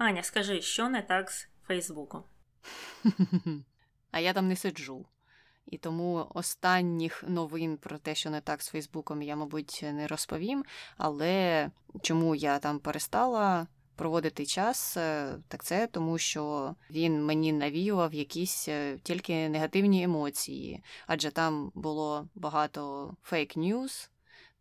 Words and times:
Аня, 0.00 0.22
скажи, 0.22 0.62
що 0.62 0.88
не 0.88 1.02
так 1.02 1.30
з 1.30 1.48
Фейсбуком? 1.66 2.24
А 4.10 4.20
я 4.20 4.32
там 4.32 4.48
не 4.48 4.56
сиджу. 4.56 5.06
І 5.66 5.78
тому 5.78 6.26
останніх 6.34 7.24
новин 7.28 7.76
про 7.76 7.98
те, 7.98 8.14
що 8.14 8.30
не 8.30 8.40
так 8.40 8.62
з 8.62 8.68
Фейсбуком, 8.68 9.22
я, 9.22 9.36
мабуть, 9.36 9.80
не 9.82 10.06
розповім. 10.06 10.64
Але 10.96 11.70
чому 12.02 12.34
я 12.34 12.58
там 12.58 12.78
перестала 12.78 13.66
проводити 13.96 14.46
час, 14.46 14.96
е, 14.96 15.34
так 15.48 15.64
це 15.64 15.86
тому, 15.86 16.18
що 16.18 16.74
він 16.90 17.24
мені 17.24 17.52
навіював 17.52 18.14
якісь 18.14 18.68
е, 18.68 18.98
тільки 19.02 19.48
негативні 19.48 20.02
емоції, 20.02 20.82
адже 21.06 21.30
там 21.30 21.72
було 21.74 22.28
багато 22.34 23.14
фейк-ньюз, 23.30 24.10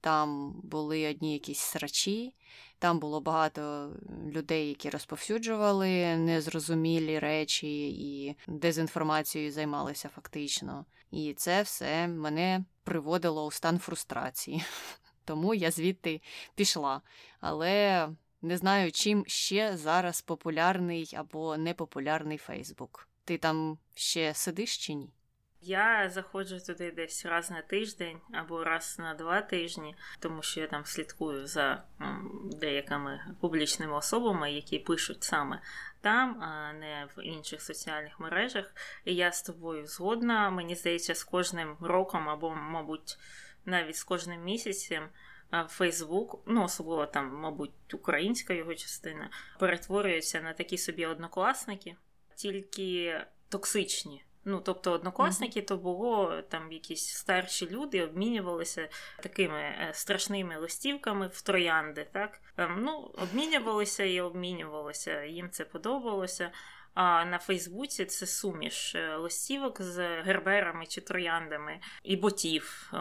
там 0.02 0.52
були 0.64 1.10
одні 1.10 1.34
якісь 1.34 1.60
срачі, 1.60 2.34
там 2.80 3.00
було 3.00 3.22
багато 3.22 3.92
людей, 4.28 4.70
які 4.70 4.90
розповсюджували 4.90 6.16
незрозумілі 6.18 7.20
речі 7.20 7.90
і 7.90 8.36
дезінформацією 8.48 9.52
займалися 9.52 10.10
фактично. 10.16 10.86
І 11.12 11.34
це 11.34 11.62
все 11.62 12.08
мене 12.08 12.64
приводило 12.84 13.46
у 13.46 13.52
стан 13.52 13.80
фрустрації. 13.80 14.64
Тому 15.26 15.54
я 15.54 15.72
звідти 15.72 16.22
пішла. 16.56 17.02
Але 17.40 18.08
не 18.42 18.58
знаю, 18.58 18.92
чим 18.92 19.24
ще 19.28 19.78
зараз 19.78 20.22
популярний 20.22 21.14
або 21.16 21.58
непопулярний 21.58 22.38
Фейсбук. 22.38 23.08
Ти 23.26 23.38
там 23.38 23.78
ще 23.96 24.34
сидиш 24.34 24.78
чи 24.78 24.94
ні? 24.94 25.10
Я 25.62 26.10
заходжу 26.10 26.60
туди 26.60 26.92
десь 26.92 27.26
раз 27.26 27.50
на 27.50 27.62
тиждень 27.62 28.22
або 28.34 28.64
раз 28.64 29.00
на 29.00 29.14
два 29.14 29.42
тижні, 29.42 29.96
тому 30.20 30.42
що 30.42 30.62
я 30.62 30.68
там 30.68 30.86
слідкую 30.86 31.48
за 31.48 31.84
деякими 32.52 33.36
публічними 33.42 33.94
особами, 33.94 34.52
які 34.52 34.80
пишуть 34.80 35.24
саме 35.24 35.62
там, 36.02 36.44
а 36.44 36.74
не 36.74 37.08
в 37.16 37.24
інших 37.24 37.62
соціальних 37.62 38.20
мережах. 38.20 38.72
І 39.06 39.16
я 39.16 39.32
з 39.32 39.42
тобою 39.42 39.88
згодна. 39.88 40.50
Мені 40.50 40.76
здається, 40.76 41.16
з 41.16 41.24
кожним 41.24 41.78
роком 41.82 42.30
або, 42.30 42.50
мабуть, 42.56 43.18
навіть 43.66 43.96
з 43.96 44.04
кожним 44.04 44.44
місяцем. 44.44 45.10
Фейсбук, 45.68 46.44
ну 46.46 46.64
особливо 46.64 47.06
там, 47.06 47.36
мабуть, 47.36 47.94
українська 47.94 48.54
його 48.54 48.76
частина, 48.76 49.30
перетворюється 49.60 50.42
на 50.42 50.54
такі 50.54 50.78
собі 50.78 51.06
однокласники, 51.06 51.96
тільки 52.36 53.22
токсичні. 53.50 54.24
Ну, 54.50 54.62
тобто, 54.62 54.92
однокласники, 54.92 55.60
mm-hmm. 55.60 55.66
то 55.66 55.78
було 55.78 56.42
там 56.50 56.72
якісь 56.72 57.08
старші 57.08 57.70
люди, 57.70 58.04
обмінювалися 58.04 58.90
такими 59.24 59.60
е, 59.60 59.92
страшними 59.94 60.58
листівками 60.58 61.28
в 61.28 61.42
троянди. 61.42 62.08
так? 62.12 62.42
Ну, 62.78 63.12
Обмінювалися 63.18 64.04
і 64.04 64.22
обмінювалися, 64.22 65.24
їм 65.24 65.50
це 65.50 65.66
подобалося. 65.66 66.52
А 66.94 67.26
на 67.26 67.38
Фейсбуці 67.38 68.06
це 68.06 68.28
суміш 68.28 68.96
е, 68.96 69.16
листівок 69.16 69.82
з 69.82 70.22
герберами 70.22 70.86
чи 70.86 71.02
трояндами 71.02 71.80
і 72.04 72.16
ботів, 72.16 72.94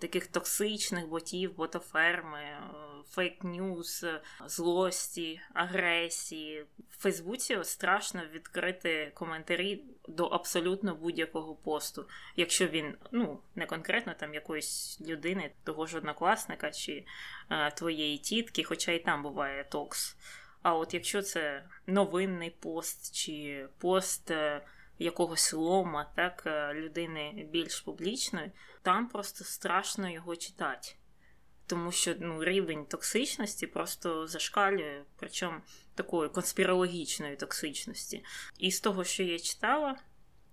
таких 0.00 0.26
токсичних 0.26 1.08
ботів, 1.08 1.56
ботоферми, 1.56 2.40
фейк-ньюс, 3.16 4.20
злості, 4.46 5.40
агресії. 5.54 6.66
В 6.90 7.02
Фейсбуці 7.02 7.58
страшно 7.62 8.22
відкрити 8.32 9.12
коментарі 9.14 9.84
до 10.08 10.24
абсолютно 10.24 10.94
будь-якого 10.94 11.54
посту, 11.54 12.08
якщо 12.36 12.66
він 12.66 12.94
ну 13.12 13.40
не 13.54 13.66
конкретно 13.66 14.14
там 14.14 14.34
якоїсь 14.34 15.00
людини, 15.00 15.50
того 15.64 15.86
ж 15.86 15.98
однокласника 15.98 16.70
чи 16.70 17.04
е, 17.50 17.70
твоєї 17.70 18.18
тітки, 18.18 18.64
хоча 18.64 18.92
і 18.92 18.98
там 18.98 19.22
буває 19.22 19.64
токс. 19.64 20.16
А 20.64 20.74
от 20.74 20.94
якщо 20.94 21.22
це 21.22 21.64
новинний 21.86 22.50
пост 22.50 23.14
чи 23.14 23.66
пост 23.78 24.30
е, 24.30 24.66
якогось 24.98 25.52
лома, 25.52 26.12
так, 26.16 26.42
е, 26.46 26.74
людини 26.74 27.48
більш 27.50 27.80
публічної, 27.80 28.52
там 28.82 29.08
просто 29.08 29.44
страшно 29.44 30.10
його 30.10 30.36
читати. 30.36 30.88
Тому 31.66 31.92
що 31.92 32.14
ну, 32.20 32.44
рівень 32.44 32.86
токсичності 32.86 33.66
просто 33.66 34.26
зашкалює, 34.26 35.02
причому 35.16 35.60
такої 35.94 36.28
конспірологічної 36.28 37.36
токсичності. 37.36 38.24
І 38.58 38.70
з 38.70 38.80
того, 38.80 39.04
що 39.04 39.22
я 39.22 39.38
читала, 39.38 39.98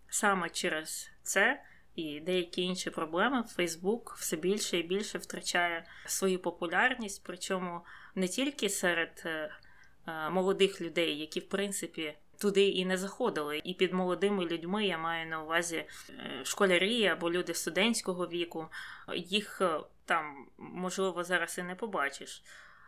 саме 0.10 0.50
через 0.50 1.10
це 1.24 1.64
і 1.96 2.20
деякі 2.20 2.62
інші 2.62 2.90
проблеми, 2.90 3.44
Фейсбук 3.44 4.16
все 4.20 4.38
більше 4.38 4.78
і 4.78 4.84
більше 4.84 5.18
втрачає 5.18 5.86
свою 6.06 6.40
популярність, 6.40 7.22
причому 7.26 7.82
не 8.16 8.28
тільки 8.28 8.70
серед 8.70 9.24
е, 9.26 9.52
молодих 10.32 10.82
людей, 10.82 11.20
які 11.20 11.40
в 11.40 11.50
принципі. 11.50 12.14
Туди 12.42 12.70
і 12.70 12.86
не 12.86 12.98
заходили, 12.98 13.62
і 13.64 13.74
під 13.74 13.94
молодими 13.94 14.46
людьми 14.46 14.86
я 14.86 14.98
маю 14.98 15.30
на 15.30 15.44
увазі 15.44 15.76
е, 15.78 15.88
школярі 16.44 17.08
або 17.08 17.32
люди 17.32 17.54
студентського 17.54 18.28
віку. 18.28 18.68
Їх 19.16 19.62
е, 19.62 19.80
там 20.06 20.48
можливо 20.58 21.24
зараз 21.24 21.58
і 21.58 21.64
не 21.64 21.76
побачиш. 21.76 22.44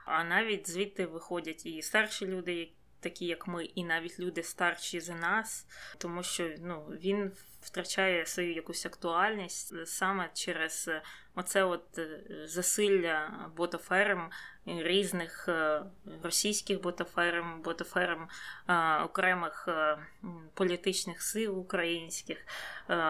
А 0.06 0.24
навіть 0.24 0.70
звідти 0.70 1.06
виходять 1.06 1.66
і 1.66 1.82
старші 1.82 2.28
люди, 2.28 2.72
такі 3.04 3.26
як 3.26 3.48
ми, 3.48 3.66
і 3.66 3.84
навіть 3.84 4.20
люди 4.20 4.44
старші 4.44 5.00
за 5.00 5.16
нас, 5.16 5.68
тому 5.98 6.24
що 6.24 6.50
ну 6.60 6.86
він 7.02 7.32
втрачає 7.62 8.26
свою 8.26 8.54
якусь 8.54 8.86
актуальність 8.86 9.88
саме 9.88 10.30
через 10.34 10.90
оце 11.36 11.64
от 11.64 12.00
засилля 12.46 13.50
ботоферм 13.58 14.30
різних 14.66 15.50
е, 15.50 15.84
російських 16.24 16.82
ботоферм, 16.82 17.62
ботоферм 17.62 18.28
е, 18.68 18.98
окремих 19.04 19.66
е, 19.68 19.98
політичних 20.54 21.22
сил 21.22 21.60
українських, 21.60 22.38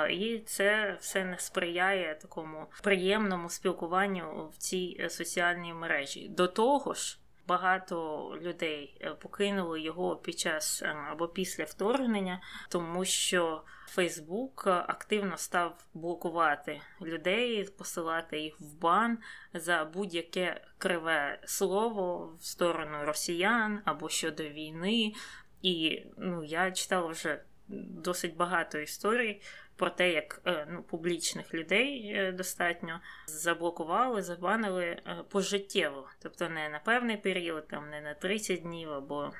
і 0.09 0.39
це 0.45 0.97
все 0.99 1.25
не 1.25 1.37
сприяє 1.37 2.15
такому 2.15 2.65
приємному 2.81 3.49
спілкуванню 3.49 4.51
в 4.53 4.57
цій 4.57 5.05
соціальній 5.09 5.73
мережі. 5.73 6.29
До 6.29 6.47
того 6.47 6.93
ж. 6.93 7.19
Багато 7.47 8.29
людей 8.41 9.01
покинули 9.21 9.81
його 9.81 10.15
під 10.15 10.39
час 10.39 10.83
або 11.11 11.27
після 11.27 11.63
вторгнення, 11.63 12.41
тому 12.69 13.05
що 13.05 13.63
Фейсбук 13.87 14.67
активно 14.67 15.37
став 15.37 15.85
блокувати 15.93 16.81
людей, 17.01 17.63
посилати 17.63 18.39
їх 18.39 18.61
в 18.61 18.79
бан 18.79 19.17
за 19.53 19.85
будь-яке 19.85 20.61
криве 20.77 21.39
слово 21.45 22.35
в 22.39 22.45
сторону 22.45 23.05
росіян 23.05 23.81
або 23.85 24.09
щодо 24.09 24.43
війни. 24.43 25.13
І 25.61 26.03
ну, 26.17 26.43
я 26.43 26.71
читала 26.71 27.07
вже 27.07 27.41
досить 27.67 28.35
багато 28.35 28.77
історій 28.79 29.41
про 29.75 29.89
те, 29.89 30.11
як 30.11 30.41
е, 30.45 30.67
ну, 30.69 30.83
публічних 30.83 31.53
людей 31.53 32.13
е, 32.15 32.31
достатньо 32.31 32.99
заблокували, 33.27 34.21
забанили 34.21 34.85
е, 34.85 35.23
пожиттєво, 35.29 36.09
тобто 36.21 36.49
не 36.49 36.69
на 36.69 36.79
певний 36.79 37.17
період, 37.17 37.67
там 37.67 37.89
не 37.89 38.01
на 38.01 38.13
30 38.13 38.61
днів 38.61 38.91
або 38.91 39.31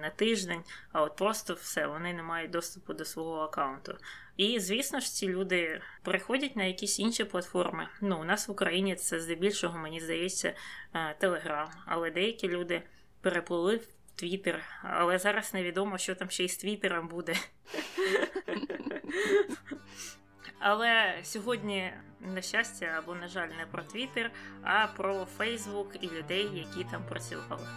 на 0.00 0.10
тиждень, 0.10 0.62
а 0.92 1.02
от 1.02 1.16
просто 1.16 1.54
все, 1.54 1.86
вони 1.86 2.14
не 2.14 2.22
мають 2.22 2.50
доступу 2.50 2.94
до 2.94 3.04
свого 3.04 3.40
аккаунту. 3.40 3.96
І, 4.36 4.60
звісно 4.60 5.00
ж, 5.00 5.06
ці 5.06 5.28
люди 5.28 5.80
переходять 6.02 6.56
на 6.56 6.64
якісь 6.64 6.98
інші 6.98 7.24
платформи. 7.24 7.88
Ну, 8.00 8.20
у 8.20 8.24
нас 8.24 8.48
в 8.48 8.50
Україні 8.50 8.94
це 8.94 9.20
здебільшого, 9.20 9.78
мені 9.78 10.00
здається, 10.00 10.54
Телеграм, 11.18 11.68
але 11.86 12.10
деякі 12.10 12.48
люди 12.48 12.82
переплили 13.20 13.76
в 13.76 13.86
Твіттер, 14.16 14.62
але 14.82 15.18
зараз 15.18 15.54
невідомо, 15.54 15.98
що 15.98 16.14
там 16.14 16.30
ще 16.30 16.44
й 16.44 16.48
з 16.48 16.56
Твіттером 16.56 17.08
буде. 17.08 17.34
Але 20.58 21.14
сьогодні, 21.22 21.92
на 22.20 22.42
щастя, 22.42 22.86
або, 22.98 23.14
на 23.14 23.28
жаль, 23.28 23.48
не 23.48 23.66
про 23.66 23.82
Твіттер, 23.82 24.30
а 24.62 24.86
про 24.86 25.24
Фейсбук 25.24 25.88
і 26.00 26.06
людей, 26.06 26.50
які 26.54 26.90
там 26.90 27.02
працювали. 27.08 27.68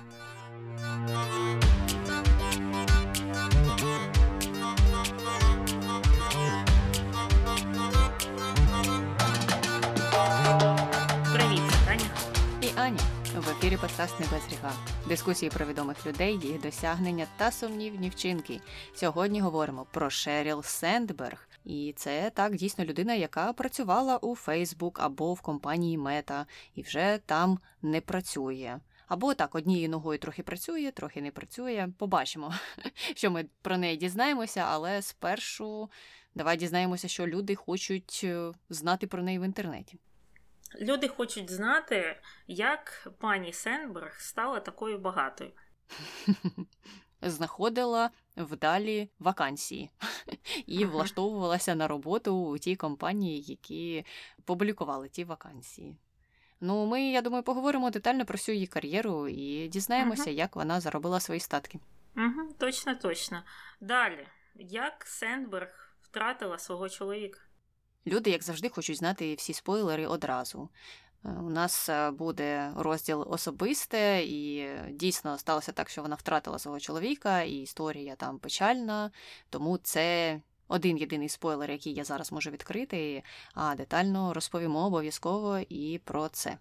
Ефірі 13.60 13.78
подкаст 13.78 14.20
«Не 14.20 14.26
без 14.26 14.44
гріха». 14.44 14.74
Дискусії 15.08 15.50
про 15.50 15.66
відомих 15.66 16.06
людей, 16.06 16.40
їх 16.44 16.62
досягнення 16.62 17.28
та 17.38 17.52
сумнівні 17.52 18.10
вчинки. 18.10 18.62
Сьогодні 18.94 19.42
говоримо 19.42 19.86
про 19.94 20.10
Шеріл 20.10 20.64
Сендберг. 20.64 21.50
І 21.66 21.94
це 21.98 22.32
так 22.36 22.56
дійсно 22.56 22.86
людина, 22.86 23.14
яка 23.14 23.54
працювала 23.54 24.18
у 24.18 24.36
Фейсбук 24.36 25.00
або 25.00 25.34
в 25.34 25.42
компанії 25.42 25.98
Мета 25.98 26.46
і 26.76 26.82
вже 26.82 27.20
там 27.26 27.60
не 27.82 28.02
працює. 28.02 28.80
Або 29.08 29.34
так, 29.34 29.56
однією 29.56 29.90
ногою 29.90 30.20
трохи 30.20 30.44
працює, 30.44 30.92
трохи 30.92 31.22
не 31.22 31.32
працює. 31.32 31.90
Побачимо, 31.98 32.54
що 33.16 33.32
ми 33.32 33.46
про 33.62 33.78
неї 33.78 33.98
дізнаємося, 33.98 34.66
але 34.70 35.02
спершу 35.02 35.90
давай 36.36 36.58
дізнаємося, 36.58 37.08
що 37.08 37.28
люди 37.28 37.56
хочуть 37.56 38.22
е, 38.24 38.52
знати 38.70 39.08
про 39.08 39.24
неї 39.24 39.40
в 39.40 39.44
інтернеті. 39.44 40.00
Люди 40.76 41.08
хочуть 41.08 41.52
знати, 41.52 42.22
як 42.48 43.08
пані 43.20 43.54
Сенберг 43.54 44.20
стала 44.20 44.60
такою 44.60 44.98
багатою. 44.98 45.52
знаходила 47.22 48.10
вдалі 48.38 49.10
вакансії 49.20 49.92
і 50.66 50.86
влаштовувалася 50.86 51.76
на 51.76 51.88
роботу 51.88 52.36
у 52.36 52.58
тій 52.58 52.76
компанії, 52.76 53.42
які 53.42 54.06
публікували 54.46 55.10
ті 55.10 55.24
вакансії. 55.24 55.98
Ну, 56.62 56.86
ми, 56.86 57.02
я 57.02 57.22
думаю, 57.22 57.44
поговоримо 57.44 57.90
детально 57.90 58.26
про 58.26 58.36
всю 58.36 58.56
її 58.56 58.68
кар'єру 58.68 59.28
і 59.28 59.68
дізнаємося, 59.68 60.30
як 60.30 60.56
вона 60.56 60.80
заробила 60.80 61.20
свої 61.20 61.40
статки. 61.40 61.80
Угу, 62.16 62.54
Точно, 62.58 62.96
точно. 62.96 63.44
Далі, 63.82 64.28
як 64.56 65.04
Сендберг 65.08 65.96
втратила 66.02 66.58
свого 66.58 66.90
чоловіка? 66.90 67.40
Люди, 68.08 68.30
як 68.30 68.44
завжди, 68.44 68.70
хочуть 68.70 68.98
знати 68.98 69.36
всі 69.36 69.54
спойлери 69.54 70.08
одразу. 70.08 70.70
Е, 71.26 71.30
у 71.30 71.50
нас 71.50 71.90
е, 71.90 72.12
буде 72.12 72.72
розділ 72.76 73.26
особисте, 73.30 74.24
і 74.24 74.70
дійсно 74.92 75.38
сталося 75.38 75.72
так, 75.72 75.90
що 75.90 76.02
вона 76.02 76.16
втратила 76.16 76.60
свого 76.60 76.80
чоловіка, 76.80 77.42
і 77.42 77.52
історія 77.52 78.16
там 78.16 78.40
печальна. 78.40 79.12
Тому 79.50 79.78
це 79.78 80.40
один 80.68 80.98
єдиний 80.98 81.30
спойлер, 81.30 81.72
який 81.72 81.94
я 81.94 82.04
зараз 82.04 82.32
можу 82.32 82.50
відкрити, 82.50 83.24
а 83.54 83.76
детально 83.76 84.34
розповімо 84.34 84.86
обов'язково 84.86 85.60
і 85.70 86.02
про 86.04 86.30
це. 86.30 86.58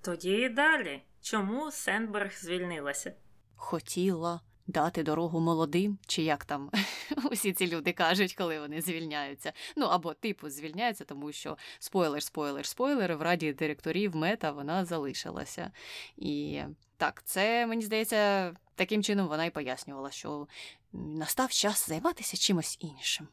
Тоді 0.00 0.48
далі. 0.48 1.02
Чому 1.22 1.70
Сендберг 1.70 2.32
звільнилася? 2.32 3.12
Хотіла 3.56 4.40
дати 4.68 5.02
дорогу 5.02 5.40
молодим, 5.40 5.98
чи 6.06 6.22
як 6.22 6.44
там 6.44 6.70
усі 7.30 7.52
ці 7.52 7.66
люди 7.68 7.92
кажуть, 7.92 8.34
коли 8.34 8.60
вони 8.60 8.80
звільняються. 8.80 9.52
Ну 9.76 9.86
або 9.86 10.14
типу 10.14 10.50
звільняються, 10.50 11.04
тому 11.04 11.32
що 11.32 11.56
спойлер, 11.78 12.22
спойлер, 12.22 12.66
спойлер, 12.66 13.16
в 13.16 13.22
раді 13.22 13.52
директорів 13.52 14.16
мета 14.16 14.50
вона 14.52 14.84
залишилася. 14.84 15.70
І 16.16 16.60
так, 16.96 17.22
це 17.24 17.66
мені 17.66 17.82
здається, 17.82 18.52
таким 18.74 19.02
чином 19.02 19.28
вона 19.28 19.44
й 19.44 19.50
пояснювала, 19.50 20.10
що 20.10 20.46
настав 20.92 21.50
час 21.50 21.88
займатися 21.88 22.36
чимось 22.36 22.78
іншим. 22.80 23.28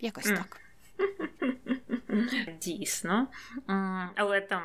Якось 0.00 0.24
так. 0.24 0.60
Дійсно. 2.60 3.28
Але 4.14 4.40
там 4.40 4.62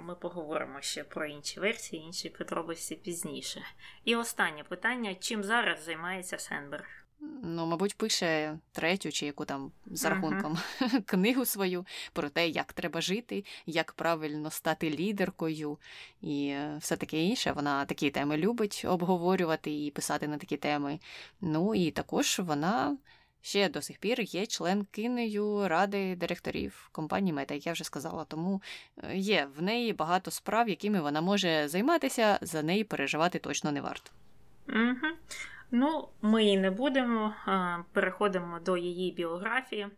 ми 0.00 0.14
поговоримо 0.14 0.80
ще 0.80 1.04
про 1.04 1.26
інші 1.26 1.60
версії, 1.60 2.02
інші 2.02 2.28
подробиці 2.28 2.94
пізніше. 2.94 3.62
І 4.04 4.16
останнє 4.16 4.64
питання: 4.64 5.14
чим 5.14 5.44
зараз 5.44 5.84
займається 5.84 6.38
Сенберг? 6.38 7.04
Ну, 7.42 7.66
мабуть, 7.66 7.96
пише 7.96 8.58
третю 8.72 9.12
чи 9.12 9.26
яку 9.26 9.44
там 9.44 9.72
за 9.86 10.10
рахунком 10.10 10.58
uh-huh. 10.80 11.02
книгу 11.06 11.44
свою 11.44 11.86
про 12.12 12.28
те, 12.28 12.48
як 12.48 12.72
треба 12.72 13.00
жити, 13.00 13.44
як 13.66 13.92
правильно 13.92 14.50
стати 14.50 14.90
лідеркою 14.90 15.78
і 16.20 16.46
е, 16.46 16.76
все 16.80 16.96
таке 16.96 17.22
інше. 17.22 17.52
Вона 17.52 17.84
такі 17.84 18.10
теми 18.10 18.36
любить 18.36 18.84
обговорювати 18.88 19.84
і 19.84 19.90
писати 19.90 20.28
на 20.28 20.38
такі 20.38 20.56
теми. 20.56 20.98
Ну 21.40 21.74
і 21.74 21.90
також 21.90 22.38
вона 22.38 22.96
ще 23.44 23.68
до 23.68 23.82
сих 23.82 23.98
пір 23.98 24.20
є 24.20 24.46
членкинею 24.46 25.68
ради 25.68 26.16
директорів 26.16 26.88
компанії 26.92 27.32
Мета, 27.32 27.54
як 27.54 27.66
я 27.66 27.72
вже 27.72 27.84
сказала. 27.84 28.24
Тому 28.24 28.62
е, 29.02 29.16
є 29.16 29.48
в 29.56 29.62
неї 29.62 29.92
багато 29.92 30.30
справ, 30.30 30.68
якими 30.68 31.00
вона 31.00 31.20
може 31.20 31.68
займатися, 31.68 32.38
за 32.42 32.62
неї 32.62 32.84
переживати 32.84 33.38
точно 33.38 33.72
не 33.72 33.80
варто. 33.80 34.10
Угу. 34.68 35.14
Ну, 35.70 36.08
ми 36.22 36.44
і 36.44 36.58
не 36.58 36.70
будемо. 36.70 37.34
Переходимо 37.92 38.58
до 38.60 38.76
її 38.76 39.12
біографії. 39.12 39.88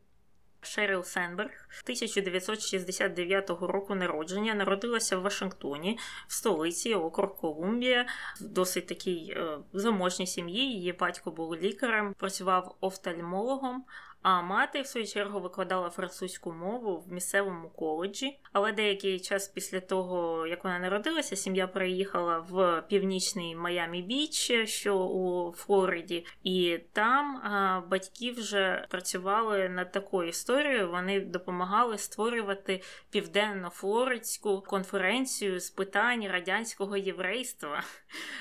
Шеріл 0.67 1.03
Сенберг 1.03 1.69
1969 1.83 3.51
року 3.51 3.95
народження 3.95 4.55
народилася 4.55 5.17
в 5.17 5.23
Вашингтоні, 5.23 5.99
в 6.29 6.33
столиці 6.33 6.95
округ 6.95 7.37
Колумбія, 7.37 8.07
в 8.41 8.45
досить 8.45 8.87
такій 8.87 9.35
е, 9.37 9.59
заможній 9.73 10.27
сім'ї. 10.27 10.75
Її 10.75 10.93
батько 10.93 11.31
був 11.31 11.57
лікарем, 11.57 12.15
працював 12.19 12.77
офтальмологом. 12.81 13.85
А 14.29 14.43
мати, 14.43 14.81
в 14.83 14.87
свою 14.87 15.07
чергу, 15.07 15.41
викладала 15.41 15.91
французьку 15.91 16.53
мову 16.53 16.97
в 16.97 17.13
місцевому 17.13 17.69
коледжі. 17.69 18.39
Але 18.53 18.73
деякий 18.73 19.21
час 19.21 19.49
після 19.49 19.81
того, 19.81 20.47
як 20.47 20.65
вона 20.65 20.79
народилася, 20.79 21.37
сім'я 21.37 21.67
переїхала 21.67 22.39
в 22.39 22.83
північний 22.89 23.57
Майамі 23.57 24.03
Біч, 24.03 24.53
що 24.65 24.97
у 24.99 25.53
Флориді, 25.53 26.27
і 26.43 26.79
там 26.93 27.37
а, 27.37 27.81
батьки 27.89 28.33
вже 28.33 28.87
працювали 28.89 29.69
над 29.69 29.93
такою 29.93 30.29
історією. 30.29 30.91
Вони 30.91 31.21
допомагали 31.21 31.99
створювати 31.99 32.83
південно-флоридську 33.11 34.61
конференцію 34.61 35.61
з 35.61 35.71
питань 35.71 36.29
радянського 36.29 36.97
єврейства, 36.97 37.83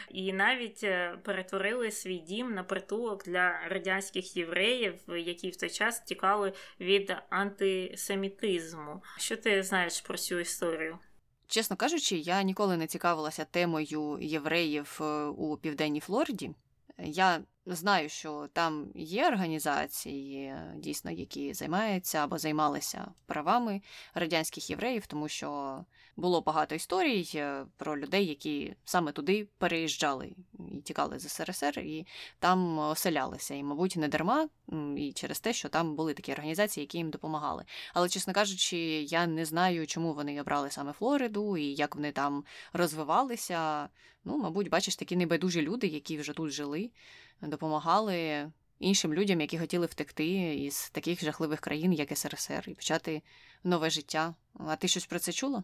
і 0.10 0.34
навіть 0.34 0.84
е, 0.84 1.18
перетворили 1.24 1.92
свій 1.92 2.18
дім 2.18 2.54
на 2.54 2.64
притулок 2.64 3.24
для 3.24 3.60
радянських 3.70 4.38
євреїв, 4.38 4.94
які 5.08 5.50
в 5.50 5.56
той 5.56 5.70
час 5.76 6.00
тікали 6.00 6.54
від 6.80 7.16
антисемітизму. 7.30 9.04
Що 9.18 9.38
ти 9.38 9.64
знаєш 9.64 10.02
про 10.02 10.18
цю 10.18 10.40
історію? 10.40 11.00
Чесно 11.48 11.76
кажучи, 11.76 12.18
я 12.18 12.42
ніколи 12.44 12.78
не 12.78 12.88
цікавилася 12.88 13.46
темою 13.46 14.18
євреїв 14.22 15.00
е, 15.02 15.24
у 15.24 15.58
південній 15.58 16.00
Флориді. 16.00 16.52
Я 16.98 17.40
знаю, 17.66 18.10
що 18.10 18.50
там 18.54 18.88
є 18.96 19.28
організації, 19.28 20.56
дійсно, 20.76 21.12
які 21.12 21.54
займаються 21.54 22.18
або 22.18 22.38
займалися 22.38 23.08
правами 23.26 23.82
радянських 24.14 24.70
євреїв, 24.70 25.08
тому 25.08 25.28
що 25.28 25.80
було 26.18 26.42
багато 26.42 26.76
історій 26.76 27.30
е, 27.36 27.66
про 27.78 28.00
людей, 28.00 28.26
які 28.26 28.76
саме 28.86 29.12
туди 29.12 29.48
переїжджали 29.58 30.36
і 30.72 30.82
тікали 30.82 31.20
з 31.20 31.30
СРСР, 31.30 31.80
і 31.80 32.08
там 32.40 32.80
оселялися. 32.80 33.56
І, 33.56 33.64
мабуть, 33.64 33.96
не 33.96 34.08
дарма, 34.08 34.50
і 34.98 35.14
через 35.16 35.40
те, 35.40 35.54
що 35.54 35.70
там 35.70 35.96
були 35.96 36.14
такі 36.14 36.32
організації, 36.32 36.84
які 36.84 36.98
їм 36.98 37.10
допомагали. 37.10 37.66
Але, 37.94 38.10
чесно 38.10 38.34
кажучи, 38.34 38.78
я 39.02 39.28
не 39.28 39.46
знаю, 39.46 39.88
чому 39.88 40.14
вони 40.14 40.42
обрали 40.42 40.72
саме 40.72 40.94
Флориду 40.94 41.58
і 41.58 41.64
як 41.64 41.96
вони 41.96 42.12
там 42.12 42.44
розвивалися. 42.74 43.90
Ну, 44.28 44.38
мабуть, 44.38 44.70
бачиш, 44.70 44.96
такі 44.96 45.16
небайдужі 45.16 45.62
люди, 45.62 45.88
які 45.88 46.18
вже 46.18 46.34
тут 46.34 46.52
жили, 46.52 46.90
допомагали. 47.42 48.52
Іншим 48.80 49.14
людям, 49.14 49.42
які 49.42 49.60
хотіли 49.60 49.86
втекти 49.86 50.56
із 50.56 50.90
таких 50.90 51.24
жахливих 51.24 51.60
країн, 51.60 51.94
як 51.94 52.18
СРСР, 52.18 52.64
і 52.68 52.74
почати 52.74 53.22
нове 53.64 53.90
життя. 53.90 54.34
А 54.60 54.76
ти 54.76 54.88
щось 54.88 55.06
про 55.06 55.20
це 55.20 55.32
чула? 55.32 55.64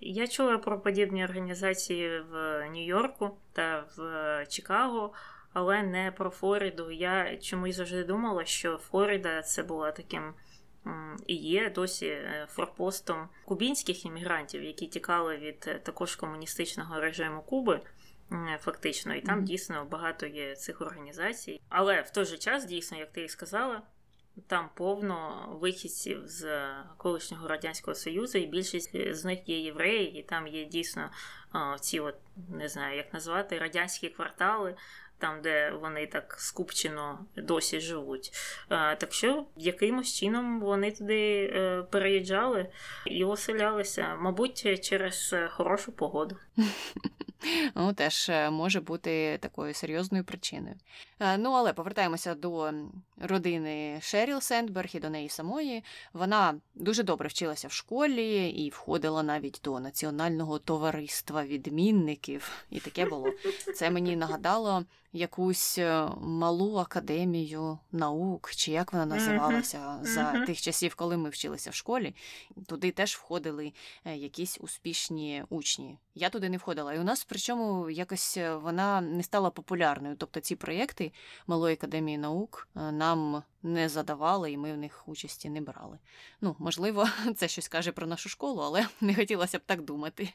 Я 0.00 0.26
чула 0.26 0.58
про 0.58 0.80
подібні 0.80 1.24
організації 1.24 2.20
в 2.20 2.60
Нью-Йорку 2.70 3.30
та 3.52 3.84
в 3.96 4.46
Чикаго, 4.48 5.12
але 5.52 5.82
не 5.82 6.12
про 6.12 6.30
Флориду. 6.30 6.90
Я 6.90 7.36
чомусь 7.36 7.76
завжди 7.76 8.04
думала, 8.04 8.44
що 8.44 8.78
Флорида 8.78 9.42
це 9.42 9.62
була 9.62 9.92
таким 9.92 10.34
і 11.26 11.34
є 11.34 11.70
досі 11.70 12.06
е, 12.06 12.46
форпостом 12.50 13.28
кубінських 13.44 14.06
іммігрантів, 14.06 14.64
які 14.64 14.86
тікали 14.86 15.36
від 15.36 15.60
також 15.82 16.16
комуністичного 16.16 17.00
режиму 17.00 17.42
Куби. 17.42 17.80
Фактично, 18.60 19.14
і 19.14 19.20
там 19.20 19.40
mm-hmm. 19.40 19.44
дійсно 19.44 19.84
багато 19.84 20.26
є 20.26 20.56
цих 20.56 20.80
організацій. 20.80 21.60
Але 21.68 22.02
в 22.02 22.10
той 22.10 22.24
же 22.24 22.38
час, 22.38 22.64
дійсно, 22.64 22.98
як 22.98 23.12
ти 23.12 23.24
і 23.24 23.28
сказала, 23.28 23.82
там 24.46 24.70
повно 24.74 25.48
вихідців 25.60 26.22
з 26.24 26.68
колишнього 26.96 27.48
радянського 27.48 27.94
союзу, 27.94 28.38
і 28.38 28.46
більшість 28.46 29.14
з 29.14 29.24
них 29.24 29.48
є 29.48 29.60
євреї, 29.60 30.18
і 30.18 30.22
там 30.22 30.46
є 30.46 30.64
дійсно 30.64 31.10
ці, 31.80 32.00
от 32.00 32.14
не 32.48 32.68
знаю, 32.68 32.96
як 32.96 33.12
назвати 33.12 33.58
радянські 33.58 34.08
квартали. 34.08 34.76
Там, 35.18 35.42
де 35.42 35.70
вони 35.70 36.06
так 36.06 36.34
скупчено 36.38 37.18
досі 37.36 37.80
живуть. 37.80 38.32
Так 38.68 39.12
що 39.12 39.46
якимось 39.56 40.14
чином 40.14 40.60
вони 40.60 40.90
туди 40.90 41.52
е, 41.54 41.82
переїжджали 41.90 42.66
і 43.06 43.24
оселялися, 43.24 44.16
мабуть, 44.20 44.84
через 44.84 45.34
хорошу 45.50 45.92
погоду. 45.92 46.36
Ну, 47.74 47.92
теж 47.92 48.28
е, 48.28 48.50
може 48.50 48.80
бути 48.80 49.38
такою 49.40 49.74
серйозною 49.74 50.24
причиною. 50.24 50.74
Е, 51.20 51.38
ну, 51.38 51.52
але 51.52 51.72
повертаємося 51.72 52.34
до 52.34 52.72
родини 53.20 53.98
Шеріл 54.02 54.40
Сендберг 54.40 54.90
і 54.94 55.00
до 55.00 55.10
неї 55.10 55.28
самої. 55.28 55.84
Вона 56.12 56.54
дуже 56.74 57.02
добре 57.02 57.28
вчилася 57.28 57.68
в 57.68 57.72
школі 57.72 58.50
і 58.50 58.70
входила 58.70 59.22
навіть 59.22 59.60
до 59.64 59.80
національного 59.80 60.58
товариства 60.58 61.44
відмінників. 61.44 62.50
І 62.70 62.80
таке 62.80 63.06
було. 63.06 63.32
Це 63.74 63.90
мені 63.90 64.16
нагадало 64.16 64.84
якусь 65.16 65.78
е, 65.78 66.08
малу 66.20 66.76
академію 66.76 67.78
наук, 67.92 68.50
чи 68.50 68.72
як 68.72 68.92
вона 68.92 69.06
називалася 69.06 69.78
mm-hmm. 69.78 70.04
за 70.04 70.20
mm-hmm. 70.20 70.46
тих 70.46 70.60
часів, 70.60 70.94
коли 70.94 71.16
ми 71.16 71.30
вчилися 71.30 71.70
в 71.70 71.74
школі. 71.74 72.14
Туди 72.66 72.90
теж 72.90 73.14
входили 73.14 73.72
якісь 74.04 74.58
успішні 74.60 75.44
учні. 75.48 75.98
Я 76.14 76.30
туди 76.30 76.48
не 76.48 76.56
входила. 76.56 76.94
І 76.94 76.98
у 76.98 77.04
нас, 77.04 77.24
причому, 77.24 77.90
якось 77.90 78.38
вона 78.62 79.00
не 79.00 79.22
стала 79.22 79.50
популярною. 79.50 80.16
Тобто 80.18 80.40
ці 80.40 80.56
проєкти 80.56 81.12
Малої 81.46 81.74
академії 81.74 82.18
наук 82.18 82.68
е, 82.76 82.92
нам 82.92 83.42
не 83.66 83.88
задавали, 83.88 84.52
і 84.52 84.56
ми 84.56 84.72
в 84.72 84.76
них 84.76 85.08
участі 85.08 85.50
не 85.50 85.60
брали. 85.60 85.98
Ну, 86.40 86.56
можливо, 86.58 87.08
це 87.36 87.48
щось 87.48 87.68
каже 87.68 87.92
про 87.92 88.06
нашу 88.06 88.28
школу, 88.28 88.62
але 88.62 88.86
не 89.00 89.14
хотілося 89.14 89.58
б 89.58 89.62
так 89.66 89.82
думати. 89.82 90.32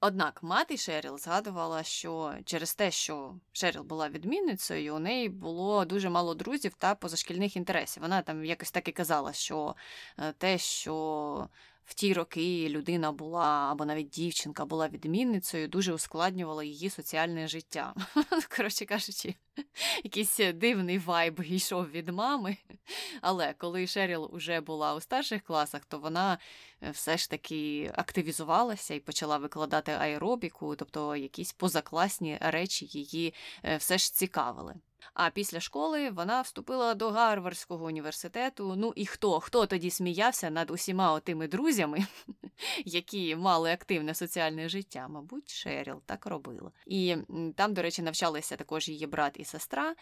Однак 0.00 0.42
мати 0.42 0.76
Шеріл 0.76 1.18
згадувала, 1.18 1.82
що 1.82 2.34
через 2.44 2.74
те, 2.74 2.90
що 2.90 3.34
Шеріл 3.52 3.82
була 3.82 4.08
відмінницею, 4.08 4.96
у 4.96 4.98
неї 4.98 5.28
було 5.28 5.84
дуже 5.84 6.08
мало 6.08 6.34
друзів 6.34 6.74
та 6.74 6.94
позашкільних 6.94 7.56
інтересів. 7.56 8.02
Вона 8.02 8.22
там 8.22 8.44
якось 8.44 8.70
так 8.70 8.88
і 8.88 8.92
казала, 8.92 9.32
що 9.32 9.74
е, 10.18 10.32
те, 10.32 10.58
що 10.58 11.48
в 11.86 11.94
ті 11.94 12.12
роки 12.12 12.68
людина 12.68 13.12
була 13.12 13.68
або 13.70 13.84
навіть 13.84 14.10
дівчинка 14.10 14.64
була 14.64 14.88
відмінницею, 14.88 15.68
дуже 15.68 15.92
ускладнювала 15.92 16.64
її 16.64 16.90
соціальне 16.90 17.48
життя. 17.48 17.94
Коротше 18.56 18.84
кажучи, 18.84 19.34
якийсь 20.04 20.40
дивний 20.54 20.98
вайб 20.98 21.40
йшов 21.44 21.90
від 21.90 22.08
мами. 22.08 22.56
Але 23.20 23.54
коли 23.58 23.86
Шеріл 23.86 24.30
уже 24.32 24.60
була 24.60 24.94
у 24.94 25.00
старших 25.00 25.42
класах, 25.42 25.84
то 25.84 25.98
вона 25.98 26.38
е, 26.82 26.90
все 26.90 27.16
ж 27.16 27.30
таки 27.30 27.92
активізувалася 27.96 28.94
і 28.94 29.00
почала 29.00 29.38
викладати 29.38 29.92
аеробіку, 29.92 30.76
тобто 30.76 31.16
якісь 31.16 31.52
позакласні 31.52 32.38
речі 32.40 32.86
її 32.86 33.34
е, 33.64 33.76
все 33.76 33.98
ж 33.98 34.14
цікавили. 34.14 34.74
А 35.14 35.30
після 35.30 35.60
школи 35.60 36.10
вона 36.10 36.40
вступила 36.40 36.94
до 36.94 37.10
Гарвардського 37.10 37.84
університету. 37.84 38.74
Ну 38.76 38.92
і 38.96 39.06
хто 39.06 39.40
Хто 39.40 39.66
тоді 39.66 39.90
сміявся 39.90 40.50
над 40.50 40.70
усіма 40.70 41.12
отими 41.12 41.48
друзями, 41.48 42.06
які 42.84 43.36
мали 43.36 43.72
активне 43.72 44.14
соціальне 44.14 44.68
життя? 44.68 45.08
Мабуть, 45.08 45.50
Шеріл 45.50 46.02
так 46.06 46.26
робила. 46.26 46.70
І 46.86 47.16
там, 47.56 47.74
до 47.74 47.82
речі, 47.82 48.02
навчалися 48.02 48.56
також 48.56 48.88
її 48.88 49.06
брат 49.06 49.32
і 49.36 49.44
сестра. 49.44 49.94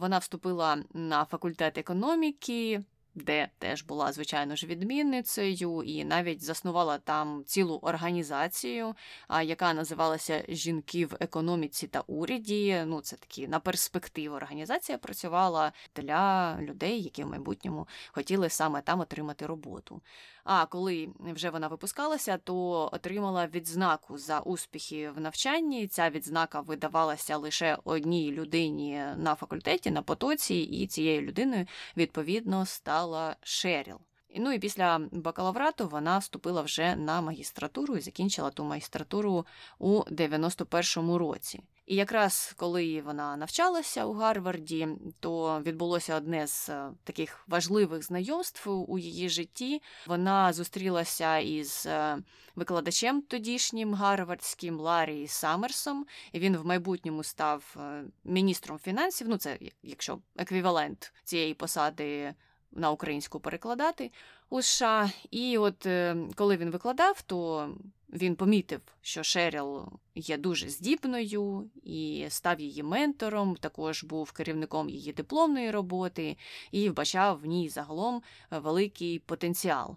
Вона 0.00 0.18
вступила 0.18 0.84
на 0.92 1.24
факультет 1.24 1.78
економіки 1.78 2.84
де 3.16 3.48
теж 3.58 3.82
була, 3.82 4.12
звичайно 4.12 4.56
ж, 4.56 4.66
відмінницею, 4.66 5.82
і 5.82 6.04
навіть 6.04 6.44
заснувала 6.44 6.98
там 6.98 7.42
цілу 7.46 7.78
організацію, 7.82 8.94
яка 9.42 9.74
називалася 9.74 10.44
Жінки 10.48 11.06
в 11.06 11.16
економіці 11.20 11.86
та 11.86 12.00
уряді. 12.06 12.82
Ну, 12.86 13.00
це 13.00 13.16
такі 13.16 13.48
на 13.48 13.60
перспективу 13.60 14.36
організація 14.36 14.98
працювала 14.98 15.72
для 15.96 16.56
людей, 16.60 17.02
які 17.02 17.24
в 17.24 17.28
майбутньому 17.28 17.88
хотіли 18.12 18.48
саме 18.48 18.80
там 18.80 19.00
отримати 19.00 19.46
роботу. 19.46 20.00
А 20.44 20.66
коли 20.66 21.08
вже 21.18 21.50
вона 21.50 21.68
випускалася, 21.68 22.38
то 22.38 22.88
отримала 22.92 23.46
відзнаку 23.46 24.18
за 24.18 24.40
успіхи 24.40 25.10
в 25.10 25.20
навчанні. 25.20 25.86
Ця 25.86 26.10
відзнака 26.10 26.60
видавалася 26.60 27.36
лише 27.36 27.78
одній 27.84 28.32
людині 28.32 29.02
на 29.16 29.34
факультеті, 29.34 29.90
на 29.90 30.02
потоці, 30.02 30.54
і 30.54 30.86
цією 30.86 31.22
людиною 31.22 31.66
відповідно 31.96 32.66
стала 32.66 33.05
Шеріл. 33.42 34.00
Ну 34.38 34.52
і 34.52 34.58
після 34.58 35.00
бакалаврату 35.12 35.88
вона 35.88 36.18
вступила 36.18 36.62
вже 36.62 36.96
на 36.96 37.20
магістратуру 37.20 37.96
і 37.96 38.00
закінчила 38.00 38.50
ту 38.50 38.64
магістратуру 38.64 39.46
у 39.78 40.00
91-му 40.02 41.18
році. 41.18 41.60
І 41.86 41.94
якраз 41.94 42.54
коли 42.56 43.02
вона 43.02 43.36
навчалася 43.36 44.04
у 44.04 44.12
Гарварді, 44.12 44.88
то 45.20 45.60
відбулося 45.66 46.16
одне 46.16 46.46
з 46.46 46.68
е, 46.68 46.90
таких 47.04 47.44
важливих 47.46 48.02
знайомств 48.02 48.70
у 48.70 48.98
її 48.98 49.28
житті. 49.28 49.82
Вона 50.06 50.52
зустрілася 50.52 51.38
із 51.38 51.86
е, 51.86 52.18
викладачем 52.56 53.22
тодішнім 53.22 53.94
гарвардським 53.94 54.80
Ларі 54.80 55.28
Саммерсом. 55.28 56.06
І 56.32 56.38
Він 56.38 56.56
в 56.56 56.66
майбутньому 56.66 57.24
став 57.24 57.76
е, 57.76 58.04
міністром 58.24 58.78
фінансів. 58.78 59.28
Ну, 59.28 59.36
це 59.36 59.58
якщо 59.82 60.18
еквівалент 60.36 61.12
цієї 61.24 61.54
посади 61.54 62.34
на 62.72 62.90
українську 62.90 63.40
перекладати 63.40 64.10
у 64.50 64.62
США. 64.62 65.10
І 65.30 65.58
от 65.58 65.88
коли 66.34 66.56
він 66.56 66.70
викладав, 66.70 67.22
то 67.22 67.68
він 68.12 68.36
помітив, 68.36 68.80
що 69.02 69.22
Шеріл 69.22 69.88
є 70.14 70.36
дуже 70.36 70.68
здібною 70.68 71.70
і 71.82 72.26
став 72.28 72.60
її 72.60 72.82
ментором, 72.82 73.56
також 73.56 74.04
був 74.04 74.32
керівником 74.32 74.88
її 74.90 75.12
дипломної 75.12 75.70
роботи 75.70 76.36
і 76.70 76.90
вбачав 76.90 77.40
в 77.40 77.46
ній 77.46 77.68
загалом 77.68 78.22
е, 78.52 78.58
великий 78.58 79.18
потенціал. 79.18 79.96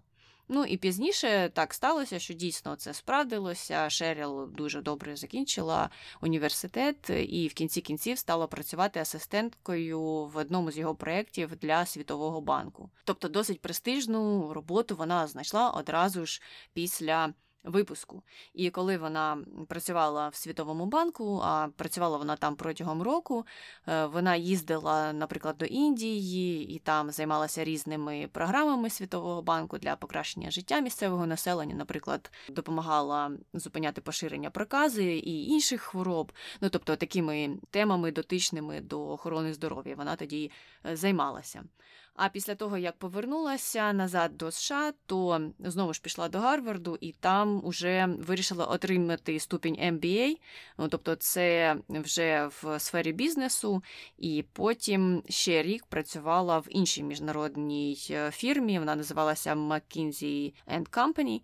Ну 0.52 0.66
і 0.66 0.78
пізніше 0.78 1.52
так 1.54 1.74
сталося, 1.74 2.20
що 2.20 2.34
дійсно 2.34 2.76
це 2.76 2.94
справдилося. 2.94 3.90
Шеріл 3.90 4.50
дуже 4.58 4.82
добре 4.82 5.16
закінчила 5.16 5.90
університет 6.22 7.10
і 7.10 7.48
в 7.48 7.54
кінці 7.54 7.82
кінців 7.82 8.18
стала 8.18 8.48
працювати 8.48 9.00
асистенткою 9.00 10.02
в 10.26 10.38
одному 10.38 10.72
з 10.72 10.78
його 10.78 10.96
проєктів 10.96 11.56
для 11.56 11.86
Світового 11.86 12.42
банку. 12.42 12.90
Тобто 13.04 13.28
досить 13.28 13.62
престижну 13.62 14.54
роботу 14.54 14.96
вона 14.96 15.28
знайшла 15.28 15.70
одразу 15.70 16.26
ж 16.26 16.42
після 16.74 17.34
випуску. 17.70 18.24
І 18.54 18.70
коли 18.70 18.98
вона 18.98 19.38
працювала 19.68 20.30
в 20.30 20.36
Світовому 20.36 20.86
банку, 20.86 21.42
а 21.44 21.68
працювала 21.68 22.18
вона 22.18 22.36
там 22.36 22.56
протягом 22.56 23.02
року, 23.02 23.46
е, 23.88 24.06
вона 24.06 24.36
їздила, 24.36 25.14
наприклад, 25.14 25.58
до 25.58 25.66
Індії 25.66 26.76
і 26.76 26.80
там 26.80 27.12
займалася 27.12 27.64
різними 27.64 28.30
програмами 28.32 28.90
Світового 28.90 29.42
банку 29.42 29.78
для 29.78 29.96
покращення 29.96 30.52
життя 30.52 30.80
місцевого 30.80 31.28
населення, 31.28 31.76
наприклад, 31.76 32.32
допомагала 32.50 33.32
зупиняти 33.54 34.02
поширення 34.02 34.50
прокази 34.50 35.18
і 35.18 35.46
інших 35.46 35.82
хвороб, 35.82 36.32
ну 36.62 36.70
тобто 36.70 36.96
такими 36.96 37.58
темами 37.72 38.12
дотичними 38.12 38.82
до 38.82 39.10
охорони 39.10 39.54
здоров'я 39.54 39.96
вона 39.96 40.16
тоді 40.16 40.52
е, 40.86 40.96
займалася. 40.96 41.64
А 42.22 42.30
після 42.30 42.56
того, 42.56 42.78
як 42.78 42.98
повернулася 42.98 43.94
назад 43.94 44.38
до 44.38 44.52
США, 44.52 44.94
то 45.06 45.42
знову 45.60 45.94
ж 45.94 46.02
пішла 46.02 46.30
до 46.30 46.40
Гарварду 46.40 46.98
і 47.02 47.12
там 47.12 47.62
вже 47.66 48.06
вирішила 48.06 48.66
отримати 48.66 49.40
ступінь 49.40 49.76
MBA, 49.76 50.36
ну, 50.78 50.88
тобто 50.88 51.16
це 51.16 51.76
вже 51.90 52.50
в 52.62 52.80
сфері 52.80 53.14
бізнесу, 53.14 53.84
і 54.18 54.46
потім 54.54 55.24
ще 55.30 55.64
рік 55.64 55.86
працювала 55.86 56.60
в 56.60 56.66
іншій 56.70 57.04
міжнародній 57.04 58.08
е, 58.12 58.32
фірмі. 58.32 58.80
Вона 58.80 58.96
називалася 58.96 59.56
McKinsey 59.56 60.54
Company. 60.92 61.42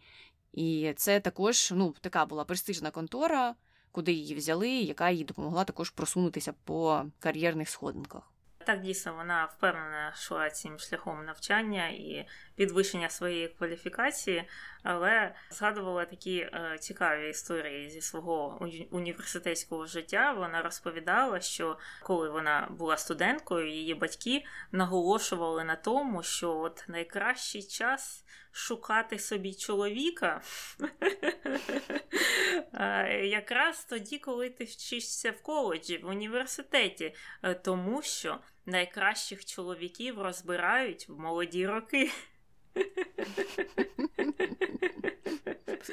І 0.54 0.94
це 0.96 1.20
також 1.20 1.72
ну, 1.76 1.96
така 2.02 2.26
була 2.26 2.44
престижна 2.44 2.92
контора, 2.92 3.56
куди 3.92 4.14
її 4.14 4.36
взяли, 4.36 4.70
яка 4.70 5.10
їй 5.10 5.24
допомогла 5.24 5.64
також 5.64 5.90
просунутися 5.90 6.54
по 6.64 7.06
кар'єрних 7.20 7.70
сходинках. 7.70 8.35
Так 8.66 8.82
дійсно 8.82 9.14
вона 9.14 9.46
впевнена 9.46 10.14
йшла 10.16 10.50
цим 10.50 10.80
шляхом 10.80 11.26
навчання 11.26 11.88
і 11.88 12.28
підвищення 12.56 13.10
своєї 13.10 13.48
кваліфікації, 13.48 14.44
але 14.86 15.36
згадувала 15.50 16.06
такі 16.06 16.38
е, 16.38 16.78
цікаві 16.80 17.30
історії 17.30 17.90
зі 17.90 18.02
свого 18.02 18.68
університетського 18.92 19.86
життя. 19.86 20.34
Вона 20.34 20.62
розповідала, 20.62 21.40
що 21.40 21.78
коли 22.04 22.30
вона 22.30 22.68
була 22.72 22.98
студенткою, 22.98 23.72
її 23.72 23.94
батьки 23.94 24.46
наголошували 24.72 25.64
на 25.64 25.76
тому, 25.76 26.24
що 26.24 26.58
от 26.58 26.86
найкращий 26.88 27.64
час 27.64 28.26
шукати 28.52 29.20
собі 29.20 29.54
чоловіка 29.54 30.42
якраз 33.24 33.86
тоді, 33.86 34.18
коли 34.18 34.50
ти 34.50 34.64
вчишся 34.64 35.32
в 35.32 35.42
коледжі, 35.42 35.98
в 35.98 36.08
університеті, 36.08 37.16
е, 37.44 37.54
тому 37.54 38.02
що 38.02 38.40
найкращих 38.66 39.46
чоловіків 39.46 40.22
розбирають 40.22 41.10
в 41.10 41.20
молоді 41.20 41.68
роки. 41.68 42.12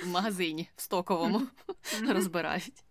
В 0.03 0.07
магазині 0.07 0.71
в 0.77 0.81
стоковому 0.81 1.43
розбирають. 2.09 2.85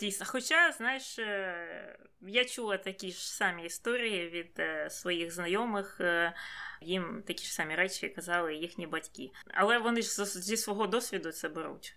Дійсно, 0.00 0.26
хоча, 0.28 0.72
знаєш, 0.72 1.18
е, 1.18 1.98
я 2.20 2.44
чула 2.44 2.78
такі 2.78 3.10
ж 3.10 3.32
самі 3.32 3.64
історії 3.64 4.28
від 4.28 4.52
е, 4.58 4.90
своїх 4.90 5.34
знайомих, 5.34 6.00
е, 6.00 6.34
їм 6.80 7.22
такі 7.26 7.44
ж 7.44 7.52
самі 7.52 7.74
речі 7.74 8.08
казали 8.08 8.54
їхні 8.54 8.86
батьки. 8.86 9.30
Але 9.54 9.78
вони 9.78 10.02
ж 10.02 10.24
зі 10.24 10.56
свого 10.56 10.86
досвіду 10.86 11.32
це 11.32 11.48
беруть. 11.48 11.96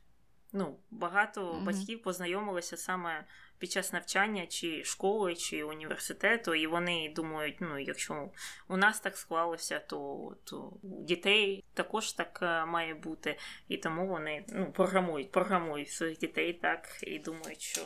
Ну, 0.53 0.79
Багато 0.91 1.53
mm-hmm. 1.53 1.63
батьків 1.63 2.01
познайомилися 2.01 2.77
саме 2.77 3.25
під 3.57 3.71
час 3.71 3.93
навчання 3.93 4.47
чи 4.47 4.83
школи, 4.83 5.35
чи 5.35 5.63
університету, 5.63 6.55
і 6.55 6.67
вони 6.67 7.13
думають, 7.15 7.57
ну 7.59 7.79
якщо 7.79 8.29
у 8.67 8.77
нас 8.77 8.99
так 8.99 9.17
склалося, 9.17 9.79
то 9.79 10.31
то 10.43 10.57
у 10.83 11.03
дітей 11.03 11.63
також 11.73 12.13
так 12.13 12.39
е, 12.41 12.65
має 12.65 12.93
бути. 12.93 13.37
І 13.67 13.77
тому 13.77 14.07
вони 14.07 14.45
ну, 14.47 14.71
програмують, 14.71 15.31
програмують 15.31 15.89
своїх 15.89 16.17
дітей 16.17 16.53
так 16.53 16.99
і 17.01 17.19
думають, 17.19 17.61
що 17.61 17.81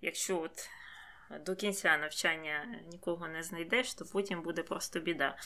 якщо 0.00 0.40
от 0.40 0.68
до 1.46 1.56
кінця 1.56 1.96
навчання 1.96 2.66
нікого 2.92 3.28
не 3.28 3.42
знайдеш, 3.42 3.94
то 3.94 4.04
потім 4.12 4.42
буде 4.42 4.62
просто 4.62 5.00
біда. 5.00 5.36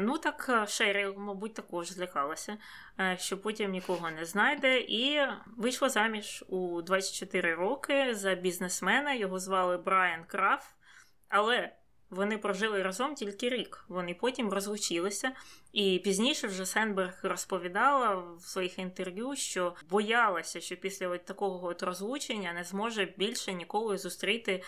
Ну 0.00 0.18
так 0.18 0.46
е, 0.48 0.66
Шеріл, 0.66 1.14
мабуть, 1.18 1.54
також 1.54 1.88
злякалася, 1.88 2.58
е, 3.00 3.16
що 3.20 3.38
потім 3.38 3.70
нікого 3.70 4.10
не 4.10 4.24
знайде, 4.24 4.80
і 4.80 5.20
вийшла 5.56 5.88
заміж 5.88 6.44
у 6.48 6.82
24 6.82 7.54
роки 7.54 8.14
за 8.14 8.34
бізнесмена. 8.34 9.14
Його 9.14 9.38
звали 9.38 9.78
Брайан 9.78 10.24
Краф. 10.24 10.72
Але 11.28 11.72
Вони 12.10 12.38
прожили 12.38 12.82
разом 12.82 13.14
тільки 13.14 13.48
рік. 13.48 13.84
Вони 13.88 14.14
потім 14.14 14.52
розлучилися. 14.52 15.32
І 15.72 16.00
пізніше 16.04 16.46
вже 16.46 16.66
Сенберг 16.66 17.18
розповідала 17.22 18.14
в 18.14 18.42
своїх 18.42 18.78
інтерв'ю, 18.78 19.36
що 19.36 19.74
боялася, 19.90 20.60
що 20.60 20.76
після 20.76 21.08
от 21.08 21.24
такого 21.24 21.66
от 21.66 21.82
розлучення 21.82 22.52
не 22.52 22.64
зможе 22.64 23.14
більше 23.16 23.52
ніколи 23.52 23.98
зустріти 23.98 24.62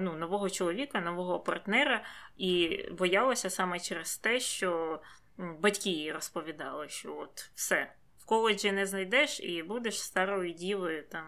ну, 0.00 0.12
нового 0.12 0.50
чоловіка, 0.50 1.00
нового 1.00 1.40
партнера, 1.40 2.04
і 2.36 2.82
боялася 2.92 3.50
саме 3.50 3.80
через 3.80 4.16
те, 4.16 4.40
що 4.40 5.00
батьки 5.38 5.90
їй 5.90 6.12
розповідали, 6.12 6.88
що 6.88 7.16
от 7.16 7.50
все. 7.54 7.92
в 8.18 8.24
Коледжі 8.24 8.72
не 8.72 8.86
знайдеш 8.86 9.40
і 9.40 9.62
будеш 9.62 10.02
старою 10.02 10.52
дівою 10.52 11.04
там 11.08 11.24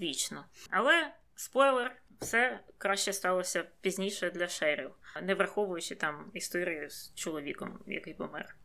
вічно. 0.00 0.44
Але 0.70 1.12
спойлер, 1.40 1.96
все 2.20 2.60
краще 2.78 3.12
сталося 3.12 3.64
пізніше 3.80 4.30
для 4.30 4.48
шерів, 4.48 4.90
не 5.22 5.34
враховуючи 5.34 5.94
там 5.94 6.30
історію 6.34 6.90
з 6.90 7.14
чоловіком, 7.14 7.78
який 7.86 8.14
помер. 8.14 8.56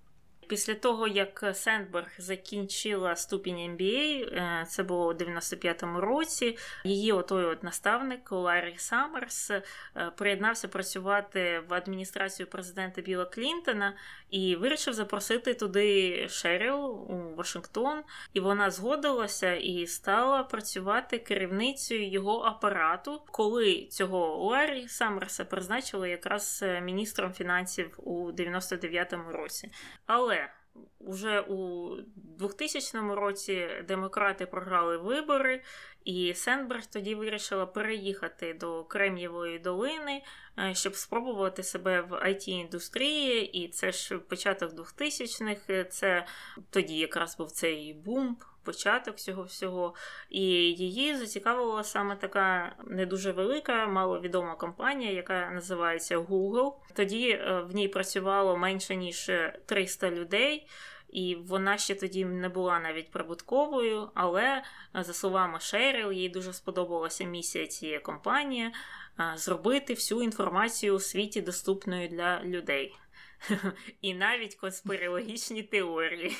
Після 0.47 0.75
того, 0.75 1.07
як 1.07 1.45
Сендберг 1.53 2.11
закінчила 2.17 3.15
ступінь 3.15 3.57
MBA, 3.57 4.21
е, 4.21 4.65
це 4.69 4.83
було 4.83 5.07
у 5.07 5.13
95-му 5.13 6.01
році, 6.01 6.57
її 6.83 7.11
отой 7.11 7.45
от 7.45 7.63
наставник 7.63 8.31
Ларі 8.31 8.75
Саммерс 8.77 9.51
е, 9.51 9.61
приєднався 10.17 10.67
працювати 10.67 11.63
в 11.69 11.73
адміністрацію 11.73 12.47
президента 12.47 13.01
Біла 13.01 13.25
Клінтона 13.25 13.93
і 14.29 14.55
вирішив 14.55 14.93
запросити 14.93 15.53
туди 15.53 16.27
Шеріл 16.29 16.85
у 16.85 17.35
Вашингтон. 17.35 18.03
І 18.33 18.39
вона 18.39 18.71
згодилася 18.71 19.53
і 19.53 19.87
стала 19.87 20.43
працювати 20.43 21.19
керівницею 21.19 22.09
його 22.09 22.41
апарату, 22.41 23.21
коли 23.31 23.87
цього 23.91 24.45
Ларі 24.45 24.87
Саммерса 24.87 25.45
призначили 25.45 26.09
якраз 26.09 26.59
е, 26.63 26.81
міністром 26.81 27.33
фінансів 27.33 27.99
у 28.03 28.31
99-му 28.31 29.31
році. 29.31 29.71
Але 30.05 30.34
Уже 30.99 31.41
у 31.41 31.89
2000 32.15 32.97
році 33.15 33.67
демократи 33.87 34.45
програли 34.45 34.97
вибори, 34.97 35.63
і 36.05 36.33
Сенберг 36.33 36.85
тоді 36.85 37.15
вирішила 37.15 37.65
переїхати 37.65 38.53
до 38.53 38.83
Крем'євої 38.83 39.59
долини, 39.59 40.23
е, 40.59 40.75
щоб 40.75 40.95
спробувати 40.95 41.63
себе 41.63 42.01
в 42.01 42.13
it 42.13 42.49
індустрії. 42.49 43.45
І 43.45 43.67
це 43.67 43.91
ж 43.91 44.17
початок 44.17 44.71
2000-х, 44.71 45.83
Це 45.83 46.25
тоді 46.69 46.97
якраз 46.97 47.37
був 47.37 47.51
цей 47.51 47.93
бум 47.93 48.37
початок 48.65 49.15
цього 49.15 49.43
всього. 49.43 49.93
І 50.29 50.41
її 50.71 51.15
зацікавила 51.15 51.83
саме 51.83 52.15
така 52.15 52.75
не 52.87 53.05
дуже 53.05 53.31
велика, 53.31 53.87
маловідома 53.87 54.55
компанія, 54.55 55.11
яка 55.11 55.49
називається 55.49 56.17
Google. 56.17 56.73
Тоді 56.93 57.29
е, 57.29 57.61
в 57.69 57.75
ній 57.75 57.87
працювало 57.87 58.57
менше 58.57 58.95
ніж 58.95 59.31
300 59.65 60.11
людей. 60.11 60.67
І 61.09 61.35
вона 61.35 61.77
ще 61.77 61.95
тоді 61.95 62.25
не 62.25 62.49
була 62.49 62.79
навіть 62.79 63.11
прибутковою, 63.11 64.09
але, 64.13 64.63
е, 64.95 65.03
за 65.03 65.13
словами 65.13 65.59
Шеріл, 65.59 66.11
їй 66.11 66.29
дуже 66.29 66.53
сподобалася 66.53 67.23
місія 67.23 67.67
цієї 67.67 67.99
компанії 67.99 68.71
е, 69.19 69.33
зробити 69.35 69.93
всю 69.93 70.23
інформацію 70.23 70.95
у 70.95 70.99
світі 70.99 71.41
доступною 71.41 72.07
для 72.07 72.43
людей. 72.43 72.95
І 74.01 74.13
навіть 74.13 74.55
конспірологічні 74.55 75.63
теорії. 75.63 76.37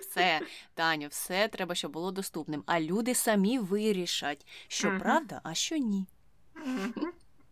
Все, 0.00 0.40
Таню, 0.74 1.08
все 1.08 1.48
треба, 1.48 1.74
щоб 1.74 1.92
було 1.92 2.12
доступним. 2.12 2.62
А 2.66 2.80
люди 2.80 3.14
самі 3.14 3.58
вирішать, 3.58 4.46
що 4.68 4.98
правда, 4.98 5.40
а 5.44 5.54
що 5.54 5.76
ні. 5.76 6.06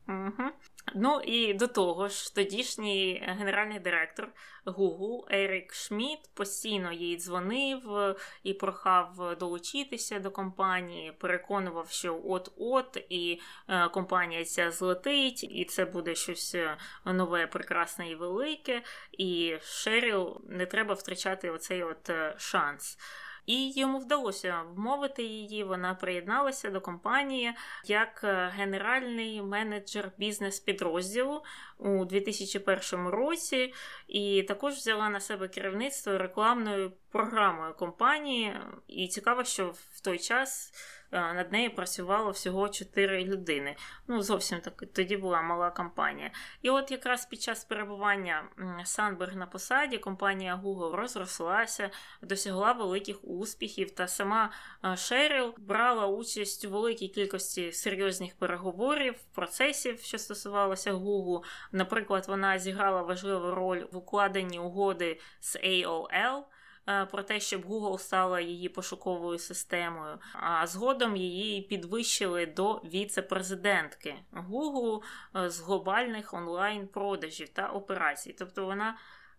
Угу. 0.09 0.50
Ну 0.95 1.21
і 1.21 1.55
до 1.55 1.67
того 1.67 2.09
ж, 2.09 2.35
тодішній 2.35 3.25
генеральний 3.39 3.79
директор 3.79 4.29
Google 4.67 5.35
Ерік 5.35 5.75
Шмідт 5.75 6.35
постійно 6.35 6.93
їй 6.93 7.17
дзвонив 7.17 7.97
е, 7.97 8.15
і 8.43 8.55
прохав 8.55 9.37
долучитися 9.41 10.19
до 10.19 10.31
компанії, 10.31 11.12
переконував, 11.12 11.91
що 11.91 12.21
от-от, 12.25 13.07
і 13.09 13.41
е, 13.69 13.89
компанія 13.89 14.45
ця 14.45 14.71
злетить, 14.71 15.45
і 15.45 15.65
це 15.65 15.85
буде 15.85 16.15
щось 16.15 16.55
е, 16.55 16.77
нове, 17.05 17.47
прекрасне 17.47 18.11
і 18.11 18.15
велике. 18.15 18.83
І 19.13 19.56
Шеріл 19.63 20.41
не 20.49 20.67
треба 20.67 20.95
втрачати 20.95 21.50
оцей 21.50 21.83
от 21.83 22.11
шанс. 22.37 22.99
І 23.47 23.71
йому 23.71 23.99
вдалося 23.99 24.63
вмовити 24.75 25.23
її. 25.23 25.65
Вона 25.65 25.95
приєдналася 25.95 26.71
до 26.71 26.81
компанії 26.81 27.52
як 27.85 28.21
е, 28.25 28.52
генеральний 28.57 29.43
менеджер 29.43 30.13
бізнес-підрозділу 30.19 31.43
у 31.78 32.05
2001 32.05 33.09
році, 33.09 33.75
і 34.09 34.43
також 34.43 34.75
взяла 34.75 35.09
на 35.09 35.21
себе 35.21 35.49
керівництво 35.49 36.19
рекламною 36.19 36.93
програмою 37.11 37.75
компанії. 37.75 38.57
І 38.89 39.09
цікаво, 39.09 39.45
що 39.45 39.67
в 39.71 40.00
той 40.00 40.19
час. 40.19 40.73
Е, 41.13 41.33
над 41.35 41.53
нею 41.53 41.75
працювало 41.75 42.31
всього 42.31 42.69
4 42.69 43.25
людини. 43.25 43.77
Ну, 44.09 44.23
зовсім 44.23 44.61
так 44.61 44.85
тоді 44.93 45.17
була 45.17 45.43
мала 45.43 45.71
компанія. 45.71 46.31
І 46.63 46.71
от 46.71 46.91
якраз 46.91 47.27
під 47.27 47.43
час 47.43 47.65
перебування 47.65 48.45
Санберг 48.85 49.37
на 49.37 49.47
посаді 49.47 49.99
компанія 49.99 50.61
Google 50.65 50.95
розрослася, 50.95 51.91
досягла 52.23 52.73
великих 52.73 53.25
успіхів, 53.25 53.91
та 53.91 54.09
сама 54.09 54.51
е, 54.85 54.97
Шеріл 54.97 55.55
брала 55.59 56.07
участь 56.07 56.65
у 56.65 56.71
великій 56.71 57.09
кількості 57.09 57.73
серйозних 57.73 58.35
переговорів, 58.35 59.15
процесів, 59.35 60.01
що 60.01 60.19
стосувалося 60.19 60.93
Google. 60.93 61.43
Наприклад, 61.73 62.25
вона 62.29 62.59
зіграла 62.59 63.03
важливу 63.03 63.51
роль 63.51 63.85
в 63.93 63.97
укладенні 63.97 64.59
угоди 64.59 65.21
з 65.41 65.57
AOL. 65.57 66.43
Е, 66.88 67.06
про 67.06 67.23
те, 67.23 67.40
щоб 67.40 67.64
Google 67.64 67.99
стала 67.99 68.40
її 68.40 68.68
пошуковою 68.68 69.38
системою, 69.38 70.18
а 70.32 70.66
згодом 70.66 71.16
її 71.16 71.62
підвищили 71.62 72.47
до 72.47 72.75
віце-президентки 72.75 74.14
Google 74.32 75.02
е, 75.36 75.50
з 75.50 75.60
глобальних 75.60 76.34
онлайн-продажів 76.34 77.49
та 77.49 77.66
операцій. 77.68 78.36
Тобто 78.38 78.66
вона. 78.66 78.99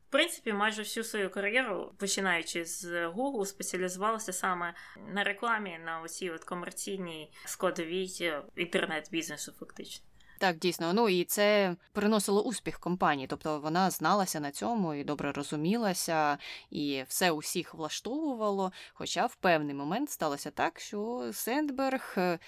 В 0.10 0.15
принципі, 0.15 0.53
майже 0.53 0.82
всю 0.82 1.03
свою 1.03 1.29
кар'єру, 1.29 1.93
починаючи 1.97 2.65
з 2.65 2.86
Google, 3.08 3.45
спеціалізувалася 3.45 4.34
саме 4.34 4.73
на 5.13 5.23
рекламі, 5.23 5.79
на 5.86 6.01
оцій 6.01 6.29
от 6.29 6.43
комерційній 6.43 7.34
складовій 7.45 8.10
е, 8.21 8.41
інтернет-бізнесу, 8.56 9.53
фактично. 9.60 10.06
Так, 10.43 10.58
дійсно, 10.58 10.93
ну 10.93 11.10
і 11.10 11.23
це 11.23 11.75
приносило 11.93 12.43
успіх 12.43 12.79
компанії, 12.79 13.27
тобто 13.27 13.60
вона 13.60 13.89
зналася 13.89 14.39
на 14.39 14.51
цьому 14.51 14.93
і 14.93 15.03
добре 15.03 15.32
розумілася, 15.32 16.38
і 16.71 17.03
все 17.08 17.32
усіх 17.32 17.73
влаштовувало. 17.73 18.71
Хоча 18.93 19.25
в 19.25 19.36
певний 19.36 19.75
момент 19.75 20.10
сталося 20.10 20.51
так, 20.51 20.79
що 20.79 21.29
Сендберг 21.34 22.15
е, 22.17 22.39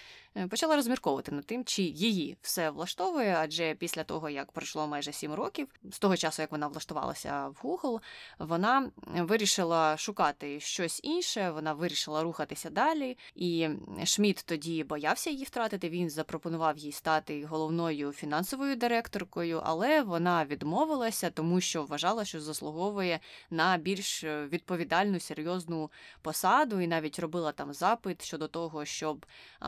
почала 0.49 0.75
розмірковувати 0.75 1.31
над 1.31 1.45
тим, 1.45 1.65
чи 1.65 1.81
її 1.81 2.37
все 2.41 2.69
влаштовує, 2.69 3.35
адже 3.39 3.75
після 3.75 4.03
того, 4.03 4.29
як 4.29 4.51
пройшло 4.51 4.87
майже 4.87 5.11
сім 5.11 5.33
років, 5.33 5.67
з 5.91 5.99
того 5.99 6.17
часу, 6.17 6.41
як 6.41 6.51
вона 6.51 6.67
влаштувалася 6.67 7.47
в 7.47 7.59
Google, 7.63 7.99
вона 8.39 8.91
вирішила 9.07 9.97
шукати 9.97 10.59
щось 10.59 10.99
інше, 11.03 11.51
вона 11.51 11.73
вирішила 11.73 12.23
рухатися 12.23 12.69
далі. 12.69 13.17
І 13.35 13.69
Шмідт 14.05 14.45
тоді 14.45 14.83
боявся 14.83 15.29
її 15.29 15.43
втратити. 15.43 15.89
Він 15.89 16.09
запропонував 16.09 16.77
їй 16.77 16.91
стати 16.91 17.45
головною 17.45 18.11
фінансовою 18.11 18.75
директоркою, 18.75 19.61
але 19.63 20.01
вона 20.01 20.45
відмовилася, 20.45 21.29
тому 21.29 21.61
що 21.61 21.83
вважала, 21.83 22.25
що 22.25 22.41
заслуговує 22.41 23.19
на 23.49 23.77
більш 23.77 24.23
відповідальну 24.23 25.19
серйозну 25.19 25.91
посаду, 26.21 26.81
і 26.81 26.87
навіть 26.87 27.19
робила 27.19 27.51
там 27.51 27.73
запит 27.73 28.25
щодо 28.25 28.47
того, 28.47 28.85
щоб 28.85 29.25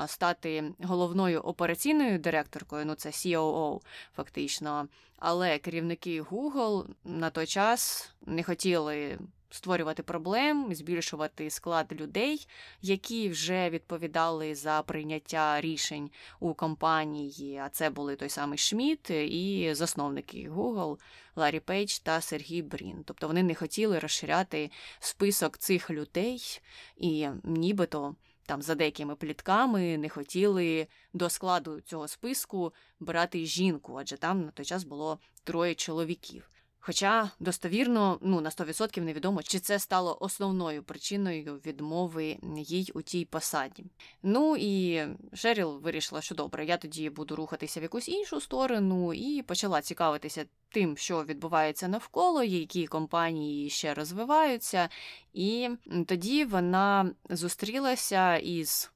стати 0.08 0.57
головною 0.84 1.39
операційною 1.41 2.20
директоркою, 2.20 2.86
ну 2.86 2.96
це 2.96 3.10
COO 3.10 3.82
фактично. 4.15 4.88
Але 5.20 5.58
керівники 5.58 6.22
Google 6.22 6.86
на 7.06 7.30
той 7.30 7.46
час 7.48 8.12
не 8.26 8.43
хотіли. 8.43 9.20
Створювати 9.50 10.04
проблем, 10.04 10.76
збільшувати 10.76 11.50
склад 11.50 11.88
людей, 11.91 12.48
які 12.82 13.30
вже 13.30 13.70
відповідали 13.70 14.56
за 14.56 14.82
прийняття 14.82 15.62
рішень 15.62 16.10
у 16.39 16.54
компанії. 16.54 17.58
А 17.58 17.70
це 17.70 17.89
були 17.89 18.15
той 18.15 18.30
самий 18.30 18.58
Шмідт 18.58 19.10
і 19.10 19.70
засновники 19.74 20.50
Google 20.50 21.00
Ларі 21.36 21.60
Пейдж 21.60 22.00
та 22.00 22.22
Сергій 22.22 22.62
Брін. 22.62 23.04
Тобто 23.06 23.28
вони 23.28 23.43
не 23.43 23.56
хотіли 23.56 24.00
розширяти 24.00 24.72
список 25.00 25.58
цих 25.58 25.91
людей, 25.91 26.62
і 26.98 27.28
нібито 27.43 28.15
там 28.47 28.62
за 28.62 28.75
деякими 28.75 29.15
плітками 29.15 29.97
не 29.97 30.10
хотіли 30.10 30.88
до 31.13 31.29
складу 31.29 31.81
цього 31.81 32.07
списку 32.07 32.73
брати 32.99 33.45
жінку, 33.45 33.97
адже 33.99 34.17
там 34.17 34.41
на 34.45 34.51
той 34.51 34.65
час 34.65 34.83
було 34.83 35.19
троє 35.43 35.75
чоловіків. 35.75 36.49
Хоча 36.79 37.31
достовірно, 37.39 38.19
ну 38.21 38.41
на 38.41 38.49
100% 38.49 39.01
невідомо, 39.01 39.43
чи 39.43 39.59
це 39.59 39.79
стало 39.79 40.17
основною 40.19 40.83
причиною 40.83 41.61
відмови 41.65 42.37
їй 42.57 42.91
у 42.93 43.01
тій 43.01 43.25
посаді. 43.25 43.85
Ну 44.23 44.55
і 44.59 45.01
Шеріл 45.33 45.79
вирішила, 45.79 46.21
що 46.21 46.35
добре, 46.35 46.65
я 46.65 46.77
тоді 46.77 47.09
буду 47.09 47.35
рухатися 47.35 47.79
в 47.79 47.83
якусь 47.83 48.09
іншу 48.09 48.41
сторону, 48.41 49.13
і 49.13 49.41
почала 49.41 49.81
цікавитися 49.81 50.45
тим, 50.69 50.97
що 50.97 51.23
відбувається 51.23 51.87
навколо, 51.87 52.43
які 52.43 52.87
компанії 52.87 53.69
ще 53.69 53.93
розвиваються. 53.93 54.89
І 55.33 55.69
тоді 56.07 56.45
вона 56.45 57.11
зустрілася 57.29 58.37
із 58.37 58.91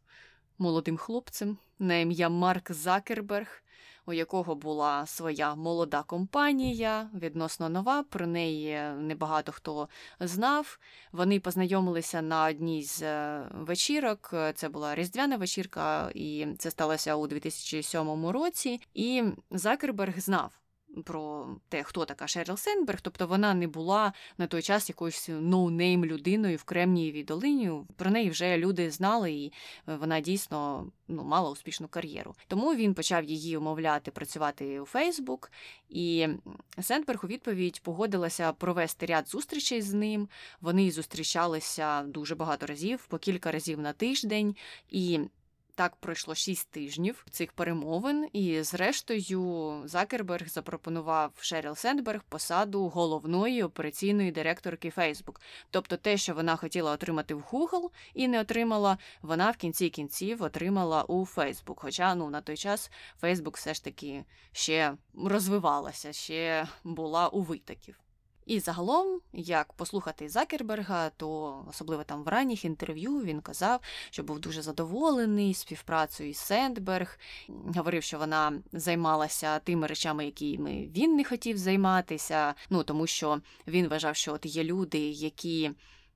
молодим 0.58 0.98
хлопцем 0.98 1.58
на 1.80 1.96
ім'я 1.98 2.30
Марк 2.30 2.72
Закерберг 2.72 3.64
у 4.12 4.14
якого 4.14 4.56
була 4.56 5.06
своя 5.06 5.56
молода 5.56 6.04
компанія, 6.04 7.10
відносно 7.14 7.70
нова. 7.70 8.04
Про 8.04 8.28
неї 8.28 8.82
небагато 8.98 9.52
хто 9.52 9.90
знав. 10.20 10.80
Вони 11.12 11.40
познайомилися 11.40 12.22
на 12.22 12.46
одній 12.46 12.84
з 12.84 13.02
е, 13.02 13.44
вечірок. 13.54 14.34
Це 14.56 14.70
була 14.70 14.96
різдвяна 14.96 15.38
вечірка, 15.38 16.12
і 16.16 16.48
це 16.58 16.72
сталося 16.72 17.16
у 17.16 17.28
2007 17.28 18.28
році. 18.28 18.82
І 18.94 19.24
Закерберг 19.52 20.20
знав 20.20 20.61
про 21.06 21.48
те, 21.70 21.84
хто 21.84 22.06
така 22.06 22.28
Шеріл 22.28 22.58
Сенберг, 22.58 23.02
тобто 23.02 23.28
вона 23.28 23.54
не 23.54 23.68
була 23.68 24.14
на 24.38 24.48
той 24.48 24.62
час 24.62 24.90
якоюсь 24.90 25.30
ноунейм 25.30 26.06
людиною 26.06 26.58
в 26.58 26.64
Кремнієвій 26.64 27.24
долині. 27.24 27.72
Про 27.96 28.12
неї 28.12 28.30
вже 28.30 28.58
люди 28.58 28.92
знали, 28.92 29.32
і 29.32 29.52
вона 29.86 30.20
дійсно 30.20 30.88
ну, 31.08 31.24
мала 31.24 31.50
успішну 31.50 31.88
кар'єру. 31.88 32.36
Тому 32.48 32.76
він 32.76 32.94
почав 32.94 33.24
її 33.24 33.58
умовляти 33.58 34.12
працювати 34.12 34.80
у 34.80 34.86
Фейсбук, 34.86 35.52
і 35.90 36.28
Сендберг 36.82 37.20
у 37.24 37.28
відповідь 37.28 37.82
погодилася 37.84 38.54
провести 38.54 39.06
ряд 39.06 39.30
зустрічей 39.30 39.82
з 39.82 39.94
ним. 39.94 40.30
Вони 40.62 40.92
зустрічалися 40.92 42.02
дуже 42.02 42.36
багато 42.36 42.66
разів, 42.66 43.06
по 43.08 43.18
кілька 43.18 43.52
разів 43.52 43.80
на 43.80 43.94
тиждень. 43.94 44.56
і 44.90 45.20
так 45.76 45.96
пройшло 45.96 46.36
шість 46.36 46.72
тижнів 46.72 47.26
цих 47.30 47.52
перемовин, 47.54 48.30
і 48.34 48.62
зрештою 48.64 49.82
Закерберг 49.86 50.48
запропонував 50.48 51.32
Шеріл 51.40 51.76
Сендберг 51.76 52.24
посаду 52.30 52.88
головної 52.88 53.64
операційної 53.64 54.32
директорки 54.32 54.90
Фейсбук. 54.90 55.42
Тобто 55.70 55.98
те, 55.98 56.18
що 56.18 56.34
вона 56.34 56.56
хотіла 56.56 56.92
отримати 56.92 57.34
в 57.34 57.42
Google 57.42 57.90
і 58.14 58.28
не 58.28 58.42
отримала, 58.42 58.98
вона 59.22 59.52
в 59.52 59.58
кінці 59.58 59.90
кінців 59.90 60.44
отримала 60.44 61.04
у 61.04 61.26
Фейсбук. 61.26 61.80
Хоча 61.80 62.16
ну 62.16 62.30
на 62.30 62.42
той 62.42 62.58
час 62.58 62.92
Фейсбук 63.22 63.58
все 63.58 63.74
ж 63.74 63.84
таки 63.84 64.26
ще 64.52 64.94
розвивалася, 65.16 66.14
ще 66.14 66.68
була 66.84 67.28
у 67.28 67.42
витоків. 67.42 68.00
І 68.46 68.60
загалом, 68.60 69.22
як 69.34 69.74
послухати 69.74 70.30
Закерберга, 70.30 71.10
то 71.10 71.60
особливо 71.70 72.04
там 72.04 72.24
в 72.24 72.28
ранніх 72.28 72.66
інтерв'ю 72.66 73.20
він 73.20 73.42
казав, 73.42 73.80
що 74.10 74.24
був 74.24 74.40
дуже 74.40 74.62
задоволений 74.62 75.54
співпрацею 75.54 76.30
із 76.30 76.38
Сендберг. 76.38 77.20
Говорив, 77.48 78.04
що 78.04 78.18
вона 78.18 78.54
займалася 78.74 79.60
тими 79.60 79.88
речами, 79.88 80.26
якими 80.26 80.88
він 80.96 81.16
не 81.16 81.24
хотів 81.24 81.58
займатися. 81.58 82.54
Ну 82.70 82.84
тому 82.84 83.08
що 83.08 83.42
він 83.68 83.88
вважав, 83.88 84.16
що 84.16 84.34
от 84.34 84.46
є 84.46 84.64
люди, 84.64 85.00
які 85.10 85.72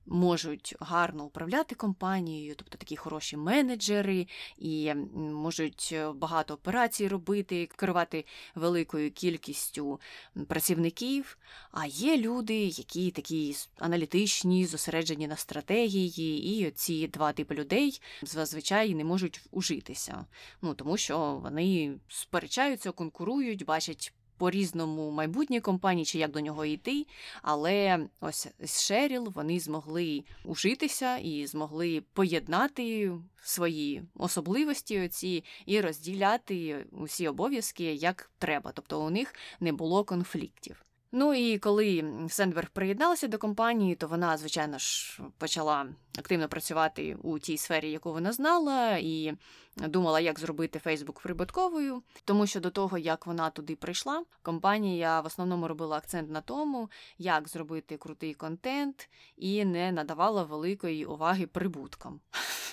можуть 0.06 0.74
гарно 0.80 1.24
управляти 1.24 1.74
компанією, 1.74 2.54
тобто 2.54 2.78
такі 2.78 2.96
хороші 2.96 3.36
менеджери, 3.36 4.26
і 4.58 4.94
можуть 5.14 5.90
е, 5.92 6.12
багато 6.12 6.54
операцій 6.54 7.08
робити, 7.08 7.68
керувати 7.76 8.24
великою 8.54 9.10
кількістю 9.10 10.00
працівників. 10.48 11.38
А 11.70 11.86
є 11.86 12.16
люди, 12.16 12.56
які 12.56 13.10
такі 13.10 13.56
аналітичні, 13.78 14.66
зосереджені 14.66 15.26
на 15.26 15.36
стратегії, 15.36 16.66
і 16.66 16.70
ці 16.70 17.08
два 17.08 17.32
типи 17.32 17.54
людей 17.54 18.00
зазвичай 18.22 18.94
не 18.94 19.04
можуть 19.04 19.40
ужитися. 19.50 20.24
Ну 20.62 20.74
тому 20.74 20.96
що 20.96 21.40
вони 21.42 21.94
сперечаються, 22.08 22.92
конкурують, 22.92 23.64
бачать 23.64 24.12
по-різному 24.38 25.10
майбутнє 25.10 25.60
компанії, 25.60 26.04
чи 26.04 26.18
як 26.18 26.30
до 26.30 26.40
нього 26.40 26.64
йти. 26.64 27.06
Але 27.42 28.06
ось 28.20 28.48
з 28.60 28.82
Шеріл 28.82 29.32
вони 29.34 29.60
змогли 29.60 30.24
ужитися 30.44 31.16
і 31.16 31.46
змогли 31.46 32.02
поєднати 32.12 33.12
свої 33.42 34.02
особливості 34.14 35.00
оці 35.00 35.44
і 35.66 35.80
розділяти 35.80 36.86
усі 36.92 37.28
обов'язки 37.28 37.84
як 37.94 38.30
треба. 38.38 38.72
Тобто 38.74 39.02
у 39.02 39.10
них 39.10 39.34
не 39.60 39.72
було 39.72 40.04
конфліктів. 40.04 40.86
Ну 41.12 41.34
і 41.34 41.58
коли 41.58 42.04
Сендберг 42.28 42.70
приєдналася 42.70 43.28
до 43.28 43.38
компанії, 43.38 43.94
то 43.94 44.08
вона, 44.08 44.36
звичайно 44.36 44.78
ж, 44.78 45.20
почала 45.38 45.86
активно 46.18 46.48
працювати 46.48 47.16
у 47.22 47.38
тій 47.38 47.58
сфері, 47.58 47.90
яку 47.90 48.12
вона 48.12 48.32
знала, 48.32 48.96
і 48.96 49.34
думала, 49.76 50.20
як 50.20 50.38
зробити 50.38 50.78
Фейсбук 50.78 51.20
прибутковою. 51.20 52.02
Тому 52.24 52.46
що 52.46 52.60
до 52.60 52.70
того, 52.70 52.98
як 52.98 53.26
вона 53.26 53.50
туди 53.50 53.76
прийшла, 53.76 54.24
компанія 54.42 55.20
в 55.20 55.26
основному 55.26 55.68
робила 55.68 55.96
акцент 55.96 56.30
на 56.30 56.40
тому, 56.40 56.90
як 57.18 57.48
зробити 57.48 57.96
крутий 57.96 58.34
контент 58.34 59.08
і 59.36 59.64
не 59.64 59.92
надавала 59.92 60.42
великої 60.42 61.04
уваги 61.04 61.46
прибуткам. 61.46 62.20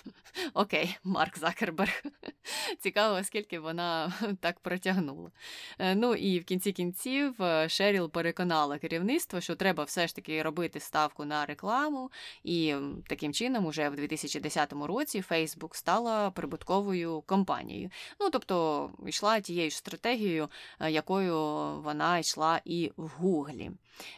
Окей, 0.54 0.98
Марк 1.04 1.38
Закерберг. 1.38 2.04
Цікаво, 2.80 3.24
скільки 3.24 3.60
вона 3.60 4.14
так 4.40 4.60
протягнула. 4.60 5.32
Е, 5.80 5.96
ну 5.96 6.16
і 6.16 6.40
в 6.40 6.46
кінці 6.46 6.72
кінців 6.72 7.36
Шеріл 7.68 8.12
переконала 8.12 8.78
керівництво, 8.78 9.42
що 9.42 9.56
треба 9.56 9.84
все 9.84 10.08
ж 10.08 10.16
таки 10.16 10.44
робити 10.44 10.80
ставку 10.80 11.26
на 11.26 11.46
рекламу, 11.46 12.12
і 12.44 12.76
таким 13.08 13.34
чином, 13.34 13.66
уже 13.66 13.90
в 13.90 13.96
2010 13.96 14.74
році 14.74 15.24
Facebook 15.30 15.76
стала 15.76 16.32
прибутковою 16.32 16.93
компанією. 17.26 17.90
Ну 18.20 18.30
тобто 18.30 18.90
йшла 19.06 19.40
тією 19.40 19.70
ж 19.70 19.78
стратегією, 19.78 20.50
е, 20.80 20.92
якою 20.92 21.36
вона 21.82 22.20
йшла 22.20 22.62
і 22.66 22.92
в 22.98 23.08
Гуглі. 23.08 23.72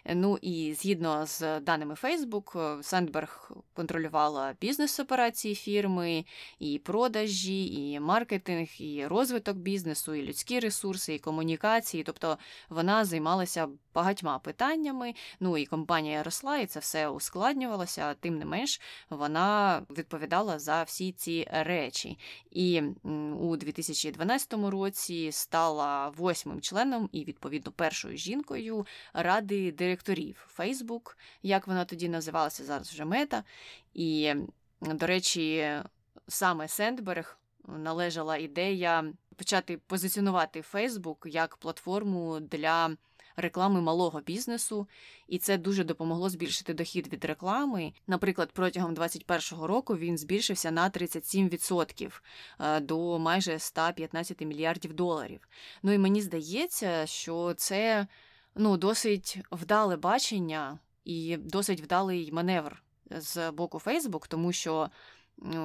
Ну 0.06 0.38
і 0.42 0.74
згідно 0.74 1.26
з 1.26 1.60
даними 1.60 1.94
Facebook, 1.94 2.84
Сендберг 2.84 3.52
контролювала 3.74 4.56
бізнес-операції 4.62 5.56
фірми, 5.56 6.26
і 6.60 6.80
продажі, 6.80 7.92
і 7.92 8.00
маркетинг, 8.00 8.68
і 8.80 9.08
розвиток 9.08 9.58
бізнесу, 9.58 10.16
і 10.16 10.22
людські 10.22 10.60
ресурси, 10.60 11.14
і 11.14 11.20
комунікації. 11.20 12.04
Тобто 12.04 12.38
вона 12.70 13.06
займалася 13.06 13.68
багатьма 13.94 14.40
питаннями. 14.40 15.14
Ну 15.40 15.58
і 15.58 15.66
компанія 15.66 16.24
росла, 16.24 16.58
і 16.58 16.66
це 16.66 16.80
все 16.80 17.10
ускладнювалося. 17.10 18.14
Тим 18.14 18.38
не 18.38 18.46
менш, 18.46 18.82
вона 19.10 19.82
відповідала 19.90 20.60
за 20.60 20.84
всі 20.84 21.12
ці 21.12 21.48
речі. 21.52 22.18
І 22.52 22.82
у 23.40 23.58
2012 23.58 24.54
році 24.54 25.30
стала 25.32 26.10
восьмим 26.10 26.62
членом 26.62 27.10
і, 27.12 27.26
відповідно, 27.26 27.72
першою 27.72 28.18
жінкою 28.18 28.86
ради 29.14 29.65
директорів 29.72 30.48
Facebook, 30.58 31.16
як 31.44 31.68
вона 31.68 31.86
тоді 31.86 32.10
називалася, 32.10 32.64
зараз 32.64 32.90
вже 32.90 33.06
мета. 33.06 33.44
І, 33.94 34.34
до 34.82 35.08
речі, 35.08 35.72
саме 36.28 36.68
Сендберг 36.68 37.38
належала 37.68 38.38
ідея 38.38 39.14
почати 39.36 39.78
позиціонувати 39.78 40.64
Facebook 40.74 41.28
як 41.28 41.58
платформу 41.58 42.40
для 42.40 42.96
реклами 43.36 43.82
малого 43.82 44.22
бізнесу, 44.22 44.88
і 45.28 45.38
це 45.38 45.58
дуже 45.58 45.84
допомогло 45.84 46.30
збільшити 46.30 46.74
дохід 46.74 47.14
від 47.14 47.26
реклами. 47.26 47.94
Наприклад, 48.08 48.50
протягом 48.54 48.94
2021 48.94 49.66
року 49.66 49.98
він 49.98 50.18
збільшився 50.18 50.72
на 50.72 50.90
37% 50.90 52.22
е, 52.60 52.80
до 52.80 53.20
майже 53.20 53.60
115 53.60 54.42
мільярдів 54.42 54.94
доларів. 54.94 55.48
Ну 55.84 55.92
і 55.92 55.98
мені 55.98 56.22
здається, 56.22 57.06
що 57.06 57.54
це 57.58 58.08
ну, 58.56 58.78
досить 58.78 59.40
вдале 59.52 59.98
бачення 59.98 60.80
і 61.06 61.38
досить 61.38 61.82
вдалий 61.82 62.32
маневр 62.32 62.84
з 63.12 63.52
боку 63.52 63.82
Facebook, 63.86 64.28
тому 64.28 64.52
що 64.52 64.90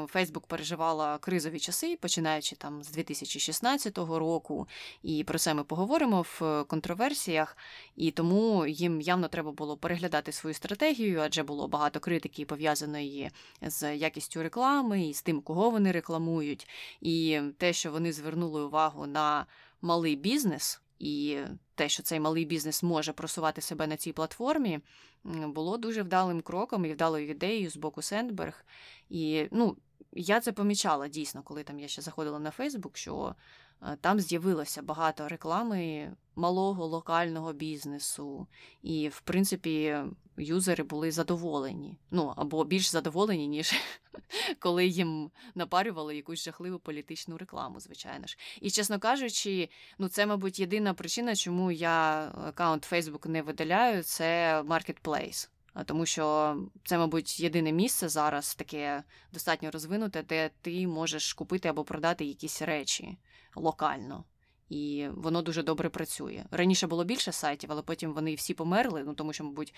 Фейсбук 0.09 0.47
переживала 0.47 1.19
кризові 1.19 1.61
часи, 1.61 1.99
починаючи 2.01 2.57
там 2.57 2.83
з 2.83 2.91
2016 2.91 3.99
року, 3.99 4.69
і 5.03 5.25
про 5.25 5.39
це 5.39 5.55
ми 5.55 5.65
поговоримо 5.65 6.23
в 6.23 6.65
контроверсіях, 6.65 7.57
і 7.97 8.11
тому 8.11 8.67
їм 8.67 9.01
явно 9.01 9.29
треба 9.29 9.53
було 9.53 9.77
переглядати 9.77 10.33
свою 10.33 10.55
стратегію, 10.55 11.21
адже 11.21 11.43
було 11.43 11.69
багато 11.69 12.01
критики 12.01 12.45
пов'язаної 12.45 13.31
з 13.63 13.97
якістю 13.97 14.43
реклами 14.43 15.09
і 15.09 15.15
з 15.15 15.23
тим, 15.23 15.41
кого 15.41 15.71
вони 15.71 15.93
рекламують, 15.93 16.69
і 17.01 17.41
те, 17.59 17.73
що 17.73 17.93
вони 17.93 18.13
звернули 18.13 18.63
увагу 18.63 19.07
на 19.07 19.47
малий 19.83 20.17
бізнес. 20.17 20.81
І 20.99 21.39
те, 21.81 21.89
що 21.89 22.03
цей 22.03 22.21
малий 22.21 22.45
бізнес 22.45 22.83
може 22.83 23.13
просувати 23.13 23.61
себе 23.61 23.87
на 23.87 23.97
цій 23.97 24.13
платформі, 24.13 24.81
було 25.25 25.77
дуже 25.77 26.03
вдалим 26.03 26.41
кроком 26.41 26.85
і 26.85 26.93
вдалою 26.93 27.29
ідеєю 27.29 27.71
з 27.71 27.77
боку 27.77 28.03
Сендберг. 28.03 28.65
І 29.09 29.49
ну, 29.51 29.77
я 30.13 30.41
це 30.41 30.53
помічала 30.53 31.09
дійсно, 31.09 31.43
коли 31.43 31.63
там 31.63 31.81
я 31.81 31.89
ще 31.89 32.03
заходила 32.03 32.39
на 32.39 32.51
Фейсбук, 32.51 32.97
що 32.97 33.35
е, 33.83 33.97
там 34.01 34.21
з'явилося 34.21 34.83
багато 34.83 35.29
реклами 35.29 36.13
малого 36.37 36.87
локального 36.87 37.53
бізнесу, 37.53 38.47
і, 38.83 39.09
в 39.09 39.21
принципі, 39.21 39.99
юзери 40.41 40.85
були 40.85 41.11
задоволені. 41.11 41.99
Ну 42.11 42.35
або 42.37 42.65
більш 42.65 42.91
задоволені, 42.91 43.49
ніж 43.49 43.75
коли 44.59 44.87
їм 44.87 45.31
напарювали 45.55 46.17
якусь 46.17 46.45
жахливу 46.45 46.79
політичну 46.79 47.39
рекламу, 47.39 47.81
звичайно 47.81 48.27
ж. 48.27 48.39
І 48.61 48.71
чесно 48.71 48.99
кажучи, 48.99 49.69
ну 49.99 50.09
це, 50.09 50.27
мабуть, 50.27 50.59
єдина 50.59 50.95
причина, 50.95 51.37
чому 51.37 51.73
я 51.73 52.25
аккаунт 52.47 52.93
Facebook 52.93 53.29
не 53.29 53.43
видаляю, 53.43 54.03
це 54.03 54.61
Marketplace. 54.63 55.49
Тому 55.87 56.07
що 56.07 56.57
це, 56.85 56.99
мабуть, 56.99 57.41
єдине 57.41 57.73
місце 57.73 58.09
зараз 58.09 58.55
таке 58.55 59.03
достатньо 59.33 59.71
розвинуте, 59.71 60.23
де 60.23 60.51
ти 60.63 60.87
можеш 60.87 61.33
купити 61.33 61.69
або 61.69 61.85
продати 61.85 62.25
якісь 62.25 62.63
речі 62.63 63.19
локально. 63.55 64.25
І 64.71 65.09
воно 65.11 65.43
дуже 65.43 65.63
добре 65.63 65.89
працює. 65.89 66.45
Раніше 66.51 66.87
було 66.87 67.05
більше 67.05 67.33
сайтів, 67.33 67.73
але 67.73 67.83
потім 67.83 68.13
вони 68.13 68.35
всі 68.35 68.55
померли, 68.55 69.05
ну 69.05 69.15
тому 69.15 69.33
що, 69.33 69.45
мабуть, 69.45 69.75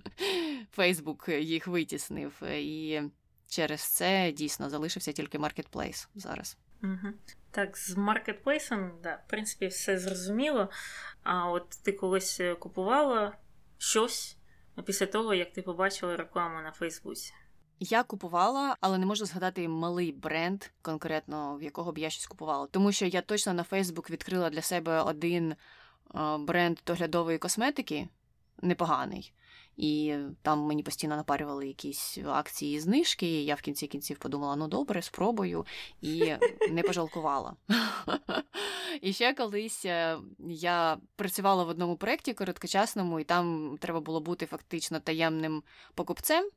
Фейсбук 0.72 1.28
їх 1.28 1.66
витіснив. 1.66 2.42
І 2.42 3.02
через 3.48 3.80
це 3.80 4.32
дійсно 4.32 4.70
залишився 4.70 5.12
тільки 5.12 5.38
маркетплейс 5.38 6.08
зараз. 6.14 6.56
Так, 7.50 7.76
з 7.76 7.96
маркетплейсом, 7.96 8.92
да, 9.02 9.14
в 9.26 9.28
принципі, 9.28 9.66
все 9.66 9.98
зрозуміло. 9.98 10.70
А 11.22 11.50
от 11.50 11.68
ти 11.84 11.92
колись 11.92 12.40
купувала 12.58 13.36
щось 13.78 14.36
після 14.84 15.06
того, 15.06 15.34
як 15.34 15.52
ти 15.52 15.62
побачила 15.62 16.16
рекламу 16.16 16.62
на 16.62 16.72
Фейсбуці? 16.72 17.32
Я 17.80 18.02
купувала, 18.02 18.76
але 18.80 18.98
не 18.98 19.06
можу 19.06 19.26
згадати 19.26 19.68
малий 19.68 20.12
бренд, 20.12 20.64
конкретно 20.82 21.56
в 21.56 21.62
якого 21.62 21.92
б 21.92 21.98
я 21.98 22.10
щось 22.10 22.26
купувала. 22.26 22.66
Тому 22.66 22.92
що 22.92 23.06
я 23.06 23.22
точно 23.22 23.54
на 23.54 23.62
Фейсбук 23.62 24.10
відкрила 24.10 24.50
для 24.50 24.62
себе 24.62 25.02
один 25.02 25.54
бренд 26.38 26.78
доглядової 26.86 27.38
косметики 27.38 28.08
непоганий. 28.62 29.32
І 29.76 30.16
там 30.42 30.60
мені 30.60 30.82
постійно 30.82 31.16
напарювали 31.16 31.66
якісь 31.66 32.18
акції 32.26 32.76
і 32.76 32.80
знижки. 32.80 33.26
І 33.26 33.44
я 33.44 33.54
в 33.54 33.60
кінці 33.60 33.86
кінців 33.86 34.18
подумала: 34.18 34.56
ну 34.56 34.68
добре, 34.68 35.02
спробую, 35.02 35.66
і 36.00 36.34
не 36.70 36.82
пожалкувала. 36.82 37.56
І 39.00 39.12
ще 39.12 39.34
колись 39.34 39.84
е, 39.84 40.18
я 40.48 40.98
працювала 41.16 41.64
в 41.64 41.68
одному 41.68 41.96
проєкті 41.96 42.34
короткочасному, 42.34 43.20
і 43.20 43.24
там 43.24 43.76
треба 43.80 44.00
було 44.00 44.20
бути 44.20 44.46
фактично 44.46 45.00
таємним 45.00 45.62
покупцем 45.94 46.50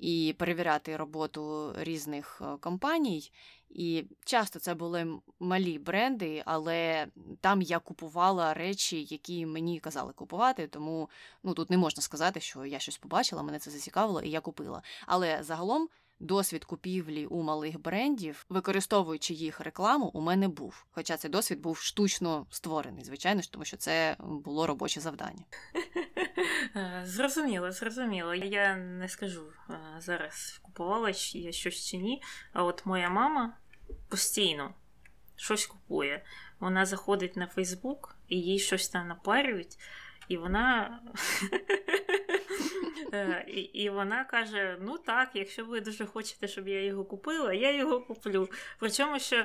і 0.00 0.34
перевіряти 0.38 0.96
роботу 0.96 1.72
різних 1.78 2.42
е, 2.44 2.56
компаній. 2.60 3.32
І 3.70 4.04
часто 4.24 4.58
це 4.58 4.74
були 4.74 5.20
малі 5.40 5.78
бренди, 5.78 6.42
але 6.46 7.06
там 7.40 7.62
я 7.62 7.78
купувала 7.78 8.54
речі, 8.54 9.06
які 9.10 9.46
мені 9.46 9.80
казали 9.80 10.12
купувати. 10.12 10.66
Тому 10.66 11.08
ну 11.42 11.54
тут 11.54 11.70
не 11.70 11.76
можна 11.76 12.02
сказати, 12.02 12.40
що 12.40 12.66
я 12.66 12.78
щось 12.78 12.98
побачила, 12.98 13.42
мене 13.42 13.58
це 13.58 13.70
зацікавило, 13.70 14.22
і 14.22 14.30
я 14.30 14.40
купила. 14.40 14.82
Але 15.06 15.42
загалом 15.42 15.88
досвід 16.20 16.64
купівлі 16.64 17.26
у 17.26 17.42
малих 17.42 17.80
брендів, 17.80 18.46
використовуючи 18.48 19.34
їх 19.34 19.60
рекламу, 19.60 20.10
у 20.14 20.20
мене 20.20 20.48
був. 20.48 20.84
Хоча 20.90 21.16
цей 21.16 21.30
досвід 21.30 21.60
був 21.60 21.76
штучно 21.76 22.46
створений, 22.50 23.04
звичайно 23.04 23.42
ж, 23.42 23.52
тому 23.52 23.64
що 23.64 23.76
це 23.76 24.16
було 24.20 24.66
робоче 24.66 25.00
завдання. 25.00 25.44
Е, 26.76 27.02
зрозуміло, 27.04 27.72
зрозуміло. 27.72 28.34
Я 28.34 28.76
не 28.76 29.08
скажу 29.08 29.52
е, 29.70 29.74
зараз, 29.98 30.60
купувала 30.62 31.12
я 31.32 31.52
щось 31.52 31.90
чи 31.90 31.96
ні. 31.96 32.22
А 32.52 32.64
от 32.64 32.86
моя 32.86 33.10
мама 33.10 33.56
постійно 34.08 34.74
щось 35.36 35.66
купує. 35.66 36.24
Вона 36.60 36.86
заходить 36.86 37.36
на 37.36 37.46
Фейсбук 37.46 38.16
і 38.28 38.40
їй 38.40 38.58
щось 38.58 38.88
там 38.88 39.08
напарюють, 39.08 39.78
і 40.28 40.36
вона 40.36 41.00
і 43.46 43.60
і 43.60 43.90
вона 43.90 44.24
каже: 44.24 44.78
ну 44.80 44.98
так, 44.98 45.30
якщо 45.34 45.64
ви 45.64 45.80
дуже 45.80 46.06
хочете, 46.06 46.48
щоб 46.48 46.68
я 46.68 46.84
його 46.84 47.04
купила, 47.04 47.52
я 47.52 47.76
його 47.76 48.00
куплю. 48.00 48.48
Причому, 48.78 49.18
що 49.18 49.44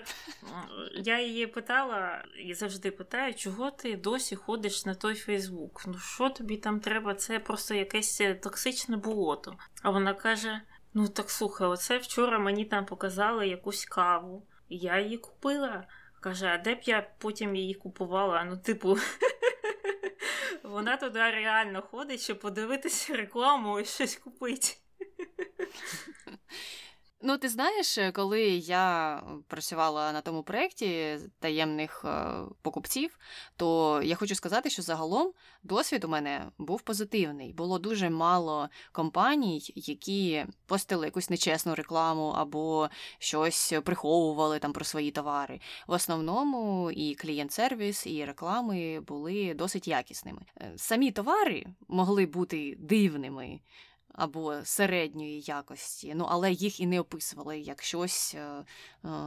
я 0.93 1.21
її 1.21 1.47
питала 1.47 2.25
і 2.45 2.53
завжди 2.53 2.91
питаю, 2.91 3.33
чого 3.33 3.71
ти 3.71 3.95
досі 3.95 4.35
ходиш 4.35 4.85
на 4.85 4.95
той 4.95 5.15
Фейсбук? 5.15 5.83
Ну 5.87 5.99
що 5.99 6.29
тобі 6.29 6.57
там 6.57 6.79
треба? 6.79 7.15
Це 7.15 7.39
просто 7.39 7.73
якесь 7.73 8.21
токсичне 8.43 8.97
болото. 8.97 9.57
А 9.81 9.89
вона 9.89 10.13
каже: 10.13 10.61
Ну 10.93 11.07
так 11.07 11.29
слухай, 11.29 11.67
оце 11.67 11.97
вчора 11.97 12.39
мені 12.39 12.65
там 12.65 12.85
показали 12.85 13.47
якусь 13.47 13.85
каву, 13.85 14.47
і 14.69 14.77
я 14.77 14.99
її 14.99 15.17
купила. 15.17 15.87
Каже, 16.25 16.47
а 16.47 16.57
де 16.57 16.75
б 16.75 16.79
я 16.85 17.09
потім 17.17 17.55
її 17.55 17.73
купувала? 17.73 18.43
Ну, 18.43 18.57
типу, 18.57 18.97
вона 20.69 20.97
туди 20.97 21.19
реально 21.19 21.81
ходить, 21.81 22.21
щоб 22.21 22.39
подивитися 22.39 23.15
рекламу 23.15 23.79
і 23.79 23.85
щось 23.85 24.15
купити. 24.15 24.67
Ну, 27.21 27.37
ти 27.37 27.49
знаєш, 27.49 27.97
е, 27.97 28.11
коли 28.11 28.41
я 28.47 29.21
працювала 29.47 30.11
на 30.11 30.21
тому 30.21 30.43
проєкті 30.43 31.17
таємних 31.39 32.05
е, 32.05 32.33
покупців, 32.61 33.19
то 33.55 34.01
я 34.03 34.15
хочу 34.15 34.35
сказати, 34.35 34.69
що 34.69 34.81
загалом 34.81 35.33
досвід 35.63 36.03
у 36.03 36.07
мене 36.07 36.51
був 36.57 36.81
позитивний. 36.81 37.53
Було 37.53 37.79
дуже 37.79 38.09
мало 38.09 38.69
компаній, 38.91 39.61
які 39.75 40.45
постили 40.65 41.05
якусь 41.05 41.29
нечесну 41.29 41.75
рекламу 41.75 42.27
або 42.27 42.89
щось 43.19 43.73
приховували 43.83 44.59
там 44.59 44.73
про 44.73 44.85
свої 44.85 45.11
товари. 45.11 45.59
В 45.87 45.91
основному 45.91 46.91
і 46.91 47.15
клієнт-сервіс, 47.15 48.07
і 48.07 48.25
реклами 48.25 48.99
були 48.99 49.53
досить 49.53 49.87
якісними. 49.87 50.41
Е, 50.61 50.73
самі 50.75 51.11
товари 51.11 51.65
могли 51.87 52.25
бути 52.25 52.75
дивними 52.79 53.59
або 54.17 54.65
середньої 54.65 55.41
якості, 55.41 56.13
ну 56.15 56.25
але 56.29 56.51
їх 56.51 56.79
і 56.79 56.85
не 56.85 56.99
описували 56.99 57.59
як 57.59 57.81
щось, 57.81 58.35
е, 58.35 58.39
е, 58.39 58.63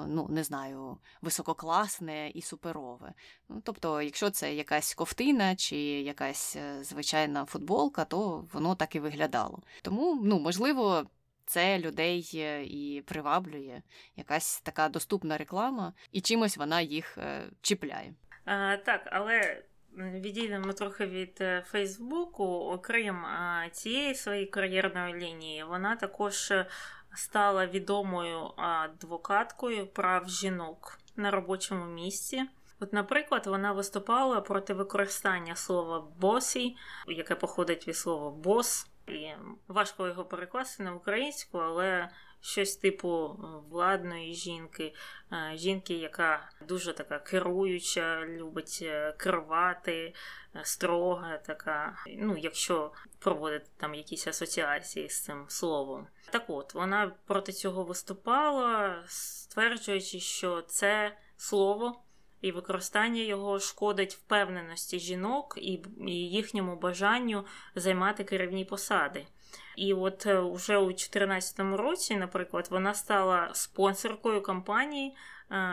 ну 0.06 0.26
не 0.30 0.44
знаю, 0.44 0.98
висококласне 1.22 2.30
і 2.30 2.42
суперове. 2.42 3.12
Ну, 3.48 3.60
Тобто, 3.64 4.02
якщо 4.02 4.30
це 4.30 4.54
якась 4.54 4.94
ковтина 4.94 5.56
чи 5.56 5.76
якась 5.76 6.56
е, 6.56 6.84
звичайна 6.84 7.44
футболка, 7.44 8.04
то 8.04 8.48
воно 8.52 8.74
так 8.74 8.94
і 8.94 9.00
виглядало. 9.00 9.62
Тому, 9.82 10.20
ну, 10.24 10.38
можливо. 10.38 11.04
Це 11.50 11.78
людей 11.78 12.30
і 12.64 13.02
приваблює 13.02 13.82
якась 14.16 14.60
така 14.60 14.88
доступна 14.88 15.36
реклама, 15.36 15.92
і 16.12 16.20
чимось 16.20 16.56
вона 16.56 16.80
їх 16.80 17.18
чіпляє. 17.60 18.14
А, 18.44 18.76
Так, 18.76 19.08
але 19.12 19.62
відійдемо 19.96 20.72
трохи 20.72 21.06
від 21.06 21.38
е, 21.40 21.64
Фейсбуку, 21.66 22.44
окрім 22.44 23.24
цієї 23.72 24.14
своєї 24.14 24.46
кар'єрної 24.46 25.14
лінії, 25.14 25.64
вона 25.64 25.96
також 25.96 26.50
е, 26.50 26.66
стала 27.14 27.66
відомою 27.66 28.52
адвокаткою 28.56 29.86
прав 29.86 30.28
жінок 30.28 30.98
на 31.16 31.30
робочому 31.30 31.84
місці. 31.84 32.42
От, 32.80 32.92
наприклад, 32.92 33.46
вона 33.46 33.72
виступала 33.72 34.40
проти 34.40 34.74
використання 34.74 35.56
слова 35.56 36.06
босі, 36.20 36.76
яке 37.08 37.34
походить 37.34 37.88
від 37.88 37.96
слова 37.96 38.30
бос. 38.30 38.86
І 39.08 39.28
важко 39.68 40.06
його 40.06 40.24
перекласти 40.24 40.82
на 40.82 40.94
українську, 40.94 41.58
але 41.58 42.08
щось 42.40 42.76
типу 42.76 43.24
е, 43.26 43.46
владної 43.70 44.34
жінки, 44.34 44.94
е, 45.32 45.52
жінки, 45.56 45.94
яка 45.94 46.50
дуже 46.68 46.92
така 46.92 47.18
керуюча, 47.18 48.26
любить 48.26 48.78
е, 48.82 49.14
керувати, 49.18 50.14
строга 50.62 51.38
така. 51.38 51.96
Ну, 52.06 52.36
якщо 52.38 52.92
проводити 53.18 53.66
там 53.76 53.94
якісь 53.94 54.26
асоціації 54.26 55.08
з 55.08 55.20
цим 55.20 55.44
словом. 55.48 56.06
Так 56.30 56.44
от 56.48 56.74
вона 56.74 57.12
проти 57.26 57.52
цього 57.52 57.84
виступала, 57.84 59.02
стверджуючи, 59.06 60.20
що 60.20 60.62
це 60.62 61.16
слово. 61.36 62.02
І 62.40 62.52
використання 62.52 63.22
його 63.22 63.58
шкодить 63.60 64.14
впевненості 64.14 64.98
жінок 64.98 65.58
і 65.60 65.82
їхньому 66.10 66.76
бажанню 66.76 67.44
займати 67.74 68.24
керівні 68.24 68.64
посади. 68.64 69.26
І 69.76 69.94
от 69.94 70.26
уже 70.26 70.78
у 70.78 70.86
2014 70.86 71.60
році, 71.60 72.16
наприклад, 72.16 72.68
вона 72.70 72.94
стала 72.94 73.50
спонсоркою 73.54 74.42
кампанії 74.42 75.16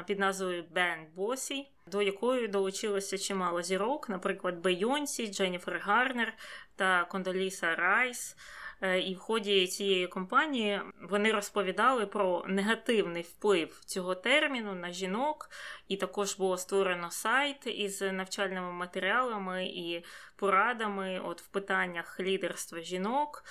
під 0.07 0.19
назвою 0.19 0.63
Band 0.63 1.05
Bossy, 1.17 1.65
до 1.87 2.01
якої 2.01 2.47
долучилося 2.47 3.17
чимало 3.17 3.61
зірок, 3.61 4.09
наприклад, 4.09 4.57
Бейонсі, 4.57 5.27
Дженніфер 5.27 5.79
Гарнер 5.83 6.33
та 6.75 7.05
Кондоліса 7.05 7.75
Райс. 7.75 8.35
Е, 8.81 8.99
і 8.99 9.15
в 9.15 9.19
ході 9.19 9.67
цієї 9.67 10.07
кампанії 10.07 10.81
вони 11.01 11.31
розповідали 11.31 12.05
про 12.05 12.43
негативний 12.47 13.21
вплив 13.21 13.81
цього 13.85 14.15
терміну 14.15 14.75
на 14.75 14.91
жінок, 14.91 15.49
і 15.87 15.97
також 15.97 16.37
було 16.37 16.57
створено 16.57 17.11
сайт 17.11 17.67
із 17.67 18.01
навчальними 18.01 18.71
матеріалами 18.71 19.65
і 19.65 20.03
порадами 20.35 21.21
от 21.25 21.41
в 21.41 21.47
питаннях 21.47 22.19
лідерства 22.19 22.81
жінок. 22.81 23.43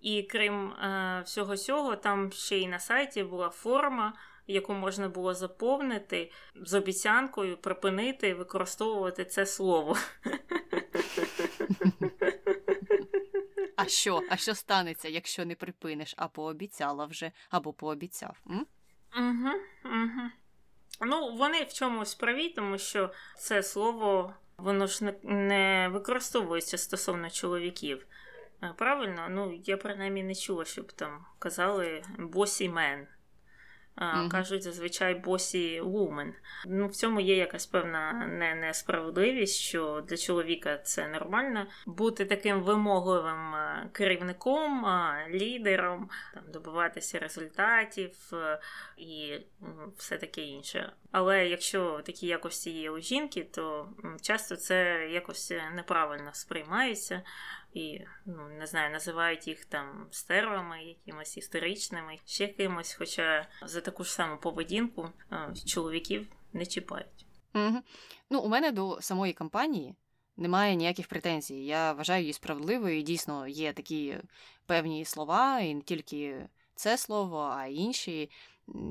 І 0.00 0.22
крім 0.22 0.68
е, 0.68 1.22
всього 1.26 1.56
цього, 1.56 1.96
там 1.96 2.32
ще 2.32 2.58
й 2.58 2.68
на 2.68 2.78
сайті 2.78 3.22
була 3.22 3.50
форма, 3.50 4.12
яку 4.46 4.72
можна 4.72 5.08
було 5.08 5.34
заповнити 5.34 6.32
з 6.54 6.74
обіцянкою 6.74 7.56
припинити 7.56 8.34
використовувати 8.34 9.24
це 9.24 9.46
слово. 9.46 9.96
А 13.80 13.88
що? 13.88 14.22
А 14.30 14.36
що 14.36 14.54
станеться, 14.54 15.08
якщо 15.08 15.44
не 15.44 15.54
припиниш, 15.54 16.14
а 16.16 16.28
пообіцяла 16.28 17.06
вже 17.06 17.32
або 17.50 17.72
пообіцяв? 17.72 18.36
М? 18.50 18.66
Угу, 19.16 19.50
угу. 19.84 20.30
Ну, 21.00 21.36
вони 21.36 21.64
в 21.64 21.72
чомусь 21.72 22.14
праві, 22.14 22.48
тому 22.48 22.78
що 22.78 23.12
це 23.38 23.62
слово 23.62 24.34
воно 24.56 24.86
ж 24.86 25.14
не, 25.22 25.88
використовується 25.92 26.78
стосовно 26.78 27.30
чоловіків. 27.30 28.06
Е, 28.62 28.74
правильно? 28.78 29.26
Ну, 29.30 29.60
я 29.64 29.76
принаймні 29.76 30.22
не 30.22 30.34
чула, 30.34 30.64
щоб 30.64 30.92
там 30.92 31.26
казали 31.38 32.02
босі 32.18 32.68
мен. 32.68 33.06
Mm-hmm. 33.96 34.28
Кажуть 34.28 34.62
зазвичай 34.62 35.14
босі 35.14 35.80
вумен. 35.80 36.34
Ну, 36.66 36.86
в 36.88 36.94
цьому 36.94 37.20
є 37.20 37.36
якась 37.36 37.66
певна 37.66 38.12
не- 38.12 38.54
несправедливість, 38.54 39.56
що 39.60 40.04
для 40.08 40.16
чоловіка 40.16 40.78
це 40.78 41.08
нормально 41.08 41.66
бути 41.86 42.24
таким 42.24 42.62
вимогливим 42.62 43.54
керівником, 43.92 44.86
лідером, 45.30 46.10
там 46.34 46.42
добиватися 46.52 47.18
результатів 47.18 48.16
е, 48.32 48.60
і 48.96 49.32
все 49.96 50.16
таке 50.16 50.42
інше. 50.42 50.92
Але 51.12 51.46
якщо 51.46 52.00
такі 52.04 52.26
якості 52.26 52.70
є 52.70 52.90
у 52.90 53.00
жінки, 53.00 53.46
то 53.50 53.88
часто 54.22 54.56
це 54.56 55.08
якось 55.10 55.52
неправильно 55.74 56.30
сприймається 56.32 57.22
і 57.74 58.00
ну 58.26 58.48
не 58.48 58.66
знаю, 58.66 58.90
називають 58.90 59.48
їх 59.48 59.64
там 59.64 60.06
стервами, 60.10 60.84
якимось 60.84 61.36
історичними, 61.36 62.18
ще 62.24 62.46
кимось. 62.48 62.94
Хоча 62.94 63.48
за 63.62 63.80
таку 63.80 64.04
ж 64.04 64.12
саму 64.12 64.36
поведінку 64.36 65.10
чоловіків 65.66 66.26
не 66.52 66.66
чіпають. 66.66 67.26
Угу. 67.54 67.78
Ну, 68.30 68.40
у 68.40 68.48
мене 68.48 68.72
до 68.72 68.98
самої 69.00 69.32
кампанії. 69.32 69.94
Немає 70.36 70.74
ніяких 70.74 71.08
претензій. 71.08 71.64
Я 71.64 71.92
вважаю 71.92 72.20
її 72.20 72.32
справедливою. 72.32 72.98
і 72.98 73.02
Дійсно, 73.02 73.48
є 73.48 73.72
такі 73.72 74.16
певні 74.66 75.04
слова, 75.04 75.60
і 75.60 75.74
не 75.74 75.82
тільки 75.82 76.48
це 76.74 76.98
слово, 76.98 77.52
а 77.56 77.66
й 77.66 77.76
інші, 77.76 78.30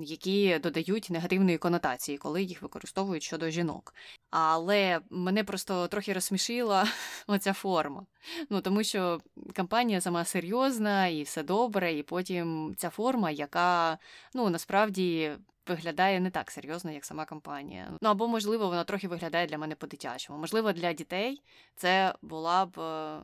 які 0.04 0.60
додають 0.60 1.10
негативної 1.10 1.58
конотації, 1.58 2.18
коли 2.18 2.44
їх 2.44 2.62
використовують 2.62 3.24
щодо 3.24 3.50
жінок. 3.50 3.94
Але 4.30 5.02
мене 5.10 5.44
просто 5.44 5.88
трохи 5.88 6.14
розсмішила 6.14 6.88
оця 7.28 7.54
форма. 7.54 8.06
Ну 8.50 8.62
тому 8.62 8.84
що 8.84 9.22
кампанія 9.54 10.02
сама 10.02 10.26
серйозна 10.26 11.08
і 11.08 11.24
все 11.24 11.44
добре, 11.44 11.94
і 11.94 12.04
потім 12.04 12.76
ця 12.78 12.90
форма, 12.90 13.32
яка 13.32 13.98
ну 14.34 14.50
насправді. 14.50 15.32
Виглядає 15.68 16.20
не 16.20 16.30
так 16.30 16.52
серйозно, 16.52 16.92
як 16.92 17.06
сама 17.06 17.26
кампанія. 17.26 17.92
Ну 18.02 18.10
або, 18.10 18.28
можливо, 18.28 18.68
вона 18.68 18.84
трохи 18.84 19.08
виглядає 19.08 19.48
для 19.48 19.58
мене 19.58 19.76
по-дитячому. 19.76 20.40
Можливо, 20.40 20.72
для 20.72 20.94
дітей 20.94 21.42
це 21.76 22.16
була 22.22 22.66
б 22.66 22.80
е, 22.80 23.24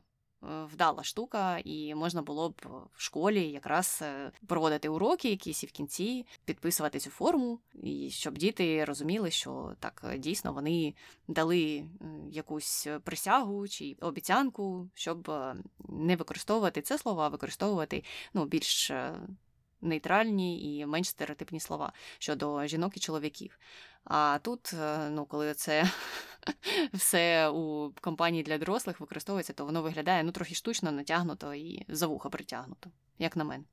вдала 0.74 1.04
штука, 1.04 1.60
і 1.64 1.96
можна 1.96 2.22
було 2.22 2.50
б 2.50 2.62
в 2.96 3.02
школі 3.02 3.52
якраз 3.52 4.00
е, 4.02 4.32
проводити 4.48 4.90
уроки, 4.90 5.30
якісь 5.30 5.64
і 5.64 5.68
в 5.68 5.72
кінці 5.72 6.26
підписувати 6.46 7.00
цю 7.00 7.10
форму, 7.10 7.60
і 7.84 8.10
щоб 8.10 8.38
діти 8.38 8.86
розуміли, 8.86 9.32
що 9.32 9.76
так 9.80 10.02
е, 10.10 10.18
дійсно 10.18 10.54
вони 10.54 10.94
дали 11.28 11.86
якусь 12.32 12.88
присягу 13.04 13.68
чи 13.68 13.96
обіцянку, 14.02 14.90
щоб 14.94 15.32
не 15.90 16.16
використовувати 16.16 16.82
це 16.82 16.98
слово, 16.98 17.22
а 17.22 17.28
використовувати 17.28 18.04
ну, 18.34 18.46
більш. 18.46 18.92
Нейтральні 19.82 20.78
і 20.78 20.86
менш 20.86 21.10
стереотипні 21.10 21.60
слова 21.60 21.94
щодо 22.20 22.66
жінок 22.66 22.98
і 22.98 23.00
чоловіків. 23.00 23.60
А 24.06 24.40
тут, 24.42 24.74
е, 24.74 25.10
ну, 25.10 25.26
коли 25.26 25.54
це 25.54 25.92
все 26.94 27.50
у 27.50 27.92
компанії 28.02 28.44
для 28.44 28.58
дорослих 28.58 29.00
використовується, 29.00 29.54
то 29.54 29.66
воно 29.66 29.82
виглядає 29.82 30.24
ну, 30.24 30.32
трохи 30.32 30.56
штучно, 30.56 30.92
натягнуто 30.92 31.54
і 31.54 31.86
за 31.88 32.08
вуха 32.08 32.30
притягнуто, 32.30 32.90
як 33.18 33.36
на 33.36 33.44
мене. 33.44 33.64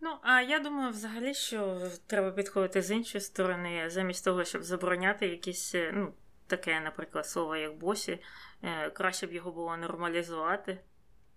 Ну, 0.00 0.16
а 0.22 0.42
я 0.42 0.58
думаю, 0.58 0.90
взагалі, 0.90 1.34
що 1.34 1.88
треба 2.06 2.30
підходити 2.30 2.82
з 2.82 2.90
іншої 2.90 3.22
сторони, 3.22 3.90
замість 3.90 4.24
того, 4.24 4.44
щоб 4.44 4.62
забороняти 4.62 5.28
якісь, 5.28 5.74
е, 5.74 5.92
ну, 5.94 6.12
таке, 6.46 6.80
наприклад, 6.80 7.26
слово, 7.26 7.56
як 7.56 7.78
босі, 7.78 8.18
е, 8.62 8.90
краще 8.90 9.26
б 9.26 9.32
його 9.32 9.52
було 9.52 9.76
нормалізувати. 9.76 10.80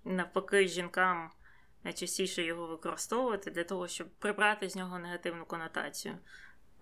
Навпаки, 0.05 0.67
жінкам 0.67 1.31
найчастіше 1.83 2.43
його 2.43 2.67
використовувати 2.67 3.51
для 3.51 3.63
того, 3.63 3.87
щоб 3.87 4.09
прибрати 4.09 4.69
з 4.69 4.75
нього 4.75 4.99
негативну 4.99 5.45
конотацію. 5.45 6.17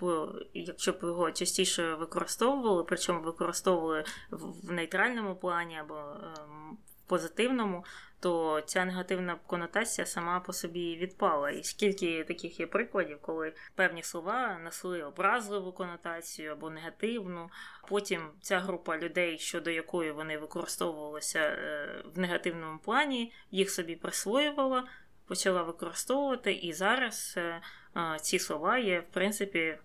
Бо 0.01 0.33
якщо 0.53 0.91
б 0.91 0.99
його 1.03 1.31
частіше 1.31 1.93
використовували, 1.93 2.83
причому 2.83 3.21
використовували 3.21 4.03
в 4.31 4.71
нейтральному 4.71 5.35
плані 5.35 5.77
або 5.77 5.95
ем, 5.95 6.77
в 7.05 7.09
позитивному, 7.09 7.85
то 8.19 8.61
ця 8.65 8.85
негативна 8.85 9.35
конотація 9.47 10.07
сама 10.07 10.39
по 10.39 10.53
собі 10.53 10.95
відпала. 10.95 11.51
І 11.51 11.63
скільки 11.63 12.23
таких 12.23 12.59
є 12.59 12.67
прикладів, 12.67 13.17
коли 13.21 13.53
певні 13.75 14.03
слова 14.03 14.59
несли 14.63 15.03
образливу 15.03 15.71
конотацію 15.71 16.51
або 16.51 16.69
негативну. 16.69 17.49
Потім 17.89 18.21
ця 18.41 18.59
група 18.59 18.97
людей, 18.97 19.37
щодо 19.37 19.69
якої 19.69 20.11
вони 20.11 20.37
використовувалися 20.37 21.39
е, 21.39 22.03
в 22.15 22.19
негативному 22.19 22.79
плані, 22.79 23.33
їх 23.51 23.71
собі 23.71 23.95
присвоювала, 23.95 24.87
почала 25.27 25.63
використовувати, 25.63 26.53
і 26.53 26.73
зараз 26.73 27.35
е, 27.37 27.61
ці 28.21 28.39
слова 28.39 28.77
є, 28.77 28.99
в 28.99 29.13
принципі 29.13 29.77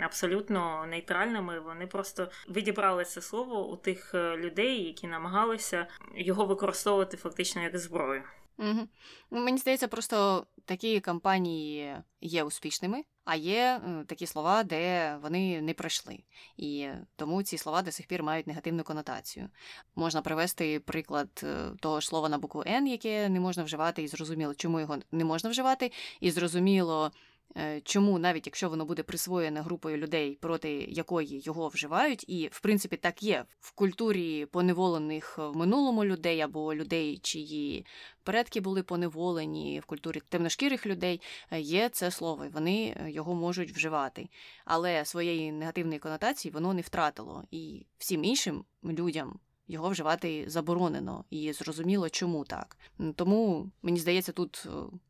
абсолютно 0.00 0.86
нейтральними. 0.86 1.60
Вони 1.60 1.86
просто 1.86 2.30
відібрали 2.48 3.04
це 3.04 3.20
слово 3.20 3.68
у 3.68 3.76
тих 3.76 4.14
е, 4.14 4.36
людей, 4.36 4.84
які 4.84 5.06
намагалися 5.06 5.86
його 6.14 6.46
використовувати 6.46 7.16
фактично 7.16 7.62
як 7.62 7.78
зброю. 7.78 8.22
Угу. 8.58 8.88
Мені 9.30 9.58
здається, 9.58 9.88
просто 9.88 10.46
такі 10.64 11.00
кампанії 11.00 11.96
є 12.20 12.44
успішними, 12.44 13.02
а 13.24 13.36
є 13.36 13.80
е, 13.86 14.04
такі 14.06 14.26
слова, 14.26 14.62
де 14.62 15.16
вони 15.22 15.62
не 15.62 15.74
пройшли. 15.74 16.18
І 16.56 16.88
тому 17.16 17.42
ці 17.42 17.58
слова 17.58 17.82
до 17.82 17.92
сих 17.92 18.06
пір 18.06 18.22
мають 18.22 18.46
негативну 18.46 18.82
конотацію. 18.84 19.48
Можна 19.96 20.22
привести 20.22 20.80
приклад 20.80 21.40
е, 21.42 21.70
того 21.80 22.00
ж 22.00 22.08
слова 22.08 22.28
на 22.28 22.38
букву 22.38 22.62
Н, 22.66 22.86
яке 22.86 23.28
не 23.28 23.40
можна 23.40 23.64
вживати, 23.64 24.02
і 24.02 24.08
зрозуміло, 24.08 24.54
чому 24.54 24.80
його 24.80 24.98
не 25.12 25.24
можна 25.24 25.50
вживати, 25.50 25.92
і 26.20 26.30
зрозуміло. 26.30 27.12
Е, 27.56 27.80
чому 27.80 28.18
навіть 28.18 28.46
якщо 28.46 28.68
воно 28.68 28.84
буде 28.84 29.02
присвоєне 29.02 29.60
групою 29.60 29.96
людей, 29.96 30.38
проти 30.40 30.70
якої 30.72 31.40
його 31.44 31.68
вживають, 31.68 32.24
і 32.28 32.48
в 32.52 32.60
принципі 32.60 32.96
так 32.96 33.22
є 33.22 33.44
в 33.60 33.72
культурі 33.72 34.46
поневолених 34.46 35.38
в 35.38 35.56
минулому 35.56 36.04
людей 36.04 36.40
або 36.40 36.74
людей, 36.74 37.18
чиї 37.18 37.86
предки 38.22 38.60
були 38.60 38.82
поневолені, 38.82 39.80
в 39.80 39.84
культурі 39.84 40.22
темношкірих 40.28 40.86
людей 40.86 41.20
е, 41.50 41.60
є 41.60 41.88
це 41.88 42.10
слово, 42.10 42.44
і 42.44 42.48
вони 42.48 42.96
його 43.08 43.34
можуть 43.34 43.72
вживати. 43.72 44.28
Але 44.64 45.04
своєї 45.04 45.52
негативної 45.52 45.98
конотації 45.98 46.52
воно 46.52 46.74
не 46.74 46.80
втратило, 46.80 47.44
і 47.50 47.86
всім 47.98 48.24
іншим 48.24 48.64
людям. 48.84 49.38
Його 49.68 49.88
вживати 49.88 50.44
заборонено 50.46 51.24
і 51.30 51.52
зрозуміло, 51.52 52.10
чому 52.10 52.44
так. 52.44 52.76
Тому 53.16 53.70
мені 53.82 53.98
здається, 53.98 54.32
тут 54.32 54.68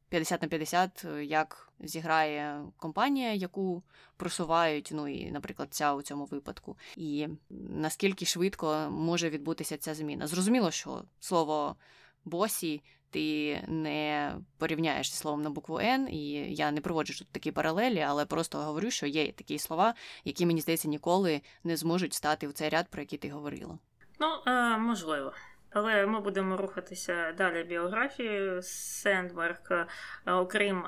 50 0.08 0.42
на 0.42 0.48
50, 0.48 1.04
е, 1.04 1.24
як 1.24 1.72
зіграє 1.80 2.64
компанія, 2.76 3.32
яку 3.32 3.82
просувають, 4.16 4.90
ну 4.94 5.08
і, 5.08 5.30
наприклад, 5.30 5.68
ця 5.70 5.94
у 5.94 6.02
цьому 6.02 6.24
випадку, 6.24 6.76
і 6.96 7.28
наскільки 7.70 8.24
швидко 8.24 8.88
може 8.90 9.30
відбутися 9.30 9.76
ця 9.76 9.94
зміна. 9.94 10.26
Зрозуміло, 10.26 10.70
що 10.70 11.04
слово 11.20 11.76
босі. 12.24 12.82
Ти 13.10 13.60
не 13.68 14.34
порівняєш 14.58 15.10
зі 15.10 15.16
словом 15.16 15.42
на 15.42 15.50
букву 15.50 15.78
Н, 15.78 16.08
і 16.08 16.30
я 16.54 16.70
не 16.70 16.80
проводжу 16.80 17.14
тут 17.18 17.28
такі 17.28 17.52
паралелі, 17.52 18.00
але 18.00 18.26
просто 18.26 18.58
говорю, 18.58 18.90
що 18.90 19.06
є 19.06 19.32
такі 19.32 19.58
слова, 19.58 19.94
які 20.24 20.46
мені 20.46 20.60
здається 20.60 20.88
ніколи 20.88 21.40
не 21.64 21.76
зможуть 21.76 22.14
стати 22.14 22.48
в 22.48 22.52
цей 22.52 22.68
ряд, 22.68 22.88
про 22.88 23.02
який 23.02 23.18
ти 23.18 23.30
говорила. 23.30 23.78
Ну, 24.20 24.26
е, 24.46 24.78
можливо. 24.78 25.32
Але 25.70 26.06
ми 26.06 26.20
будемо 26.20 26.56
рухатися 26.56 27.32
далі 27.32 27.64
біографією 27.64 28.62
Сендберг. 28.62 29.58
Е, 29.70 29.86
окрім 30.32 30.84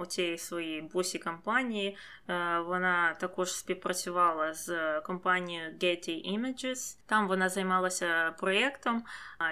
у 0.00 0.06
цієї 0.06 0.38
своєї 0.38 0.82
босі 0.82 1.18
кампанії, 1.18 1.96
е, 2.28 2.58
вона 2.58 3.14
також 3.14 3.52
співпрацювала 3.52 4.54
з 4.54 5.00
компанією 5.00 5.70
Getty 5.70 6.38
Images. 6.38 6.98
Там 7.06 7.28
вона 7.28 7.48
займалася 7.48 8.34
проєктом, 8.38 9.04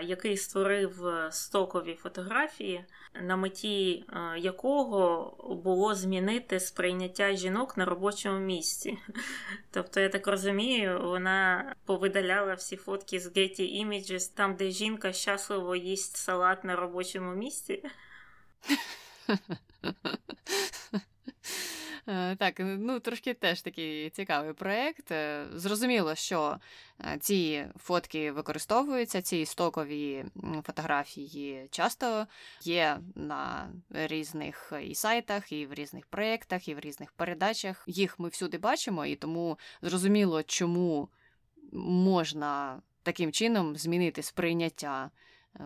який 0.02 0.36
створив 0.36 1.12
стокові 1.30 1.94
фотографії, 1.94 2.84
на 3.22 3.36
меті 3.36 4.04
якого 4.38 5.30
було 5.64 5.94
змінити 5.94 6.60
сприйняття 6.60 7.32
жінок 7.32 7.76
на 7.76 7.84
робочому 7.84 8.38
місці. 8.38 8.98
Тобто, 9.70 10.00
я 10.00 10.08
так 10.08 10.26
розумію, 10.26 11.00
вона 11.04 11.74
повидаляла 11.84 12.54
всі 12.54 12.76
фотки 12.76 13.20
з 13.20 13.26
Getty 13.26 13.86
Images, 13.86 14.34
там, 14.34 14.54
де 14.54 14.70
жінка 14.70 15.12
щасливо 15.12 15.76
їсть 15.76 16.16
салат 16.16 16.64
на 16.64 16.76
робочому 16.76 17.34
місці. 17.34 17.82
Е, 22.08 22.36
так, 22.36 22.54
ну 22.58 23.00
трошки 23.00 23.34
теж 23.34 23.62
такий 23.62 24.10
цікавий 24.10 24.52
проєкт. 24.52 25.10
Е, 25.10 25.46
зрозуміло, 25.54 26.14
що 26.14 26.56
е, 27.00 27.18
ці 27.20 27.66
фотки 27.78 28.32
використовуються, 28.32 29.22
ці 29.22 29.46
стокові 29.46 30.24
фотографії 30.66 31.68
часто 31.70 32.26
є 32.62 32.98
на 33.14 33.72
різних 33.90 34.72
і 34.82 34.94
сайтах, 34.94 35.52
і 35.52 35.66
в 35.66 35.74
різних 35.74 36.06
проєктах, 36.06 36.68
і 36.68 36.74
в 36.74 36.80
різних 36.80 37.12
передачах. 37.12 37.84
Їх 37.86 38.18
ми 38.18 38.28
всюди 38.28 38.58
бачимо, 38.58 39.06
і 39.06 39.16
тому 39.16 39.58
зрозуміло, 39.82 40.42
чому 40.42 41.08
можна 41.72 42.82
таким 43.02 43.32
чином 43.32 43.76
змінити 43.76 44.22
сприйняття 44.22 45.10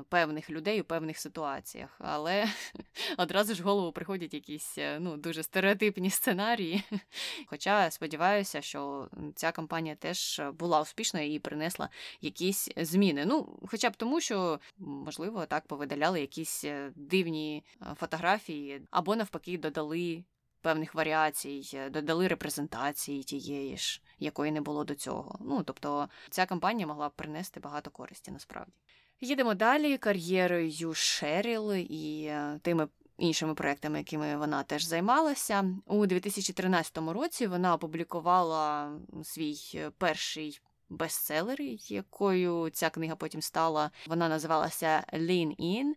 певних 0.09 0.51
людей 0.51 0.81
у 0.81 0.85
певних 0.85 1.19
ситуаціях. 1.19 1.97
Але 1.99 2.47
одразу 3.19 3.55
ж 3.55 3.63
в 3.63 3.67
голову 3.67 3.93
приходять 3.93 4.35
якісь 4.35 4.79
е, 4.79 4.99
ну, 5.01 5.17
дуже 5.17 5.43
стереотипні 5.43 6.11
сценарії. 6.11 6.83
Хоча 7.47 7.91
сподіваюся, 7.91 8.63
що 8.63 9.09
ця 9.35 9.53
кампанія 9.53 9.95
теж 9.95 10.41
була 10.59 10.81
успішною 10.81 11.33
і 11.33 11.39
принесла 11.39 11.89
якісь 12.21 12.69
зміни. 12.77 13.25
Ну, 13.27 13.59
хоча 13.71 13.91
б 13.91 13.97
тому, 13.97 14.21
що, 14.21 14.61
можливо, 14.79 15.47
так 15.47 15.67
повидаляли 15.67 16.21
якісь 16.21 16.65
е, 16.65 16.93
дивні 16.97 17.65
фотографії, 17.97 18.83
або 18.91 19.17
навпаки 19.17 19.59
додали. 19.59 20.25
Певних 20.63 20.95
варіацій, 20.95 21.81
додали 21.91 22.29
репрезентації 22.29 23.23
тієї 23.23 23.77
ж, 23.77 24.03
якої 24.19 24.53
не 24.53 24.61
було 24.61 24.85
до 24.85 24.95
цього. 24.95 25.39
Ну 25.41 25.63
тобто 25.63 26.09
ця 26.31 26.47
кампанія 26.47 26.87
могла 26.87 27.09
б 27.09 27.13
принести 27.17 27.61
багато 27.61 27.91
користі 27.91 28.31
насправді. 28.31 28.73
Їдемо 29.21 29.55
далі 29.55 29.99
кар'єрою 29.99 30.95
Шеріл 30.95 31.75
і 31.75 32.25
е, 32.25 32.59
тими 32.63 32.89
іншими 33.19 33.55
проектами, 33.55 33.99
якими 33.99 34.37
вона 34.37 34.63
теж 34.63 34.85
займалася. 34.85 35.75
У 35.87 36.07
2013 36.07 36.99
році 36.99 37.47
вона 37.47 37.75
опублікувала 37.75 38.93
свій 39.25 39.57
е, 39.75 39.91
перший 39.99 40.61
бестселер, 40.89 41.61
якою 41.89 42.71
ця 42.71 42.91
книга 42.91 43.17
потім 43.17 43.43
стала. 43.43 43.91
Вона 44.07 44.29
називалася 44.29 45.05
Lean 45.13 45.57
In, 45.61 45.93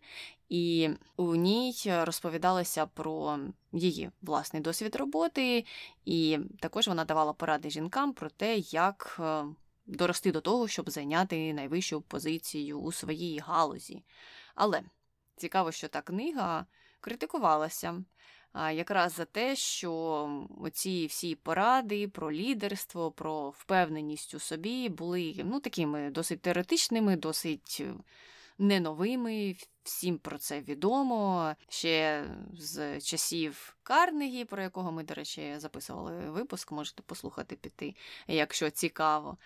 і 0.48 0.90
у 1.16 1.34
ній 1.34 1.74
розповідалося 1.86 2.86
про 2.86 3.38
її 3.72 4.10
власний 4.22 4.62
досвід 4.62 4.96
роботи, 4.96 5.64
і 6.04 6.38
також 6.60 6.88
вона 6.88 7.04
давала 7.04 7.32
поради 7.32 7.70
жінкам 7.70 8.12
про 8.12 8.30
те, 8.30 8.56
як 8.58 9.16
е, 9.20 9.44
дорости 9.86 10.32
до 10.32 10.40
того, 10.40 10.68
щоб 10.68 10.90
зайняти 10.90 11.54
найвищу 11.54 12.00
позицію 12.00 12.80
у 12.80 12.92
своїй 12.92 13.38
галузі. 13.38 14.02
Але 14.54 14.82
цікаво, 15.36 15.72
що 15.72 15.88
та 15.88 16.02
книга 16.02 16.66
критикувалася. 17.00 18.04
Якраз 18.54 19.12
за 19.12 19.24
те, 19.24 19.56
що 19.56 20.48
ці 20.72 21.06
всі 21.06 21.34
поради 21.34 22.08
про 22.08 22.32
лідерство, 22.32 23.10
про 23.10 23.50
впевненість 23.50 24.34
у 24.34 24.38
собі 24.38 24.88
були 24.88 25.34
ну, 25.44 25.60
такими 25.60 26.10
досить 26.10 26.40
теоретичними, 26.40 27.16
досить 27.16 27.82
не 28.58 28.80
новими, 28.80 29.56
всім 29.82 30.18
про 30.18 30.38
це 30.38 30.60
відомо. 30.60 31.54
Ще 31.68 32.24
з 32.52 33.00
часів 33.00 33.76
Карнегі, 33.82 34.44
про 34.44 34.62
якого 34.62 34.92
ми, 34.92 35.04
до 35.04 35.14
речі, 35.14 35.54
записували 35.58 36.30
випуск, 36.30 36.72
можете 36.72 37.02
послухати 37.02 37.56
піти, 37.56 37.94
якщо 38.28 38.70
цікаво. 38.70 39.38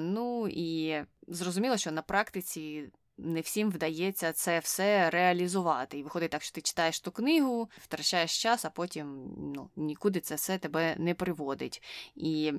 Ну 0.00 0.48
і 0.48 0.96
зрозуміло, 1.28 1.76
що 1.76 1.92
на 1.92 2.02
практиці. 2.02 2.90
Не 3.18 3.40
всім 3.40 3.70
вдається 3.70 4.32
це 4.32 4.58
все 4.58 5.10
реалізувати. 5.10 5.98
І 5.98 6.02
виходить 6.02 6.30
так, 6.30 6.42
що 6.42 6.54
ти 6.54 6.60
читаєш 6.60 7.00
ту 7.00 7.12
книгу, 7.12 7.70
втрачаєш 7.78 8.42
час, 8.42 8.64
а 8.64 8.70
потім 8.70 9.34
ну, 9.56 9.70
нікуди 9.76 10.20
це 10.20 10.34
все 10.34 10.58
тебе 10.58 10.96
не 10.98 11.14
приводить. 11.14 11.82
І 12.14 12.52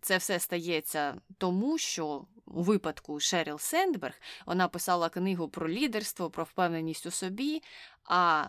це 0.00 0.16
все 0.16 0.38
стається 0.38 1.20
тому, 1.38 1.78
що 1.78 2.24
у 2.50 2.62
випадку 2.62 3.20
Шеріл 3.20 3.58
Сендберг 3.58 4.14
вона 4.46 4.68
писала 4.68 5.08
книгу 5.08 5.48
про 5.48 5.68
лідерство, 5.68 6.30
про 6.30 6.44
впевненість 6.44 7.06
у 7.06 7.10
собі. 7.10 7.62
а 8.04 8.46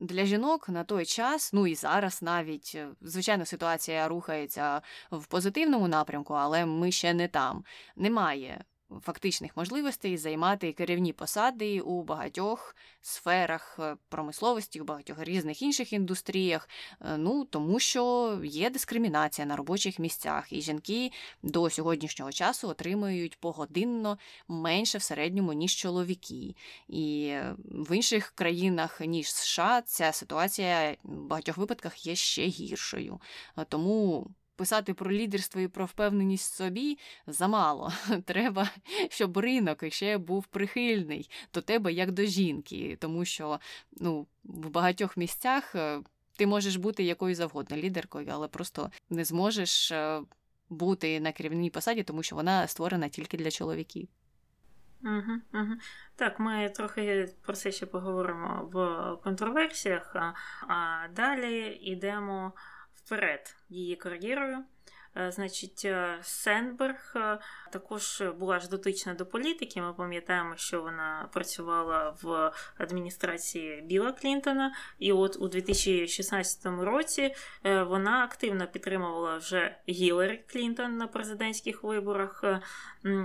для 0.00 0.24
жінок 0.24 0.68
на 0.68 0.84
той 0.84 1.06
час, 1.06 1.52
ну 1.52 1.66
і 1.66 1.74
зараз 1.74 2.22
навіть, 2.22 2.72
е, 2.74 2.88
звичайно, 3.00 3.44
ситуація 3.44 4.08
рухається 4.08 4.82
в 5.10 5.26
позитивному 5.26 5.88
напрямку, 5.88 6.34
але 6.34 6.66
ми 6.66 6.92
ще 6.92 7.14
не 7.14 7.28
там. 7.28 7.64
Немає 7.96 8.64
фактичних 9.02 9.56
можливостей 9.56 10.16
займати 10.16 10.72
керівні 10.72 11.12
посади 11.12 11.80
у 11.80 12.02
багатьох 12.02 12.76
сферах 13.00 13.76
е, 13.80 13.96
промисловості, 14.08 14.80
у 14.80 14.84
багатьох 14.84 15.18
різних 15.24 15.62
інших 15.62 15.92
індустріях. 15.92 16.68
Е, 17.00 17.16
ну 17.16 17.44
тому 17.44 17.80
що 17.80 18.38
є 18.44 18.70
дискримінація 18.70 19.46
на 19.46 19.56
робочих 19.56 19.98
місцях, 19.98 20.52
і 20.52 20.60
жінки 20.60 21.12
до 21.42 21.70
сьогоднішнього 21.70 22.32
часу 22.32 22.68
отримують 22.68 23.40
погодинно 23.40 24.18
менше 24.48 24.98
в 24.98 25.02
середньому 25.02 25.52
ніж 25.52 25.74
чоловіки. 25.76 26.54
І 26.88 27.36
в 27.58 27.96
інших 27.96 28.32
країнах 28.34 29.00
ніж 29.00 29.32
США 29.32 29.82
ця 29.82 30.12
ситуація 30.12 30.96
в 31.02 31.26
багатьох 31.26 31.56
випадках 31.56 32.06
є 32.06 32.14
ще 32.14 32.46
гіршою. 32.46 33.20
Е, 33.58 33.66
тому 33.68 34.26
писати 34.56 34.94
про 34.94 35.12
лідерство 35.12 35.60
і 35.60 35.68
про 35.68 35.84
впевненість 35.84 36.52
в 36.52 36.56
собі 36.56 36.98
замало. 37.26 37.92
Треба, 38.24 38.70
щоб 39.08 39.38
ринок 39.38 39.84
ще 39.88 40.18
був 40.18 40.46
прихильний 40.46 41.30
до 41.54 41.60
тебе 41.60 41.92
як 41.92 42.12
до 42.12 42.24
жінки, 42.24 42.96
тому 43.00 43.24
що 43.24 43.60
ну, 43.92 44.26
в 44.44 44.70
багатьох 44.70 45.16
місцях 45.16 45.74
е, 45.74 46.00
ти 46.36 46.46
можеш 46.46 46.76
бути 46.76 47.02
якою 47.02 47.34
завгодно 47.34 47.76
лідеркою, 47.76 48.26
але 48.30 48.48
просто 48.48 48.90
не 49.10 49.24
зможеш 49.24 49.92
е, 49.92 50.20
бути 50.68 51.20
на 51.20 51.32
керівній 51.32 51.70
посаді, 51.70 52.02
тому 52.02 52.22
що 52.22 52.36
вона 52.36 52.66
створена 52.66 53.08
тільки 53.08 53.36
для 53.36 53.50
чоловіків. 53.50 54.08
Угу, 55.02 55.32
угу. 55.54 55.72
Так, 56.16 56.40
ми 56.40 56.68
трохи 56.68 57.28
про 57.42 57.54
це 57.54 57.72
ще 57.72 57.86
поговоримо 57.86 58.70
в 58.72 59.22
контроверсіях, 59.24 60.16
а 60.68 61.08
далі 61.16 61.78
йдемо 61.82 62.52
вперед 63.06 63.56
її 63.68 63.96
кар'єрою. 63.96 64.64
Е, 65.18 65.32
значить, 65.32 65.82
е, 65.84 66.18
Сенберг 66.22 67.12
е, 67.16 67.38
також 67.72 68.22
була 68.38 68.58
ж 68.58 68.68
дотична 68.68 69.14
до 69.14 69.26
політики. 69.26 69.82
Ми 69.82 69.92
пам'ятаємо, 69.92 70.56
що 70.56 70.82
вона 70.82 71.28
працювала 71.32 72.16
в 72.22 72.52
адміністрації 72.78 73.82
Біла 73.82 74.12
Клінтона, 74.12 74.74
і 74.98 75.12
от 75.12 75.36
у 75.40 75.48
2016 75.48 76.66
році 76.66 77.34
вона 77.64 78.24
активно 78.24 78.66
підтримувала 78.66 79.36
вже 79.36 79.76
Гіларі 79.88 80.44
Клінтон 80.46 80.96
на 80.96 81.06
президентських 81.06 81.82
виборах, 81.82 82.44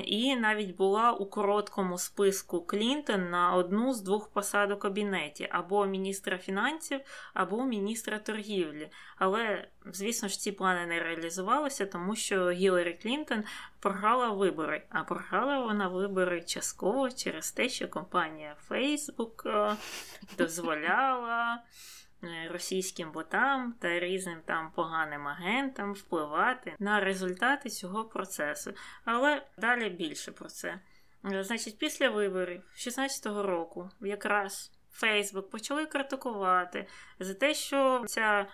і 0.05 0.35
навіть 0.35 0.75
була 0.75 1.11
у 1.11 1.25
короткому 1.25 1.97
списку 1.97 2.61
Клінтон 2.61 3.29
на 3.29 3.53
одну 3.53 3.93
з 3.93 4.01
двох 4.01 4.29
посад 4.29 4.71
у 4.71 4.77
кабінеті 4.77 5.47
або 5.51 5.85
міністра 5.85 6.37
фінансів, 6.37 6.99
або 7.33 7.65
міністра 7.65 8.19
торгівлі. 8.19 8.89
Але, 9.17 9.67
звісно 9.85 10.29
ж, 10.29 10.39
ці 10.39 10.51
плани 10.51 10.85
не 10.85 10.99
реалізувалися, 10.99 11.85
тому 11.85 12.15
що 12.15 12.51
Гіларі 12.51 12.99
Клінтон 13.01 13.43
програла 13.79 14.29
вибори. 14.29 14.83
А 14.89 15.03
програла 15.03 15.59
вона 15.59 15.87
вибори 15.87 16.41
частково 16.41 17.09
через 17.09 17.51
те, 17.51 17.69
що 17.69 17.87
компанія 17.87 18.55
Facebook 18.69 19.49
е, 19.49 19.75
дозволяла. 20.37 21.63
Е, 22.23 22.49
російським 22.51 23.11
ботам 23.11 23.73
та 23.79 23.99
різним 23.99 24.39
там 24.45 24.71
поганим 24.75 25.27
агентам 25.27 25.93
впливати 25.93 26.75
на 26.79 26.99
результати 26.99 27.69
цього 27.69 28.05
процесу. 28.05 28.73
Але 29.05 29.45
далі 29.57 29.89
більше 29.89 30.31
про 30.31 30.49
це. 30.49 30.79
Е, 31.31 31.43
значить, 31.43 31.77
після 31.77 32.09
виборів 32.09 32.61
2016 32.61 33.25
року 33.25 33.89
якраз 34.01 34.71
Фейсбук 34.91 35.49
почали 35.49 35.85
критикувати 35.85 36.87
за 37.19 37.33
те, 37.33 37.53
що 37.53 38.03
ця 38.07 38.47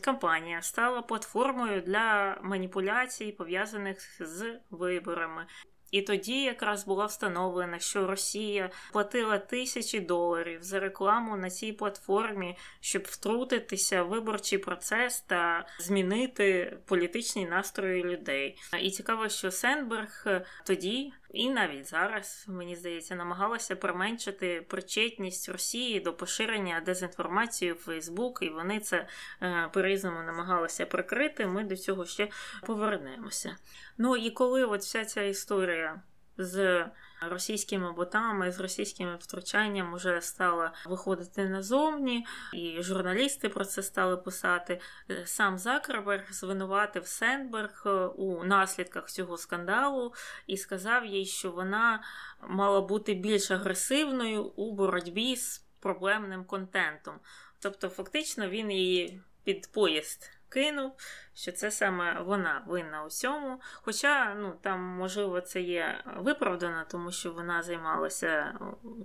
кампанія 0.00 0.62
стала 0.62 1.02
платформою 1.02 1.80
для 1.80 2.38
маніпуляцій, 2.42 3.32
пов'язаних 3.32 3.98
з 4.20 4.60
виборами. 4.70 5.46
І 5.92 6.02
тоді 6.02 6.42
якраз 6.42 6.86
була 6.86 7.06
встановлена, 7.06 7.78
що 7.78 8.06
Росія 8.06 8.70
платила 8.92 9.38
тисячі 9.38 10.00
доларів 10.00 10.62
за 10.62 10.80
рекламу 10.80 11.36
на 11.36 11.50
цій 11.50 11.72
платформі, 11.72 12.56
щоб 12.80 13.02
втрутитися 13.02 14.02
в 14.02 14.08
виборчий 14.08 14.58
процес 14.58 15.20
та 15.20 15.66
змінити 15.78 16.76
політичні 16.86 17.46
настрої 17.46 18.04
людей. 18.04 18.58
І 18.80 18.90
цікаво, 18.90 19.28
що 19.28 19.50
Сенберг 19.50 20.26
тоді 20.64 21.12
і 21.32 21.50
навіть 21.50 21.88
зараз, 21.88 22.44
мені 22.48 22.76
здається, 22.76 23.14
намагалася 23.14 23.76
применшити 23.76 24.66
причетність 24.68 25.48
Росії 25.48 26.00
до 26.00 26.12
поширення 26.12 26.80
дезінформації 26.80 27.72
в 27.72 27.76
Фейсбук, 27.76 28.38
і 28.42 28.48
вони 28.48 28.80
це 28.80 29.06
е, 29.42 29.70
по-різному 29.72 30.22
намагалися 30.22 30.86
прикрити. 30.86 31.46
Ми 31.46 31.64
до 31.64 31.76
цього 31.76 32.06
ще 32.06 32.28
повернемося. 32.66 33.56
Ну 33.98 34.16
і 34.16 34.30
коли 34.30 34.64
от 34.64 34.80
вся 34.80 35.04
ця 35.04 35.22
історія 35.22 36.02
з 36.38 36.86
російськими 37.28 37.92
ботами, 37.92 38.52
з 38.52 38.60
російськими 38.60 39.16
втручанням 39.16 39.94
вже 39.94 40.20
стала 40.20 40.72
виходити 40.86 41.48
назовні, 41.48 42.26
і 42.54 42.82
журналісти 42.82 43.48
про 43.48 43.64
це 43.64 43.82
стали 43.82 44.16
писати. 44.16 44.80
Сам 45.24 45.58
Закерберг 45.58 46.32
звинуватив 46.32 47.06
Сендберг 47.06 47.82
у 48.16 48.44
наслідках 48.44 49.10
цього 49.10 49.36
скандалу 49.36 50.14
і 50.46 50.56
сказав 50.56 51.06
їй, 51.06 51.26
що 51.26 51.50
вона 51.50 52.02
мала 52.48 52.80
бути 52.80 53.14
більш 53.14 53.50
агресивною 53.50 54.44
у 54.44 54.72
боротьбі 54.72 55.36
з 55.36 55.58
проблемним 55.80 56.44
контентом. 56.44 57.14
Тобто, 57.58 57.88
фактично, 57.88 58.48
він 58.48 58.70
її 58.70 59.20
під 59.44 59.72
поїзд 59.72 60.41
кинув, 60.52 60.92
що 61.34 61.52
це 61.52 61.70
саме 61.70 62.20
вона 62.20 62.64
винна 62.66 63.04
усьому. 63.04 63.60
Хоча 63.74 64.34
ну, 64.34 64.52
там, 64.60 64.80
можливо, 64.80 65.40
це 65.40 65.60
є 65.60 66.04
виправдано, 66.16 66.84
тому 66.90 67.12
що 67.12 67.32
вона 67.32 67.62
займалася 67.62 68.58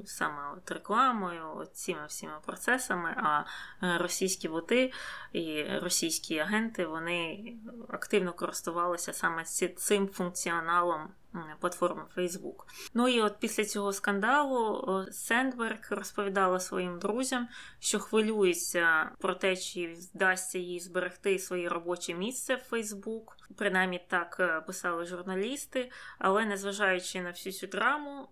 саме 0.05 0.41
от 0.57 0.71
рекламою, 0.71 1.67
цими 1.73 2.05
всіма 2.07 2.39
процесами, 2.45 3.13
а 3.17 3.43
е, 3.83 3.97
російські 3.97 4.49
боти 4.49 4.91
і 5.33 5.63
російські 5.63 6.39
агенти 6.39 6.85
вони 6.85 7.53
активно 7.89 8.33
користувалися 8.33 9.13
саме 9.13 9.43
цим 9.75 10.07
функціоналом 10.07 11.09
платформи 11.59 12.03
Facebook. 12.17 12.55
Ну 12.93 13.07
і 13.07 13.21
от 13.21 13.39
після 13.39 13.65
цього 13.65 13.93
скандалу 13.93 15.05
Сендберг 15.11 15.87
розповідала 15.89 16.59
своїм 16.59 16.99
друзям, 16.99 17.47
що 17.79 17.99
хвилюється 17.99 19.11
про 19.19 19.35
те, 19.35 19.57
чи 19.57 19.97
вдасться 20.13 20.59
їй 20.59 20.79
зберегти 20.79 21.39
своє 21.39 21.69
робоче 21.69 22.13
місце 22.13 22.55
в 22.55 22.73
Facebook. 22.73 23.23
Принаймні 23.55 24.01
так 24.07 24.37
е, 24.39 24.61
писали 24.61 25.05
журналісти, 25.05 25.91
але 26.19 26.45
незважаючи 26.45 27.21
на 27.21 27.29
всю 27.29 27.53
цю 27.53 27.67
драму, 27.67 28.27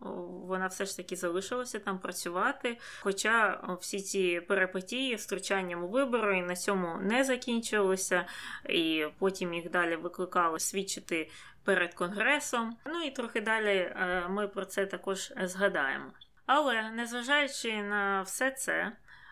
вона 0.47 0.67
все 0.67 0.85
ж 0.85 0.97
таки 0.97 1.15
залишилася 1.15 1.79
там 1.79 1.99
працювати. 1.99 2.77
Хоча 3.01 3.59
всі 3.81 3.99
ці 3.99 4.41
перипетії 4.41 5.15
втручанням 5.15 5.83
у 5.83 5.87
вибори 5.87 6.41
на 6.41 6.55
цьому 6.55 6.97
не 7.01 7.23
закінчилися, 7.23 8.25
і 8.69 9.05
потім 9.19 9.53
їх 9.53 9.71
далі 9.71 9.95
викликали 9.95 10.59
свідчити 10.59 11.29
перед 11.66 11.93
конгресом. 11.93 12.78
Ну 12.86 13.01
і 13.01 13.11
трохи 13.11 13.41
далі 13.41 13.78
е, 13.78 14.24
ми 14.30 14.47
про 14.47 14.66
це 14.66 14.86
також 14.86 15.34
згадаємо. 15.41 16.05
Але 16.45 16.91
незважаючи 16.91 17.82
на 17.82 18.22
все 18.22 18.51
це. 18.51 18.91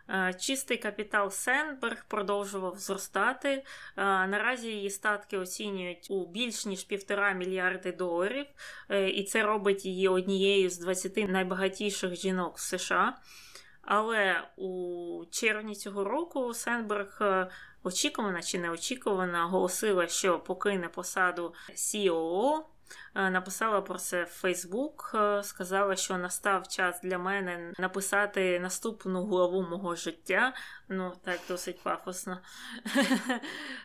Е, 0.09 0.33
чистий 0.39 0.77
капітал 0.77 1.31
Сенберг 1.31 2.05
продовжував 2.07 2.77
зростати. 2.77 3.49
Е, 3.49 3.63
наразі 4.27 4.67
її 4.67 4.89
статки 4.89 5.37
оцінюють 5.37 6.07
у 6.11 6.25
більш 6.25 6.65
ніж 6.65 6.83
півтора 6.83 7.31
мільярди 7.31 7.91
доларів, 7.91 8.45
і 9.07 9.23
це 9.23 9.43
робить 9.43 9.85
її 9.85 10.07
однією 10.07 10.69
з 10.69 10.77
20 10.77 11.29
найбагатіших 11.29 12.15
жінок 12.15 12.57
в 12.57 12.61
США. 12.61 13.17
Але 13.81 14.43
у 14.57 15.23
червні 15.31 15.75
цього 15.75 16.03
року 16.03 16.53
Сенберг 16.53 17.21
очікувана 17.83 18.41
чи 18.41 18.59
неочікувана 18.59 19.45
оголосила, 19.45 20.07
що 20.07 20.39
покине 20.39 20.89
посаду 20.89 21.53
COO 21.75 22.59
Е, 22.59 22.72
написала 23.15 23.81
про 23.81 23.99
це 23.99 24.23
в 24.23 24.27
Фейсбук, 24.27 25.11
е, 25.15 25.43
сказала, 25.43 25.95
що 25.95 26.17
настав 26.17 26.67
час 26.67 27.01
для 27.01 27.17
мене 27.17 27.73
написати 27.79 28.59
наступну 28.59 29.25
главу 29.25 29.61
мого 29.61 29.95
життя. 29.95 30.53
Ну, 30.89 31.13
так 31.23 31.39
досить 31.47 31.83
пафосно. 31.83 32.41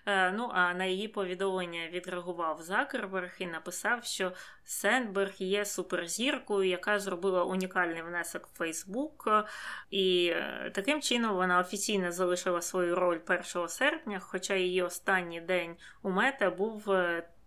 Е, 0.07 0.33
ну, 0.33 0.51
а 0.55 0.75
на 0.75 0.85
її 0.85 1.09
повідомлення 1.09 1.89
відреагував 1.89 2.63
Закерберг 2.63 3.37
і 3.39 3.47
написав, 3.47 4.05
що 4.05 4.33
Сендберг 4.65 5.35
є 5.39 5.65
суперзіркою, 5.65 6.69
яка 6.69 6.99
зробила 6.99 7.45
унікальний 7.45 8.03
внесок 8.03 8.47
в 8.47 8.57
Фейсбук. 8.57 9.29
І 9.91 10.35
таким 10.73 11.03
чином 11.03 11.37
вона 11.37 11.59
офіційно 11.59 12.13
залишила 12.13 12.63
свою 12.63 12.95
роль 12.95 13.19
1 13.55 13.69
серпня, 13.69 14.21
хоча 14.21 14.55
її 14.55 14.83
останній 14.83 15.41
день 15.41 15.77
у 16.03 16.11
мета 16.11 16.51
був. 16.51 16.91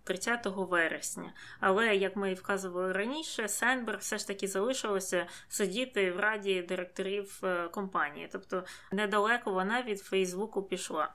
30 0.04 0.45
вересня. 0.45 1.34
Але, 1.60 1.95
як 1.95 2.16
ми 2.16 2.32
і 2.32 2.34
вказували 2.34 2.91
раніше, 2.91 3.47
Сенберг 3.47 3.99
все 3.99 4.18
ж 4.18 4.28
таки 4.28 4.47
залишилося 4.47 5.28
сидіти 5.49 6.12
в 6.12 6.20
раді 6.20 6.62
директорів 6.62 7.39
е, 7.43 7.68
компанії. 7.68 8.30
Тобто 8.32 8.64
недалеко 8.91 9.52
вона 9.52 9.82
від 9.82 9.99
Фейсбуку 9.99 10.64
пішла. 10.64 11.14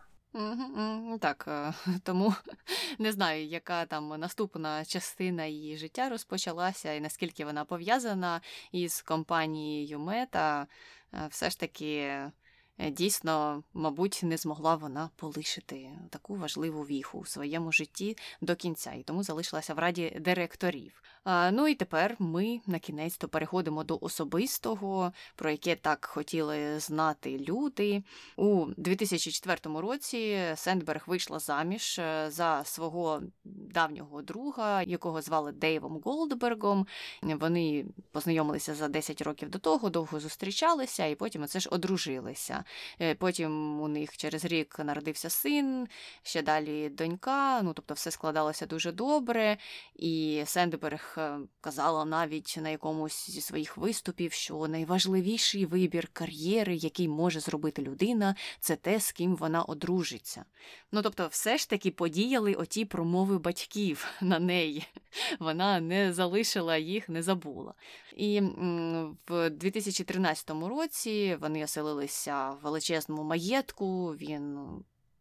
Так, 1.21 1.45
е, 1.49 1.73
тому 2.03 2.35
не 2.99 3.13
знаю, 3.13 3.47
яка 3.47 3.87
там 3.87 4.09
наступна 4.09 4.85
частина 4.85 5.45
її 5.45 5.77
життя 5.77 6.09
розпочалася, 6.09 6.93
і 6.93 7.01
наскільки 7.01 7.45
вона 7.45 7.65
пов'язана 7.65 8.41
із 8.73 9.03
компанією 9.03 9.99
Мета. 9.99 10.67
Все 11.31 11.51
ж 11.51 11.61
таки 11.61 12.21
дійсно, 12.79 13.63
мабуть, 13.75 14.21
не 14.23 14.37
змогла 14.37 14.75
вона 14.75 15.11
полишити 15.17 15.91
таку 16.11 16.37
важливу 16.37 16.83
віху 16.83 17.19
у 17.19 17.25
своєму 17.25 17.73
житті 17.73 18.17
до 18.41 18.57
кінця, 18.57 18.93
і 18.93 19.03
тому 19.03 19.23
залишилася 19.23 19.75
в 19.75 19.79
раді 19.79 20.17
директорів. 20.21 21.03
А, 21.25 21.51
Ну 21.51 21.69
і 21.69 21.75
тепер 21.75 22.17
ми 22.19 22.61
на 22.67 22.79
кінець 22.79 23.17
то 23.17 23.29
переходимо 23.29 23.85
до 23.85 23.99
особистого, 24.01 25.13
про 25.37 25.51
яке 25.51 25.77
так 25.77 26.05
хотіли 26.05 26.81
знати 26.81 27.39
люди. 27.39 28.03
У 28.37 28.67
2004 28.77 29.81
році 29.81 30.39
Сендберг 30.55 31.05
вийшла 31.07 31.39
заміж 31.39 31.99
е, 31.99 32.31
за 32.31 32.65
свого 32.65 33.23
давнього 33.45 34.23
друга, 34.23 34.83
якого 34.83 35.23
звали 35.23 35.53
Дейвом 35.53 36.01
Голдбергом. 36.05 36.87
Вони 37.23 37.87
познайомилися 38.13 38.75
за 38.75 38.89
10 38.89 39.23
років 39.23 39.51
до 39.51 39.59
того, 39.59 39.91
довго 39.91 40.21
зустрічалися, 40.21 41.07
і 41.07 41.15
потім 41.15 41.43
оце 41.43 41.61
ж 41.61 41.69
одружилися. 41.73 42.65
Е, 43.01 43.15
потім 43.15 43.81
у 43.81 43.89
них 43.89 44.17
через 44.17 44.45
рік 44.45 44.79
народився 44.79 45.31
син, 45.31 45.89
ще 46.23 46.43
далі 46.43 46.89
донька. 46.89 47.63
Ну 47.63 47.73
тобто, 47.73 47.95
все 47.95 48.11
складалося 48.11 48.67
дуже 48.67 48.93
добре. 48.93 49.57
І 49.95 50.43
Сендберг 50.47 51.15
е, 51.19 51.39
казала 51.61 52.05
навіть 52.05 52.59
на 52.61 52.69
якомусь 52.69 53.31
зі 53.31 53.41
своїх 53.41 53.77
виступів, 53.77 54.33
що 54.33 54.69
найважливіший 54.69 55.67
вибір 55.67 56.09
кар'єри, 56.13 56.77
який 56.77 57.09
може 57.09 57.41
зробити 57.41 57.83
людина, 57.83 58.35
це 58.61 58.77
те, 58.77 59.01
з 59.01 59.13
ким 59.13 59.37
вона 59.37 59.63
одружиться. 59.63 60.45
Ну 60.93 61.03
тобто, 61.03 61.27
все 61.27 61.59
ж 61.59 61.71
таки 61.71 61.91
подіяли 61.91 62.55
оті 62.55 62.85
промови 62.85 63.39
батьків 63.39 64.07
на 64.21 64.39
неї. 64.39 64.87
Вона 65.39 65.81
не 65.81 66.13
залишила 66.13 66.77
їх, 66.77 67.09
не 67.09 67.23
забула. 67.23 67.75
І 68.17 68.41
в 69.29 69.51
2013 69.51 70.51
році 70.51 71.37
вони 71.41 71.65
оселилися 71.65 72.56
величезному 72.63 73.23
маєтку. 73.23 74.09
Він 74.09 74.59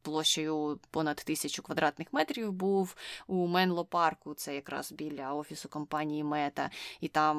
площею 0.05 0.79
понад 0.91 1.15
тисячу 1.15 1.63
квадратних 1.63 2.07
метрів 2.13 2.51
був 2.51 2.95
у 3.27 3.47
Менло 3.47 3.85
парку, 3.85 4.33
це 4.33 4.55
якраз 4.55 4.91
біля 4.91 5.33
офісу 5.33 5.69
компанії 5.69 6.23
Мета, 6.23 6.69
і 7.01 7.07
там 7.07 7.35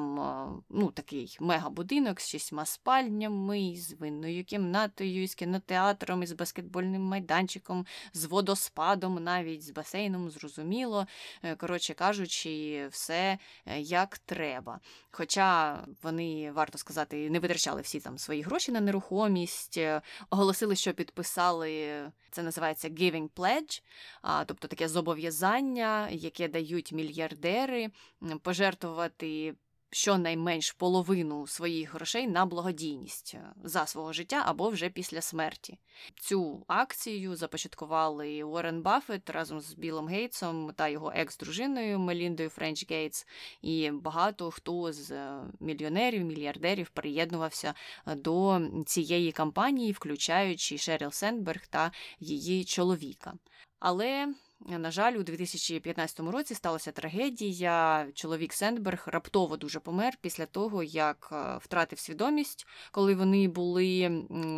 ну, 0.69 0.91
такий 0.91 1.37
мегабудинок 1.39 2.21
з 2.21 2.27
шістьма 2.27 2.65
спальнями, 2.65 3.73
з 3.75 3.93
винною 3.93 4.43
кімнатою, 4.43 5.27
з 5.27 5.35
кінотеатром, 5.35 6.23
із 6.23 6.31
баскетбольним 6.31 7.01
майданчиком, 7.01 7.85
з 8.13 8.25
водоспадом, 8.25 9.23
навіть 9.23 9.63
з 9.63 9.71
басейном, 9.71 10.29
зрозуміло. 10.29 11.07
Е, 11.43 11.55
коротше 11.55 11.93
кажучи, 11.93 12.87
все 12.91 13.37
е, 13.65 13.79
як 13.79 14.17
треба. 14.17 14.79
Хоча 15.11 15.79
вони, 16.03 16.51
варто 16.51 16.77
сказати, 16.77 17.29
не 17.29 17.39
витрачали 17.39 17.81
всі 17.81 17.99
там 17.99 18.17
свої 18.17 18.41
гроші 18.41 18.71
на 18.71 18.81
нерухомість, 18.81 19.77
е, 19.77 20.01
оголосили, 20.29 20.75
що 20.75 20.93
підписали 20.93 22.01
це 22.31 22.43
називається 22.57 22.89
Giving 22.89 23.29
Pledge, 23.29 23.81
тобто 24.45 24.67
таке 24.67 24.87
зобов'язання, 24.87 26.09
яке 26.09 26.47
дають 26.47 26.91
мільярдери 26.91 27.89
пожертвувати 28.41 29.55
щонайменш 29.91 30.71
половину 30.71 31.47
своїх 31.47 31.93
грошей 31.93 32.27
на 32.27 32.45
благодійність 32.45 33.31
е, 33.35 33.53
за 33.63 33.85
свого 33.85 34.13
життя 34.13 34.43
або 34.45 34.69
вже 34.69 34.89
після 34.89 35.21
смерті. 35.21 35.77
Цю 36.15 36.65
акцію 36.67 37.35
започаткували 37.35 38.43
Уоррен 38.43 38.81
Баффет 38.81 39.29
разом 39.29 39.61
з 39.61 39.73
Білом 39.73 40.07
Гейтсом 40.07 40.71
та 40.75 40.87
його 40.87 41.11
екс-дружиною 41.15 41.99
Меліндою 41.99 42.49
Френч 42.49 42.89
Гейтс, 42.89 43.27
і 43.61 43.91
багато 43.91 44.51
хто 44.51 44.93
з 44.93 45.11
е, 45.11 45.43
мільйонерів, 45.59 46.23
мільярдерів 46.23 46.89
приєднувався 46.89 47.73
е, 48.07 48.15
до 48.15 48.61
цієї 48.85 49.31
кампанії, 49.31 49.91
включаючи 49.91 50.77
Шеріл 50.77 51.11
Сенберг 51.11 51.67
та 51.67 51.91
її 52.19 52.65
чоловіка. 52.65 53.33
Але 53.79 54.33
на 54.59 54.91
жаль, 54.91 55.13
у 55.13 55.23
2015 55.23 56.19
році 56.19 56.55
сталася 56.55 56.91
трагедія. 56.91 58.07
Чоловік 58.13 58.53
Сендберг 58.53 59.03
раптово 59.05 59.57
дуже 59.57 59.79
помер 59.79 60.17
після 60.21 60.45
того, 60.45 60.83
як 60.83 61.29
е, 61.31 61.57
втратив 61.57 61.99
свідомість, 61.99 62.67
коли 62.91 63.15
вони 63.15 63.47
були 63.47 64.07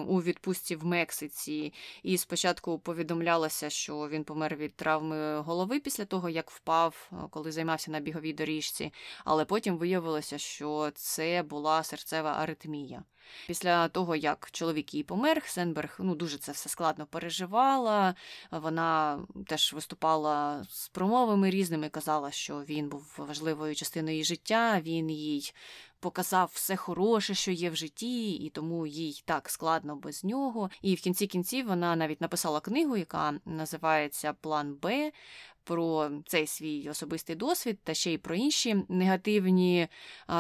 у 0.08 0.22
відпустці 0.22 0.76
в 0.76 0.86
Мексиці. 0.86 1.74
І 2.04 2.18
спочатку 2.18 2.80
повідомлялося, 2.80 3.70
що 3.70 4.10
він 4.10 4.24
помер 4.24 4.56
від 4.56 4.76
травми 4.76 5.39
голови 5.39 5.80
після 5.80 6.06
того, 6.06 6.30
як 6.30 6.52
впав, 6.52 7.12
е, 7.12 7.16
коли 7.30 7.52
займався 7.52 7.91
на 7.91 8.00
біговій 8.00 8.34
доріжці. 8.34 8.93
Але 9.26 9.45
потім 9.45 9.78
виявилося, 9.78 10.38
що 10.38 10.91
це 10.95 11.43
була 11.43 11.84
серцева 11.84 12.32
аритмія. 12.32 13.04
Після 13.48 13.88
того, 13.88 14.16
як 14.16 14.52
чоловік 14.52 14.94
її 14.94 15.04
помер, 15.04 15.44
Сенберг 15.46 15.96
ну, 16.00 16.16
дуже 16.16 16.38
це 16.38 16.52
все 16.52 16.70
складно 16.70 17.06
переживала. 17.06 18.16
Вона 18.52 19.20
теж 19.48 19.74
виступала 19.74 20.66
з 20.70 20.88
промовами 20.88 21.50
різними, 21.50 21.90
казала, 21.90 22.32
що 22.32 22.60
він 22.60 22.90
був 22.90 23.16
важливою 23.18 23.76
частиною 23.76 24.14
її 24.14 24.24
життя, 24.24 24.82
він 24.84 25.10
їй 25.10 25.54
показав 26.00 26.52
все 26.54 26.76
хороше, 26.76 27.34
що 27.34 27.52
є 27.52 27.70
в 27.70 27.76
житті, 27.76 28.32
і 28.32 28.50
тому 28.50 28.88
їй 28.88 29.24
так 29.26 29.50
складно 29.50 29.96
без 29.96 30.24
нього. 30.24 30.70
І 30.82 30.96
в 30.96 31.02
кінці 31.02 31.28
кінців 31.28 31.68
вона 31.68 31.96
навіть 31.96 32.22
написала 32.22 32.60
книгу, 32.60 32.98
яка 32.98 33.34
називається 33.46 34.34
План 34.34 34.78
Б 34.82 35.12
про 35.70 36.12
цей 36.26 36.48
свій 36.48 36.90
особистий 36.90 37.36
досвід, 37.36 37.80
та 37.84 37.94
ще 37.94 38.14
й 38.14 38.18
про 38.18 38.36
інші 38.36 38.76
негативні 38.90 39.88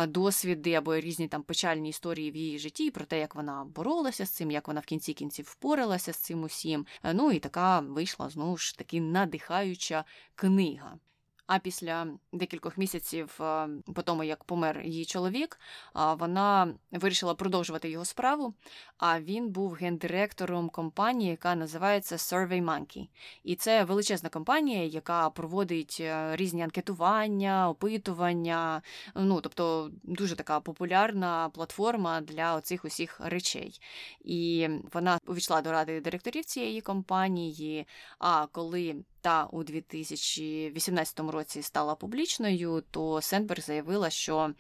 досвіди 0.07 0.73
або 0.73 0.95
різні 0.95 1.27
там 1.27 1.43
печальні 1.43 1.89
історії 1.89 2.31
в 2.31 2.35
її 2.35 2.59
житті, 2.59 2.91
про 2.91 3.05
те, 3.05 3.19
як 3.19 3.35
вона 3.35 3.65
боролася 3.75 4.25
з 4.25 4.29
цим, 4.29 4.51
як 4.51 4.67
вона 4.67 4.79
в 4.79 4.85
кінці 4.85 5.13
кінців 5.13 5.45
впоралася 5.45 6.13
з 6.13 6.17
цим 6.17 6.43
усім. 6.43 6.85
Ну 7.13 7.31
і 7.31 7.39
така 7.39 7.79
вийшла 7.79 8.29
знову 8.29 8.57
ж 8.57 8.77
таки 8.77 9.01
надихаюча 9.01 10.03
книга. 10.35 10.97
А 11.49 11.59
після 11.59 12.07
декількох 12.33 12.77
місяців 12.77 13.41
е, 13.41 13.69
по 13.95 14.01
тому, 14.01 14.23
як 14.23 14.43
помер 14.43 14.81
її 14.81 15.05
чоловік, 15.05 15.59
вона 16.17 16.73
вирішила 16.91 17.33
продовжувати 17.33 17.89
його 17.89 18.05
справу. 18.05 18.53
А 18.97 19.19
він 19.19 19.49
був 19.49 19.73
гендиректором 19.73 20.69
компанії, 20.69 21.31
яка 21.31 21.55
називається 21.55 22.15
Survey 22.15 22.63
Monkey. 22.63 23.07
І 23.43 23.55
це 23.55 23.83
величезна 23.83 24.29
компанія, 24.29 24.83
яка 24.83 25.29
проводить 25.29 25.97
е, 26.01 26.35
різні 26.35 26.63
анкетування, 26.63 27.69
опитування. 27.69 28.81
Ну 29.15 29.41
тобто 29.41 29.91
дуже 30.03 30.35
така 30.35 30.59
популярна 30.59 31.49
платформа 31.49 32.21
для 32.21 32.55
оцих 32.55 32.85
усіх 32.85 33.19
речей. 33.23 33.81
І 34.21 34.69
вона 34.93 35.19
увійшла 35.27 35.61
до 35.61 35.71
ради 35.71 36.01
директорів 36.01 36.45
цієї 36.45 36.81
компанії. 36.81 37.87
А 38.19 38.47
коли 38.51 38.95
та 39.21 39.45
у 39.45 39.63
2018 39.63 41.19
році 41.19 41.61
стала 41.61 41.95
публічною, 41.95 42.83
то 42.91 43.21
Сенберг 43.21 43.61
заявила, 43.61 44.09
що 44.09 44.53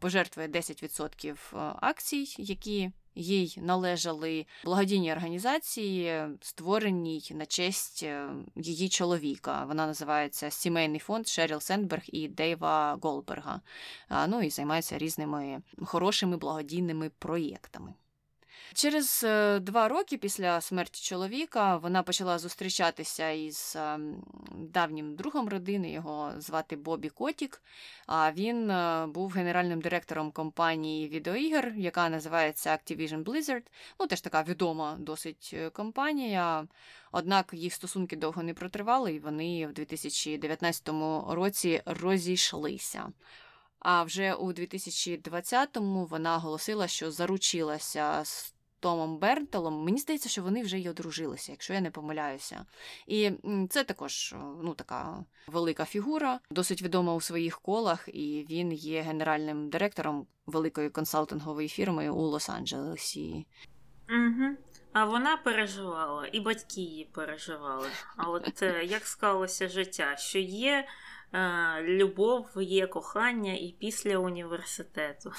пожертвує 0.00 0.48
10% 0.48 1.36
акцій, 1.80 2.34
які 2.38 2.90
їй 3.14 3.54
належали 3.62 4.46
благодійній 4.64 5.12
організації, 5.12 6.22
створеній 6.40 7.28
на 7.34 7.46
честь 7.46 8.02
е, 8.02 8.28
її 8.56 8.88
чоловіка. 8.88 9.64
Вона 9.64 9.86
називається 9.86 10.50
Сімейний 10.50 11.00
фонд 11.00 11.28
Шеріл 11.28 11.60
Сенберг 11.60 12.02
і 12.06 12.28
Дейва 12.28 12.98
Голберга. 13.02 13.60
Ну 14.28 14.42
і 14.42 14.50
займається 14.50 14.98
різними 14.98 15.62
хорошими 15.84 16.36
благодійними 16.36 17.10
проєктами. 17.18 17.94
Через 18.74 19.24
е, 19.24 19.58
два 19.58 19.88
роки 19.88 20.16
після 20.16 20.60
смерті 20.60 21.02
чоловіка 21.02 21.76
вона 21.76 22.02
почала 22.02 22.38
зустрічатися 22.38 23.30
із 23.30 23.76
ем, 23.76 24.22
давнім 24.52 25.16
другом 25.16 25.48
родини, 25.48 25.90
його 25.90 26.32
звати 26.38 26.76
Бобі 26.76 27.08
Котік. 27.08 27.62
А 28.06 28.32
він 28.32 28.70
е, 28.70 29.06
був 29.06 29.30
генеральним 29.32 29.80
директором 29.80 30.30
компанії 30.32 31.08
відеоігр, 31.08 31.72
яка 31.76 32.08
називається 32.08 32.70
Activision 32.70 33.24
Blizzard. 33.24 33.62
Ну, 34.00 34.06
теж 34.06 34.20
така 34.20 34.42
відома 34.42 34.96
досить 34.98 35.50
е, 35.52 35.70
компанія. 35.70 36.66
Однак 37.12 37.50
їх 37.52 37.74
стосунки 37.74 38.16
довго 38.16 38.42
не 38.42 38.54
протривали, 38.54 39.14
і 39.14 39.18
вони 39.18 39.66
в 39.66 39.72
2019 39.72 40.88
році 41.28 41.82
розійшлися. 41.86 43.12
А 43.78 44.02
вже 44.02 44.34
у 44.34 44.52
2020-му 44.52 46.06
вона 46.06 46.36
оголосила, 46.36 46.88
що 46.88 47.10
заручилася 47.10 48.24
з 48.24 48.54
Томом 48.80 49.18
Бернтелом, 49.18 49.84
мені 49.84 49.98
здається, 49.98 50.28
що 50.28 50.42
вони 50.42 50.62
вже 50.62 50.78
й 50.78 50.88
одружилися, 50.88 51.52
якщо 51.52 51.72
я 51.72 51.80
не 51.80 51.90
помиляюся. 51.90 52.66
І 53.06 53.30
це 53.70 53.84
також 53.84 54.34
ну, 54.62 54.74
така 54.74 55.24
велика 55.46 55.84
фігура, 55.84 56.40
досить 56.50 56.82
відома 56.82 57.14
у 57.14 57.20
своїх 57.20 57.60
колах, 57.60 58.08
і 58.08 58.46
він 58.50 58.72
є 58.72 59.02
генеральним 59.02 59.70
директором 59.70 60.26
великої 60.46 60.90
консалтингової 60.90 61.68
фірми 61.68 62.10
у 62.10 62.30
Лос-Анджелесі. 62.30 63.44
Угу. 64.10 64.56
А 64.92 65.04
вона 65.04 65.36
переживала, 65.36 66.26
і 66.32 66.40
батьки 66.40 66.80
її 66.80 67.04
переживали. 67.04 67.88
А 68.16 68.30
от 68.30 68.62
е, 68.62 68.84
як 68.84 69.06
склалося 69.06 69.68
життя, 69.68 70.16
що 70.16 70.38
є 70.38 70.88
е, 71.32 71.82
любов, 71.82 72.48
є 72.56 72.86
кохання 72.86 73.52
і 73.52 73.76
після 73.80 74.18
університету. 74.18 75.32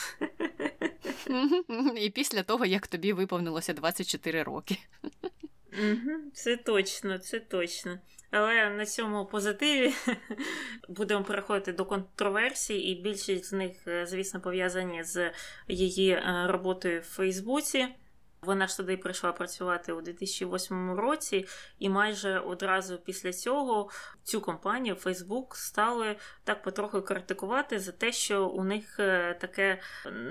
І 1.98 2.10
після 2.10 2.44
того, 2.44 2.66
як 2.66 2.88
тобі 2.88 3.14
виповнилося 3.14 3.74
24 3.74 4.44
роки. 4.44 4.78
Це 6.34 6.58
точно, 6.58 7.18
це 7.18 7.40
точно. 7.40 8.00
Але 8.32 8.70
на 8.70 8.86
цьому 8.86 9.26
позитиві 9.26 9.94
будемо 10.90 11.24
переходити 11.24 11.74
до 11.74 11.86
контроверсій, 11.86 12.78
і 12.78 13.02
більшість 13.02 13.46
з 13.46 13.54
них, 13.54 13.88
е, 13.88 14.06
звісно, 14.06 14.42
пов'язані 14.42 15.04
з 15.04 15.32
її 15.68 16.10
е, 16.10 16.46
роботою 16.48 17.02
в 17.02 17.04
Фейсбуці. 17.04 17.88
Вона 18.46 18.68
ж 18.68 18.78
туди 18.78 18.98
прийшла 18.98 19.32
працювати 19.32 19.94
у 19.94 20.02
2008 20.02 20.92
році, 20.92 21.48
і 21.80 21.90
майже 21.90 22.40
одразу 22.40 22.98
після 22.98 23.34
цього 23.34 23.90
цю 24.24 24.42
компанію 24.42 24.96
Facebook 24.96 25.56
стали 25.56 26.16
так 26.44 26.64
потроху 26.64 27.02
критикувати 27.02 27.80
за 27.80 27.92
те, 27.92 28.12
що 28.12 28.48
у 28.48 28.64
них 28.64 29.00
е, 29.00 29.34
таке 29.42 29.82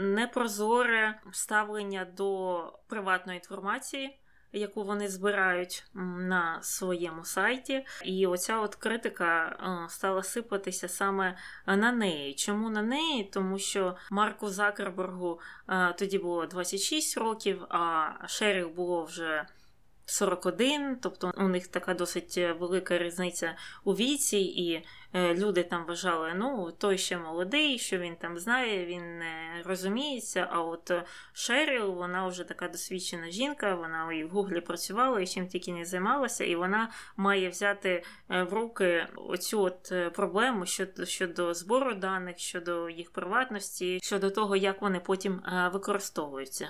непрозоре 0.00 1.20
ставлення 1.32 2.04
до 2.04 2.62
приватної 2.88 3.38
інформації 3.38 4.20
яку 4.52 4.84
вони 4.84 5.08
збирають 5.08 5.84
на 6.18 6.62
своєму 6.62 7.24
сайті. 7.24 7.86
І 8.04 8.26
оця 8.26 8.60
от 8.60 8.74
критика 8.74 9.46
е, 9.46 9.88
стала 9.88 10.22
сипатися 10.22 10.88
саме 10.88 11.36
на 11.66 11.92
неї. 11.92 12.34
Чому 12.34 12.70
на 12.70 12.82
неї? 12.82 13.24
Тому 13.24 13.58
що 13.58 13.96
Марку 14.10 14.48
Закербергу 14.48 15.40
е, 15.68 15.94
тоді 15.98 16.18
було 16.18 16.46
26 16.46 17.18
років, 17.18 17.64
а 17.68 18.10
Шеріл 18.26 18.68
було 18.68 19.04
вже. 19.04 19.46
41, 20.10 20.96
тобто 21.02 21.32
у 21.36 21.48
них 21.48 21.66
така 21.66 21.94
досить 21.94 22.36
велика 22.58 22.98
різниця 22.98 23.56
у 23.84 23.92
віці, 23.92 24.38
і 24.38 24.86
Е, 25.12 25.34
люди 25.34 25.62
там 25.62 25.84
вважали, 25.86 26.32
ну, 26.34 26.72
той 26.78 26.98
ще 26.98 27.18
молодий, 27.18 27.78
що 27.78 27.98
він 27.98 28.16
там 28.16 28.38
знає, 28.38 28.86
він 28.86 29.18
не 29.18 29.62
розуміється. 29.64 30.48
А 30.50 30.60
от 30.60 30.90
е, 30.90 31.04
Шеріл, 31.32 31.94
вона 31.94 32.26
вже 32.26 32.44
така 32.44 32.68
досвідчена 32.68 33.30
жінка, 33.30 33.74
вона 33.74 34.12
і 34.12 34.24
в 34.24 34.30
Гуглі 34.30 34.60
працювала, 34.60 35.20
і 35.20 35.26
чим 35.26 35.48
тільки 35.48 35.72
не 35.72 35.84
займалася, 35.84 36.44
і 36.44 36.56
вона 36.56 36.90
має 37.16 37.48
взяти 37.48 38.04
е, 38.30 38.42
в 38.42 38.52
руки 38.52 39.06
оцю 39.16 39.62
от 39.62 39.92
проблему 40.12 40.66
щодо, 40.66 41.06
щодо 41.06 41.54
збору 41.54 41.94
даних, 41.94 42.38
щодо 42.38 42.88
їх 42.90 43.10
приватності, 43.10 43.98
щодо 44.02 44.30
того, 44.30 44.56
як 44.56 44.82
вони 44.82 45.00
потім 45.00 45.42
використовуються. 45.72 46.68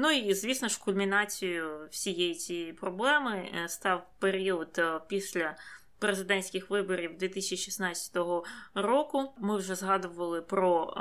Ну 0.00 0.10
і, 0.10 0.34
звісно 0.34 0.68
ж, 0.68 0.80
кульмінацією 0.80 1.88
всієї 1.90 2.34
цієї 2.34 2.72
проблеми 2.72 3.48
став 3.66 4.06
період 4.18 4.80
після 5.08 5.56
президентських 5.98 6.70
виборів 6.70 7.18
2016 7.18 8.16
року. 8.74 9.32
Ми 9.38 9.56
вже 9.56 9.74
згадували 9.74 10.42
про 10.42 10.94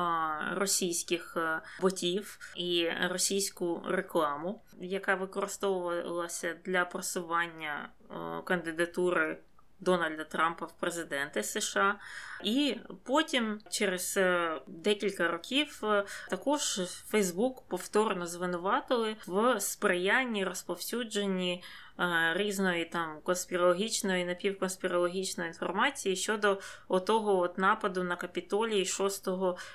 російських 0.54 1.38
е, 1.38 1.62
ботів 1.82 2.40
і 2.56 2.90
російську 3.10 3.82
рекламу, 3.88 4.62
яка 4.82 5.16
використовувалася 5.16 6.56
для 6.66 6.86
просування 6.86 7.90
е, 8.12 8.14
кандидатури. 8.44 9.38
Дональда 9.80 10.24
Трампа 10.24 10.66
в 10.66 10.72
президенти 10.72 11.44
США, 11.44 12.00
і 12.44 12.76
потім, 13.04 13.60
через 13.70 14.18
е, 14.18 14.62
декілька 14.68 15.28
років, 15.28 15.84
також 16.30 16.82
Фейсбук 17.08 17.68
повторно 17.68 18.28
звинуватили 18.28 19.16
в 19.28 19.60
сприянні 19.60 20.46
розповсюдженні 20.46 21.54
е, 21.54 21.87
різної 22.34 22.86
там 22.86 23.18
конспірологічної, 23.24 24.26
напівконспірологічної 24.26 25.48
інформації 25.48 26.16
щодо 26.16 26.60
отого 26.88 27.40
от 27.40 27.58
нападу 27.58 28.04
на 28.04 28.16
капітолії 28.16 28.86
6 28.86 29.28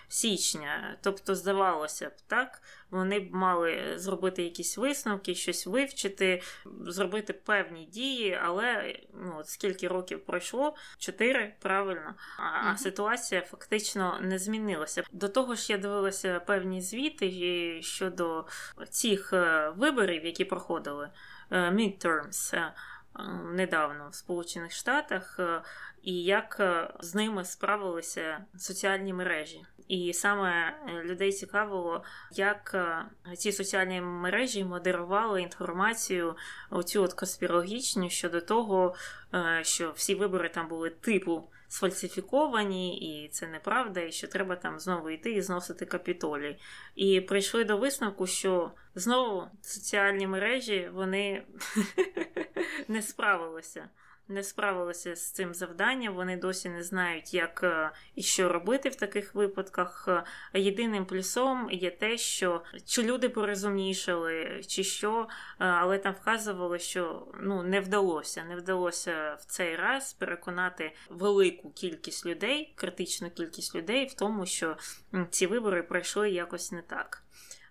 січня. 0.08 0.96
Тобто, 1.02 1.34
здавалося 1.34 2.08
б, 2.08 2.12
так 2.26 2.62
вони 2.90 3.20
б 3.20 3.34
мали 3.34 3.92
зробити 3.96 4.42
якісь 4.42 4.78
висновки, 4.78 5.34
щось 5.34 5.66
вивчити, 5.66 6.42
зробити 6.86 7.32
певні 7.32 7.84
дії, 7.84 8.38
але 8.42 8.96
ну, 9.14 9.36
от 9.38 9.48
скільки 9.48 9.88
років 9.88 10.24
пройшло? 10.24 10.76
Чотири, 10.98 11.54
правильно. 11.60 12.14
А, 12.38 12.42
mm-hmm. 12.42 12.78
ситуація 12.78 13.40
фактично 13.40 14.18
не 14.20 14.38
змінилася. 14.38 15.02
До 15.12 15.28
того 15.28 15.54
ж, 15.54 15.72
я 15.72 15.78
дивилася 15.78 16.40
певні 16.40 16.80
звіти 16.80 17.82
щодо 17.82 18.46
цих 18.90 19.32
е, 19.32 19.72
виборів, 19.76 20.24
які 20.24 20.44
проходили 20.44 21.04
е, 21.04 21.10
midterms, 21.56 22.56
е, 22.56 22.72
недавно 23.52 24.08
в 24.08 24.14
Сполучених 24.14 24.72
Штатах, 24.72 25.40
і 26.02 26.24
як 26.24 26.60
з 27.00 27.14
ними 27.14 27.44
справилися 27.44 28.44
соціальні 28.56 29.12
мережі. 29.12 29.66
І 29.88 30.12
саме 30.12 30.50
е, 30.88 31.02
людей 31.02 31.32
цікавило, 31.32 32.02
як 32.32 32.70
е, 32.74 33.36
ці 33.36 33.52
соціальні 33.52 34.00
мережі 34.00 34.64
модерували 34.64 35.42
інформацію, 35.42 36.36
оцю 36.70 37.02
от 37.02 37.12
конспірологічну 37.12 38.10
щодо 38.10 38.40
того, 38.40 38.94
е, 39.34 39.60
що 39.62 39.90
всі 39.90 40.14
вибори 40.14 40.48
там 40.48 40.68
були 40.68 40.90
типу 40.90 41.48
сфальсифіковані, 41.72 42.98
і 42.98 43.28
це 43.28 43.46
неправда, 43.46 44.00
і 44.00 44.12
що 44.12 44.28
треба 44.28 44.56
там 44.56 44.78
знову 44.78 45.10
йти 45.10 45.32
і 45.32 45.42
зносити 45.42 45.86
капітолій. 45.86 46.58
І 46.94 47.20
прийшли 47.20 47.64
до 47.64 47.76
висновку, 47.76 48.26
що 48.26 48.72
знову 48.94 49.44
соціальні 49.62 50.26
мережі 50.26 50.90
вони 50.92 51.42
не 52.88 53.02
справилися 53.02 53.88
не 54.28 54.42
справилися 54.42 55.16
з 55.16 55.30
цим 55.30 55.54
завданням, 55.54 56.14
вони 56.14 56.36
досі 56.36 56.68
не 56.68 56.82
знають, 56.82 57.34
як 57.34 57.60
е, 57.62 57.90
і 58.14 58.22
що 58.22 58.48
робити 58.48 58.88
в 58.88 58.96
таких 58.96 59.34
випадках. 59.34 60.08
Єдиним 60.54 61.06
плюсом 61.06 61.68
є 61.70 61.90
те, 61.90 62.18
що 62.18 62.62
чи 62.86 63.02
люди 63.02 63.28
порозумнішали, 63.28 64.62
чи 64.66 64.84
що, 64.84 65.20
е, 65.20 65.64
але 65.64 65.98
там 65.98 66.14
вказували, 66.20 66.78
що 66.78 67.26
ну 67.40 67.62
не 67.62 67.80
вдалося, 67.80 68.44
не 68.44 68.56
вдалося 68.56 69.36
в 69.40 69.44
цей 69.44 69.76
раз 69.76 70.12
переконати 70.12 70.92
велику 71.10 71.70
кількість 71.70 72.26
людей, 72.26 72.72
критичну 72.76 73.30
кількість 73.30 73.74
людей 73.74 74.06
в 74.06 74.14
тому, 74.14 74.46
що 74.46 74.76
ці 75.30 75.46
вибори 75.46 75.82
пройшли 75.82 76.30
якось 76.30 76.72
не 76.72 76.82
так. 76.82 77.22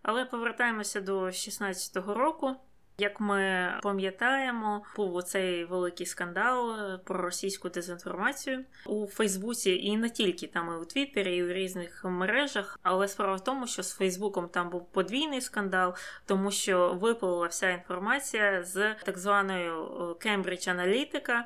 Але 0.02 0.26
повертаємося 0.26 1.02
до 1.02 1.26
16-го 1.26 2.14
року. 2.14 2.56
Як 2.98 3.20
ми 3.20 3.74
пам'ятаємо, 3.84 4.84
був 4.96 5.16
оцей 5.16 5.66
великий 5.66 6.06
скандал 6.06 6.72
е, 6.72 7.00
про 7.06 7.22
російську 7.22 7.70
дезінформацію 7.70 8.66
у 8.86 9.08
Фейсбуці, 9.08 9.72
і 9.72 9.98
не 9.98 10.10
тільки 10.10 10.48
там 10.48 10.68
і 10.68 10.82
у 10.82 10.86
Твіттері, 10.86 11.36
і 11.36 11.44
у 11.44 11.54
різних 11.54 12.06
мережах. 12.06 12.80
Але 12.84 13.08
справа 13.08 13.36
в 13.36 13.44
тому, 13.44 13.68
що 13.68 13.84
з 13.84 13.94
Фейсбуком 13.94 14.48
там 14.48 14.70
був 14.70 14.92
подвійний 14.92 15.42
скандал, 15.42 15.96
тому 16.26 16.52
що 16.52 16.94
виплила 16.94 17.48
вся 17.48 17.70
інформація 17.70 18.64
з 18.64 18.94
так 18.94 19.18
званою 19.18 19.88
Cambridge 20.26 20.76
Analytica. 20.76 21.42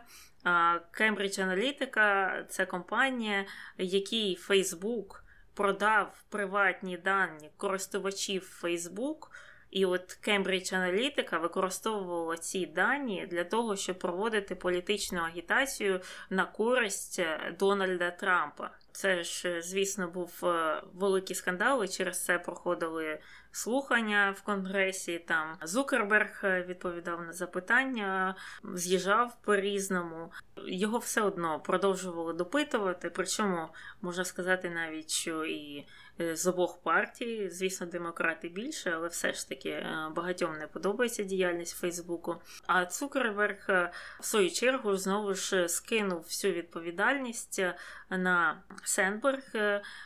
Cambridge 1.00 1.40
Analytica– 1.40 2.44
це 2.50 2.66
компанія, 2.66 3.46
якій 3.78 4.36
Фейсбук 4.36 5.24
продав 5.54 6.24
приватні 6.30 6.98
дані 6.98 7.50
користувачів 7.58 8.60
Facebook– 8.64 9.18
і 9.76 9.86
от 9.86 10.28
Cambridge 10.28 10.74
Analytica 10.74 11.42
використовувала 11.42 12.38
ці 12.38 12.66
дані 12.66 13.28
для 13.32 13.44
того, 13.44 13.76
щоб 13.76 14.00
проводити 14.00 14.56
політичну 14.56 15.20
агітацію 15.20 16.02
на 16.30 16.46
користь 16.46 17.20
е, 17.20 17.56
Дональда 17.60 18.12
Трампа. 18.12 18.70
Це 18.92 19.24
ж, 19.24 19.62
звісно, 19.62 20.08
був 20.08 20.32
е, 20.44 20.84
великий 20.94 21.36
скандал, 21.36 21.84
і 21.84 21.88
через 21.88 22.24
це 22.24 22.40
проходили 22.40 23.20
слухання 23.52 24.36
в 24.38 24.42
конгресі. 24.42 25.20
Там 25.20 25.58
Зукерберг 25.64 26.42
е, 26.44 26.66
відповідав 26.68 27.22
на 27.22 27.34
запитання, 27.34 28.36
з'їжджав 28.74 29.38
по 29.42 29.56
різному. 29.56 30.32
Його 30.68 30.98
все 30.98 31.22
одно 31.22 31.60
продовжували 31.60 32.34
допитувати. 32.34 33.10
Причому 33.10 33.68
можна 34.02 34.26
сказати 34.26 34.70
навіть, 34.70 35.10
що 35.10 35.46
і 35.46 35.86
Е, 36.05 36.05
з 36.20 36.48
обох 36.48 36.82
партій. 36.82 37.50
Звісно, 37.50 37.88
демократи 37.88 38.50
більше, 38.50 38.92
але 38.92 39.08
все 39.08 39.34
ж 39.34 39.50
таки 39.50 39.70
е, 39.70 40.12
багатьом 40.16 40.58
не 40.58 40.68
подобається 40.68 41.24
діяльність 41.24 41.78
Фейсбуку. 41.78 42.36
А 42.68 42.86
Цукерберг, 42.86 43.66
е, 43.70 43.92
в 44.20 44.26
свою 44.26 44.52
чергу, 44.52 44.98
знову 44.98 45.34
ж 45.34 45.68
скинув 45.68 46.20
всю 46.20 46.54
відповідальність 46.54 47.62
на 48.10 48.64
Сенберг 48.84 49.44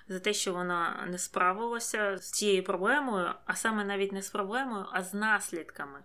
за 0.08 0.20
те, 0.20 0.34
що 0.34 0.54
вона 0.54 1.08
не 1.12 1.18
справилася 1.18 2.18
з 2.18 2.32
цією 2.32 2.64
проблемою, 2.64 3.34
а 3.46 3.56
саме 3.56 3.86
навіть 3.86 4.12
не 4.12 4.22
з 4.22 4.30
проблемою, 4.30 4.86
а 4.92 5.04
з 5.04 5.14
наслідками 5.14 6.00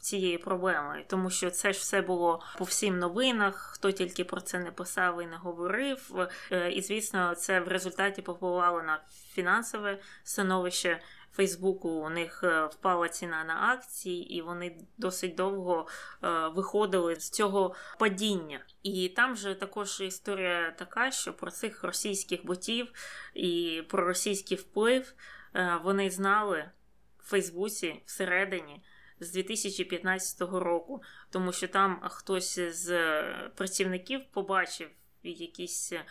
цієї 0.00 0.38
проблеми, 0.38 1.04
тому 1.06 1.30
що 1.30 1.50
це 1.50 1.72
ж 1.72 1.78
все 1.78 2.02
було 2.02 2.42
по 2.58 2.64
всім 2.64 2.98
новинах, 2.98 3.70
хто 3.74 3.92
тільки 3.92 4.24
про 4.24 4.40
це 4.40 4.58
не 4.58 4.70
писав 4.70 5.22
і 5.22 5.26
не 5.26 5.36
говорив. 5.36 6.28
Е, 6.52 6.70
і, 6.70 6.82
звісно, 6.82 7.34
це 7.34 7.60
в 7.60 7.68
результаті 7.68 8.22
повпливало 8.22 8.82
на 8.82 9.00
фінансове 9.34 9.98
становище. 10.24 11.00
Фейсбуку 11.32 11.88
у 11.88 12.08
них 12.08 12.40
е, 12.44 12.66
впала 12.66 13.08
ціна 13.08 13.44
на 13.44 13.72
акції, 13.72 14.34
і 14.36 14.42
вони 14.42 14.78
досить 14.96 15.34
довго 15.34 15.86
е, 16.24 16.48
виходили 16.48 17.16
з 17.16 17.30
цього 17.30 17.74
падіння. 17.98 18.60
І 18.82 19.08
там 19.08 19.36
же 19.36 19.54
також 19.54 20.00
історія 20.00 20.74
така, 20.78 21.10
що 21.10 21.32
про 21.32 21.50
цих 21.50 21.84
російських 21.84 22.46
ботів 22.46 22.92
і 23.34 23.82
про 23.88 24.04
російський 24.04 24.56
вплив 24.56 25.14
вони 25.82 26.10
знали 26.10 26.70
в 27.18 27.30
Фейсбуці 27.30 28.02
всередині 28.06 28.82
з 29.20 29.32
2015 29.32 30.40
року, 30.40 31.02
тому 31.30 31.52
що 31.52 31.68
там 31.68 32.00
хтось 32.02 32.58
з 32.60 33.22
працівників 33.54 34.20
побачив 34.32 34.88
якісь 35.22 35.92
е, 35.92 36.04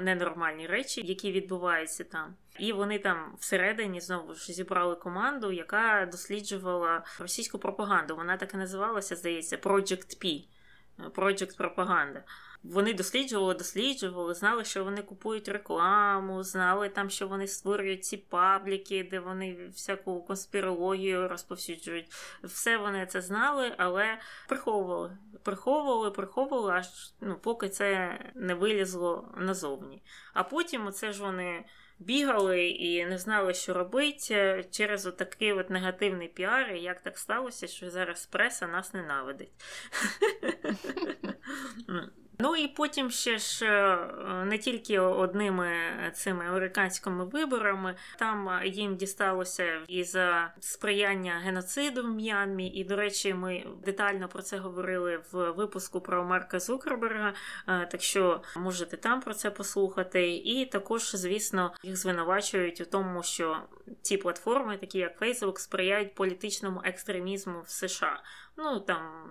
ненормальні 0.00 0.66
речі, 0.66 1.02
які 1.06 1.32
відбуваються 1.32 2.04
там. 2.04 2.34
І 2.58 2.72
вони 2.72 2.98
там 2.98 3.34
всередині 3.38 4.00
знову 4.00 4.34
ж 4.34 4.52
зібрали 4.52 4.96
команду, 4.96 5.52
яка 5.52 6.08
досліджувала 6.12 7.04
російську 7.18 7.58
пропаганду. 7.58 8.16
Вона 8.16 8.36
так 8.36 8.54
і 8.54 8.56
називалася, 8.56 9.16
здається, 9.16 9.56
Project 9.56 10.24
P. 10.24 10.44
Project 11.10 11.56
Пропаганда. 11.56 12.24
Вони 12.70 12.94
досліджували, 12.94 13.54
досліджували, 13.54 14.34
знали, 14.34 14.64
що 14.64 14.84
вони 14.84 15.02
купують 15.02 15.48
рекламу, 15.48 16.42
знали 16.42 16.88
там, 16.88 17.10
що 17.10 17.28
вони 17.28 17.46
створюють 17.46 18.04
ці 18.04 18.16
пабліки, 18.16 19.08
де 19.10 19.20
вони 19.20 19.68
всяку 19.74 20.22
конспірологію 20.22 21.28
розповсюджують. 21.28 22.12
Все 22.42 22.76
вони 22.76 23.06
це 23.06 23.20
знали, 23.20 23.74
але 23.78 24.18
приховували, 24.48 25.18
приховували, 25.42 26.10
приховували, 26.10 26.72
аж 26.72 26.86
ну, 27.20 27.38
поки 27.42 27.68
це 27.68 28.18
не 28.34 28.54
вилізло 28.54 29.34
назовні. 29.36 30.02
А 30.34 30.42
потім 30.42 30.86
оце 30.86 31.12
ж 31.12 31.22
вони. 31.22 31.64
Бігали 31.98 32.68
і 32.68 33.06
не 33.06 33.18
знали, 33.18 33.54
що 33.54 33.74
робити 33.74 34.64
через 34.70 35.06
отакий 35.06 35.52
от 35.52 35.70
негативний 35.70 36.28
піар, 36.28 36.72
і 36.72 36.82
як 36.82 37.00
так 37.00 37.18
сталося, 37.18 37.66
що 37.66 37.90
зараз 37.90 38.26
преса 38.26 38.66
нас 38.66 38.94
ненавидить. 38.94 39.52
Ну 42.38 42.56
і 42.56 42.68
потім 42.68 43.10
ще 43.10 43.38
ж 43.38 43.66
е, 43.66 44.44
не 44.44 44.58
тільки 44.58 44.98
одними 44.98 45.70
цими 46.14 46.46
американськими 46.46 47.24
виборами, 47.24 47.94
там 48.18 48.60
їм 48.64 48.96
дісталося 48.96 49.80
і 49.88 50.04
за 50.04 50.52
сприяння 50.60 51.40
геноциду 51.44 52.02
в 52.02 52.10
М'янмі. 52.10 52.68
І, 52.68 52.84
до 52.84 52.96
речі, 52.96 53.34
ми 53.34 53.66
детально 53.84 54.28
про 54.28 54.42
це 54.42 54.58
говорили 54.58 55.20
в 55.32 55.50
випуску 55.50 56.00
про 56.00 56.24
Марка 56.24 56.60
Зукерберга. 56.60 57.32
Е, 57.68 57.86
так 57.90 58.02
що 58.02 58.42
можете 58.56 58.96
там 58.96 59.20
про 59.20 59.34
це 59.34 59.50
послухати. 59.50 60.36
І 60.36 60.66
також, 60.66 61.16
звісно, 61.16 61.72
їх 61.82 61.96
звинувачують 61.96 62.80
у 62.80 62.84
тому, 62.84 63.22
що 63.22 63.56
ці 64.02 64.16
платформи, 64.16 64.76
такі 64.76 64.98
як 64.98 65.22
Facebook, 65.22 65.58
сприяють 65.58 66.14
політичному 66.14 66.80
екстремізму 66.84 67.62
в 67.66 67.70
США. 67.70 68.22
Ну 68.56 68.80
там 68.80 69.26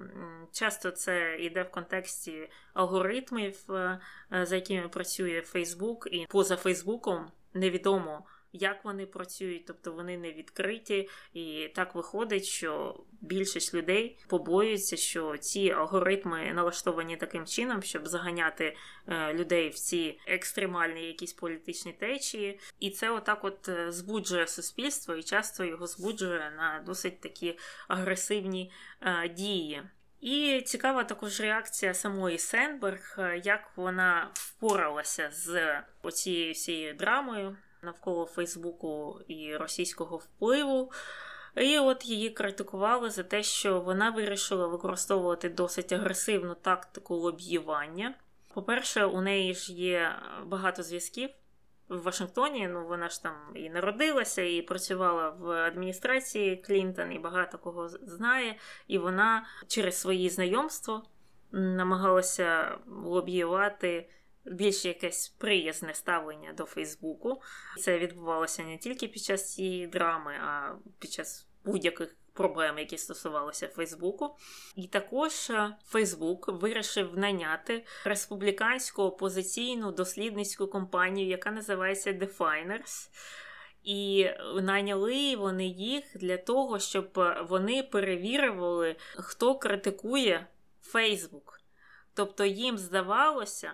часто 0.51 0.91
це 0.91 1.37
йде 1.39 1.63
в 1.63 1.71
контексті 1.71 2.49
алгоритмів, 2.73 3.71
е, 3.71 3.99
за 4.31 4.55
якими 4.55 4.89
працює 4.89 5.41
Фейсбук, 5.41 6.07
і 6.11 6.25
поза 6.29 6.55
Фейсбуком 6.55 7.31
невідомо 7.53 8.23
як 8.55 8.85
вони 8.85 9.05
працюють, 9.05 9.65
тобто 9.65 9.91
вони 9.91 10.17
не 10.17 10.31
відкриті, 10.31 11.09
і 11.33 11.71
так 11.75 11.95
виходить, 11.95 12.45
що 12.45 12.99
більшість 13.21 13.73
людей 13.73 14.17
побоюються, 14.27 14.97
що 14.97 15.37
ці 15.37 15.71
алгоритми 15.71 16.53
налаштовані 16.53 17.17
таким 17.17 17.45
чином, 17.45 17.81
щоб 17.83 18.07
заганяти 18.07 18.75
е, 19.07 19.33
людей 19.33 19.69
в 19.69 19.73
ці 19.73 20.19
екстремальні 20.27 21.07
якісь 21.07 21.33
політичні 21.33 21.93
течії, 21.93 22.59
і 22.79 22.89
це 22.89 23.11
отак, 23.11 23.43
от 23.43 23.69
е, 23.69 23.91
збуджує 23.91 24.47
суспільство, 24.47 25.15
і 25.15 25.23
часто 25.23 25.63
його 25.63 25.87
збуджує 25.87 26.53
на 26.57 26.83
досить 26.85 27.21
такі 27.21 27.57
агресивні 27.87 28.71
е, 29.01 29.29
дії. 29.29 29.81
І 30.21 30.61
цікава 30.65 31.03
також 31.03 31.41
реакція 31.41 31.93
самої 31.93 32.37
Сенберг, 32.37 33.19
як 33.43 33.71
вона 33.75 34.31
впоралася 34.33 35.29
з 35.31 35.81
оцією 36.01 36.53
всією 36.53 36.93
драмою 36.93 37.57
навколо 37.85 38.25
Фейсбуку 38.25 39.19
і 39.27 39.57
російського 39.57 40.17
впливу. 40.17 40.91
І 41.55 41.77
от 41.77 42.05
її 42.05 42.29
критикували 42.29 43.09
за 43.09 43.23
те, 43.23 43.43
що 43.43 43.81
вона 43.81 44.09
вирішила 44.09 44.67
використовувати 44.67 45.49
досить 45.49 45.91
агресивну 45.91 46.55
тактику 46.55 47.15
лобіювання. 47.15 48.15
По-перше, 48.53 49.05
у 49.05 49.21
неї 49.21 49.53
ж 49.53 49.73
є 49.73 50.15
багато 50.45 50.83
зв'язків 50.83 51.29
в 51.89 52.01
Вашингтоні. 52.01 52.67
Ну 52.67 52.87
вона 52.87 53.09
ж 53.09 53.23
там 53.23 53.35
і 53.55 53.69
народилася, 53.69 54.41
і 54.41 54.61
працювала 54.61 55.29
в 55.29 55.49
адміністрації 55.49 56.57
Клінтон, 56.57 57.11
і 57.11 57.19
багато 57.19 57.57
кого 57.57 57.89
знає. 57.89 58.55
І 58.87 58.97
вона 58.97 59.45
через 59.67 59.99
свої 59.99 60.29
знайомства 60.29 61.03
намагалася 61.51 62.77
лобіювати. 62.87 64.09
Більш 64.45 64.85
якесь 64.85 65.29
приязне 65.29 65.93
ставлення 65.93 66.53
до 66.53 66.65
Фейсбуку. 66.65 67.41
Це 67.79 67.99
відбувалося 67.99 68.63
не 68.63 68.77
тільки 68.77 69.07
під 69.07 69.23
час 69.23 69.53
цієї 69.53 69.87
драми, 69.87 70.33
а 70.41 70.75
під 70.99 71.11
час 71.11 71.47
будь-яких 71.63 72.15
проблем, 72.33 72.79
які 72.79 72.97
стосувалися 72.97 73.67
Фейсбуку. 73.67 74.35
І 74.75 74.87
також 74.87 75.49
е, 75.49 75.75
Фейсбук 75.85 76.47
вирішив 76.47 77.17
наняти 77.17 77.85
республіканську 78.03 79.03
опозиційну 79.03 79.91
дослідницьку 79.91 80.67
компанію, 80.67 81.27
яка 81.27 81.51
називається 81.51 82.13
Definers. 82.13 83.09
І 83.83 84.29
найняли 84.61 85.35
вони 85.35 85.65
їх 85.67 86.03
для 86.15 86.37
того, 86.37 86.79
щоб 86.79 87.19
вони 87.49 87.83
перевірювали, 87.83 88.95
хто 89.15 89.55
критикує 89.55 90.47
Фейсбук. 90.81 91.61
Тобто 92.13 92.45
їм 92.45 92.77
здавалося, 92.77 93.73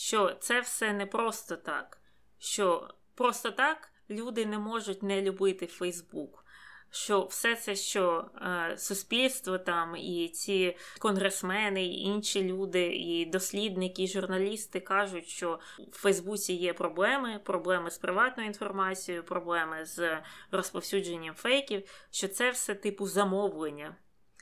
що 0.00 0.36
це 0.40 0.60
все 0.60 0.92
не 0.92 1.06
просто 1.06 1.56
так, 1.56 1.98
що 2.38 2.94
просто 3.14 3.50
так 3.50 3.92
люди 4.10 4.46
не 4.46 4.58
можуть 4.58 5.02
не 5.02 5.22
любити 5.22 5.66
Фейсбук 5.66 6.44
що 6.90 7.24
все 7.24 7.56
це, 7.56 7.76
що 7.76 8.30
е, 8.42 8.78
суспільство 8.78 9.58
там, 9.58 9.96
і 9.96 10.28
ці 10.28 10.76
конгресмени, 10.98 11.86
і 11.86 12.00
інші 12.00 12.44
люди, 12.44 12.96
і 12.96 13.26
дослідники, 13.26 14.02
і 14.02 14.08
журналісти 14.08 14.80
кажуть, 14.80 15.26
що 15.28 15.58
в 15.92 15.96
Фейсбуці 15.96 16.52
є 16.52 16.72
проблеми, 16.72 17.40
проблеми 17.44 17.90
з 17.90 17.98
приватною 17.98 18.48
інформацією, 18.48 19.24
проблеми 19.24 19.84
з 19.84 20.18
розповсюдженням 20.50 21.34
фейків, 21.34 21.82
що 22.10 22.28
це 22.28 22.50
все 22.50 22.74
типу 22.74 23.06
замовлення 23.06 23.96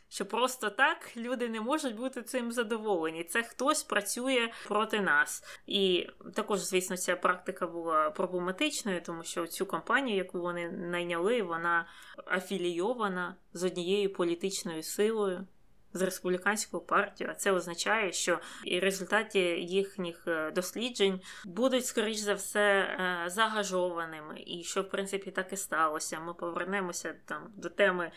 що 0.08 0.26
просто 0.26 0.70
так 0.70 1.16
люди 1.16 1.48
не 1.48 1.60
можуть 1.60 1.96
бути 1.96 2.22
цим 2.22 2.52
задоволені. 2.52 3.24
Це 3.24 3.42
хтось 3.42 3.82
працює 3.82 4.48
проти 4.66 5.00
нас. 5.00 5.44
І 5.66 6.06
також, 6.34 6.60
звісно, 6.60 6.96
ця 6.96 7.16
практика 7.16 7.66
була 7.66 8.10
проблематичною, 8.10 9.00
тому 9.02 9.24
що 9.24 9.46
цю 9.46 9.66
компанію, 9.66 10.16
яку 10.16 10.40
вони 10.40 10.68
найняли, 10.68 11.42
вона 11.42 11.86
афілійована 12.26 13.36
з 13.52 13.64
однією 13.64 14.12
політичною 14.12 14.82
силою. 14.82 15.46
З 15.92 16.02
республіканською 16.02 16.82
партією, 16.82 17.34
а 17.36 17.38
це 17.38 17.52
означає, 17.52 18.12
що 18.12 18.38
і 18.64 18.80
результаті 18.80 19.38
їхніх 19.38 20.24
е, 20.26 20.50
досліджень 20.50 21.20
будуть, 21.44 21.86
скоріш 21.86 22.16
за 22.16 22.34
все, 22.34 22.60
е, 22.60 23.24
загажованими, 23.30 24.42
і 24.46 24.64
що 24.64 24.82
в 24.82 24.88
принципі 24.88 25.30
так 25.30 25.52
і 25.52 25.56
сталося. 25.56 26.20
Ми 26.20 26.34
повернемося 26.34 27.14
там 27.24 27.52
до 27.56 27.68
теми 27.68 28.10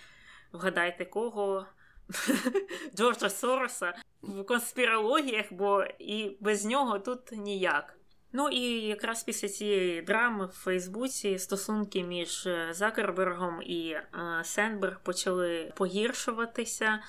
вгадайте 0.52 1.06
кого 1.06 1.66
Джорджа 2.95 3.30
Сороса 3.30 3.93
в 4.22 4.43
конспірологіях, 4.43 5.45
бо 5.51 5.84
і 5.99 6.38
без 6.39 6.66
нього 6.66 6.99
тут 6.99 7.32
ніяк. 7.32 7.97
Ну 8.34 8.49
і 8.49 8.62
якраз 8.82 9.24
після 9.24 9.47
цієї 9.47 10.01
драми 10.01 10.45
в 10.45 10.49
Фейсбуці 10.51 11.39
стосунки 11.39 12.03
між 12.03 12.47
е, 12.47 12.68
Закербергом 12.72 13.62
і 13.62 13.89
е, 13.89 14.05
Сенберг 14.43 14.99
почали 15.03 15.74
погіршуватися. 15.76 16.86
Е, 16.86 16.99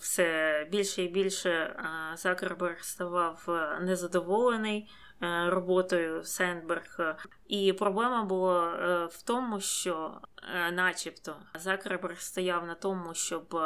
все 0.00 0.68
більше 0.70 1.02
і 1.02 1.08
більше 1.08 1.80
Закерберг 2.16 2.80
ставав 2.80 3.48
незадоволений. 3.80 4.90
Е, 5.22 5.50
роботою 5.50 6.24
Сендберг. 6.24 7.16
І 7.48 7.72
проблема 7.72 8.24
була 8.24 8.74
е, 8.74 9.06
в 9.06 9.22
тому, 9.22 9.60
що, 9.60 10.20
е, 10.54 10.70
начебто, 10.72 11.36
Закерберг 11.54 12.20
стояв 12.20 12.66
на 12.66 12.74
тому, 12.74 13.14
щоб 13.14 13.58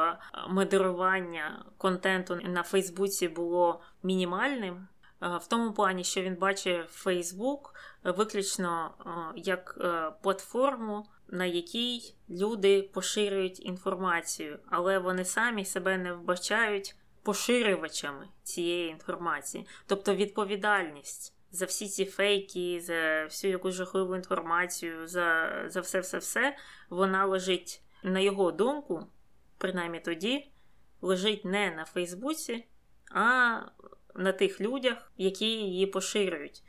модерування 0.48 1.64
контенту 1.78 2.36
на 2.36 2.62
Фейсбуці 2.62 3.28
було 3.28 3.80
мінімальним. 4.02 4.88
В 5.20 5.46
тому 5.48 5.72
плані, 5.72 6.04
що 6.04 6.22
він 6.22 6.36
бачить 6.36 6.90
Фейсбук 6.90 7.74
виключно 8.04 8.90
як 9.36 9.78
платформу, 10.22 11.06
на 11.28 11.44
якій 11.44 12.14
люди 12.30 12.82
поширюють 12.82 13.66
інформацію, 13.66 14.58
але 14.70 14.98
вони 14.98 15.24
самі 15.24 15.64
себе 15.64 15.98
не 15.98 16.12
вбачають 16.12 16.96
поширювачами 17.22 18.28
цієї 18.42 18.90
інформації, 18.90 19.66
тобто 19.86 20.14
відповідальність 20.14 21.39
за 21.50 21.64
всі 21.66 21.88
ці 21.88 22.04
фейки, 22.04 22.80
за 22.80 23.24
всю 23.24 23.50
якусь 23.50 23.74
жахливу 23.74 24.16
інформацію, 24.16 25.08
за 25.08 25.50
за 25.66 25.80
все-все-все, 25.80 26.56
вона 26.90 27.26
лежить, 27.26 27.82
на 28.02 28.20
його 28.20 28.52
думку, 28.52 29.06
принаймні 29.58 30.00
тоді, 30.00 30.50
лежить 31.00 31.44
не 31.44 31.70
на 31.70 31.84
Фейсбуці, 31.84 32.66
а 33.10 33.60
на 34.14 34.32
тих 34.32 34.60
людях, 34.60 35.12
які 35.16 35.46
її 35.46 35.86
поширюють. 35.86 36.62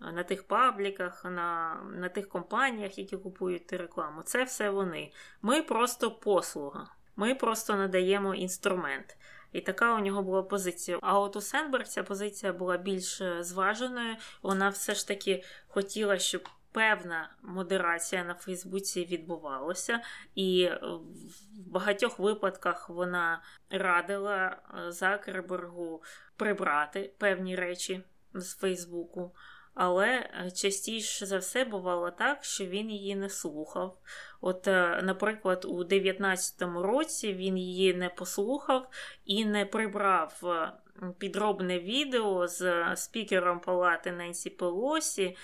На 0.00 0.22
тих 0.22 0.46
пабліках, 0.46 1.24
на 1.24 1.74
на 1.94 2.08
тих 2.08 2.28
компаніях, 2.28 2.98
які 2.98 3.16
купують 3.16 3.72
рекламу. 3.72 4.22
Це 4.22 4.44
все 4.44 4.70
вони. 4.70 5.12
Ми 5.42 5.62
просто 5.62 6.10
послуга. 6.10 6.94
Ми 7.16 7.34
просто 7.34 7.76
надаємо 7.76 8.34
інструмент. 8.34 9.16
І 9.52 9.60
така 9.60 9.94
у 9.94 9.98
нього 9.98 10.22
була 10.22 10.42
позиція. 10.42 10.98
А 11.02 11.18
от 11.18 11.36
у 11.36 11.40
Сенберг 11.40 11.86
ця 11.86 12.02
позиція 12.02 12.52
була 12.52 12.76
більш 12.76 13.20
е, 13.20 13.42
зваженою. 13.42 14.16
Вона 14.42 14.68
все 14.68 14.94
ж 14.94 15.08
таки 15.08 15.44
хотіла, 15.68 16.18
щоб. 16.18 16.48
Певна 16.74 17.30
модерація 17.42 18.24
на 18.24 18.34
Фейсбуці 18.34 19.04
відбувалася, 19.04 20.00
і 20.34 20.70
в 20.82 21.70
багатьох 21.70 22.18
випадках 22.18 22.88
вона 22.88 23.42
радила 23.70 24.56
е, 24.86 24.92
Закербергу 24.92 26.02
прибрати 26.36 27.12
певні 27.18 27.56
речі 27.56 28.02
з 28.34 28.54
Фейсбуку. 28.54 29.34
Але 29.74 30.08
е, 30.08 30.50
частіше 30.50 31.26
за 31.26 31.38
все 31.38 31.64
бувало 31.64 32.10
так, 32.10 32.44
що 32.44 32.66
він 32.66 32.90
її 32.90 33.14
не 33.14 33.28
слухав. 33.28 33.98
От, 34.40 34.68
е, 34.68 35.00
наприклад, 35.02 35.64
у 35.64 35.84
19-му 35.84 36.82
році 36.82 37.32
він 37.32 37.58
її 37.58 37.94
не 37.94 38.08
послухав 38.08 38.88
і 39.24 39.44
не 39.44 39.66
прибрав 39.66 40.40
е, 40.44 40.72
підробне 41.18 41.80
відео 41.80 42.48
з 42.48 42.96
спікером 42.96 43.60
палати 43.60 44.12
Ненсі 44.12 44.50
Пелосі, 44.50 45.36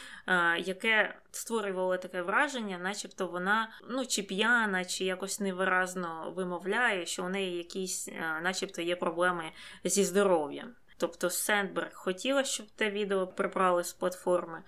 яке 0.58 1.14
створювало 1.30 1.96
таке 1.96 2.22
враження, 2.22 2.78
начебто 2.78 3.26
вона 3.26 3.70
ну, 3.90 4.06
чи 4.06 4.22
п'яна, 4.22 4.84
чи 4.84 5.04
якось 5.04 5.40
невиразно 5.40 6.32
вимовляє, 6.36 7.06
що 7.06 7.24
у 7.24 7.28
неї 7.28 7.56
якісь, 7.56 8.08
начебто, 8.42 8.82
є 8.82 8.96
проблеми 8.96 9.44
зі 9.84 10.04
здоров'ям. 10.04 10.74
Тобто 10.98 11.30
Сендберг 11.30 11.94
хотіла, 11.94 12.44
щоб 12.44 12.66
те 12.70 12.90
відео 12.90 13.26
прибрали 13.26 13.84
з 13.84 13.92
платформи, 13.92 14.62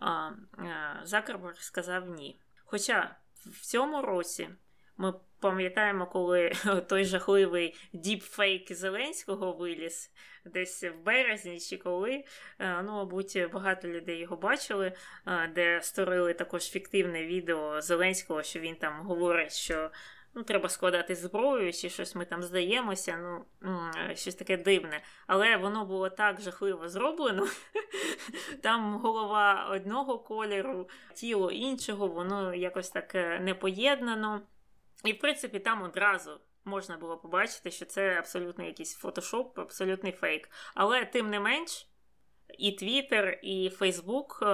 а 0.00 0.30
Закерберг 1.02 1.56
сказав 1.56 2.08
ні. 2.08 2.40
Хоча 2.64 3.16
в 3.46 3.60
цьому 3.60 4.02
році 4.02 4.48
ми 4.96 5.14
пам'ятаємо, 5.40 6.06
коли 6.06 6.52
той 6.88 7.04
жахливий 7.04 7.76
діпфейк 7.92 8.72
Зеленського 8.72 9.52
виліз 9.52 10.10
десь 10.44 10.84
в 10.84 11.04
березні 11.04 11.60
чи 11.60 11.76
коли. 11.76 12.24
Ну, 12.58 12.92
мабуть, 12.92 13.38
багато 13.52 13.88
людей 13.88 14.18
його 14.18 14.36
бачили, 14.36 14.92
де 15.54 15.82
створили 15.82 16.34
також 16.34 16.62
фіктивне 16.70 17.24
відео 17.26 17.80
Зеленського, 17.80 18.42
що 18.42 18.60
він 18.60 18.76
там 18.76 19.06
говорить, 19.06 19.52
що 19.52 19.90
ну, 20.34 20.42
треба 20.42 20.68
складати 20.68 21.14
зброю, 21.14 21.72
чи 21.72 21.90
щось 21.90 22.14
ми 22.14 22.24
там 22.24 22.42
здаємося, 22.42 23.16
ну, 23.60 23.90
щось 24.14 24.34
таке 24.34 24.56
дивне. 24.56 25.02
Але 25.26 25.56
воно 25.56 25.84
було 25.84 26.10
так 26.10 26.40
жахливо 26.40 26.88
зроблено. 26.88 27.46
Там 28.62 28.98
голова 28.98 29.68
одного 29.70 30.18
кольору, 30.18 30.88
тіло 31.14 31.50
іншого, 31.50 32.08
воно 32.08 32.54
якось 32.54 32.90
так 32.90 33.14
е, 33.14 33.40
не 33.40 33.54
поєднано. 33.54 34.42
І, 35.04 35.12
в 35.12 35.18
принципі, 35.18 35.58
там 35.58 35.82
одразу. 35.82 36.40
Можна 36.64 36.96
було 36.96 37.16
побачити, 37.16 37.70
що 37.70 37.84
це 37.84 38.18
абсолютно 38.18 38.64
якийсь 38.64 38.94
фотошоп, 38.94 39.58
абсолютний 39.58 40.12
фейк. 40.12 40.50
Але 40.74 41.04
тим 41.04 41.30
не 41.30 41.40
менш, 41.40 41.88
і 42.58 42.72
Твіттер, 42.72 43.38
і 43.42 43.70
Фейсбук 43.70 44.44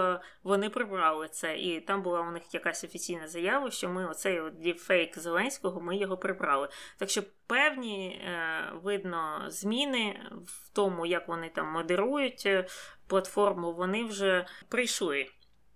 вони 0.42 0.70
прибрали 0.70 1.28
це. 1.28 1.58
І 1.58 1.80
там 1.80 2.02
була 2.02 2.20
у 2.20 2.30
них 2.30 2.54
якась 2.54 2.84
офіційна 2.84 3.28
заява, 3.28 3.70
що 3.70 3.88
ми 3.88 4.06
оцей 4.06 4.40
от 4.40 4.60
діпфейк 4.60 5.18
Зеленського 5.18 5.80
ми 5.80 5.96
його 5.96 6.16
прибрали. 6.16 6.68
Так 6.98 7.10
що 7.10 7.22
певні 7.46 8.08
е, 8.08 8.72
видно 8.82 9.44
зміни 9.48 10.20
в 10.46 10.68
тому, 10.72 11.06
як 11.06 11.28
вони 11.28 11.48
там 11.48 11.72
модерують 11.72 12.42
е, 12.46 12.66
платформу, 13.06 13.72
вони 13.72 14.04
вже 14.04 14.46
прийшли. 14.68 15.26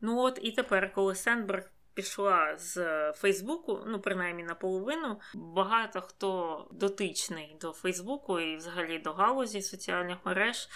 Ну 0.01 0.19
от 0.19 0.39
і 0.43 0.53
тепер, 0.53 0.93
коли 0.93 1.15
Сенберг 1.15 1.71
пішла 1.95 2.57
з 2.57 3.13
Фейсбуку, 3.13 3.81
ну 3.87 4.01
принаймні 4.01 4.45
наполовину, 4.45 5.21
багато 5.35 6.01
хто 6.01 6.69
дотичний 6.73 7.57
до 7.61 7.73
Фейсбуку 7.73 8.41
і 8.41 8.57
взагалі 8.57 8.99
до 8.99 9.13
галузі 9.13 9.63
соціальних 9.63 10.19
мереж, 10.25 10.69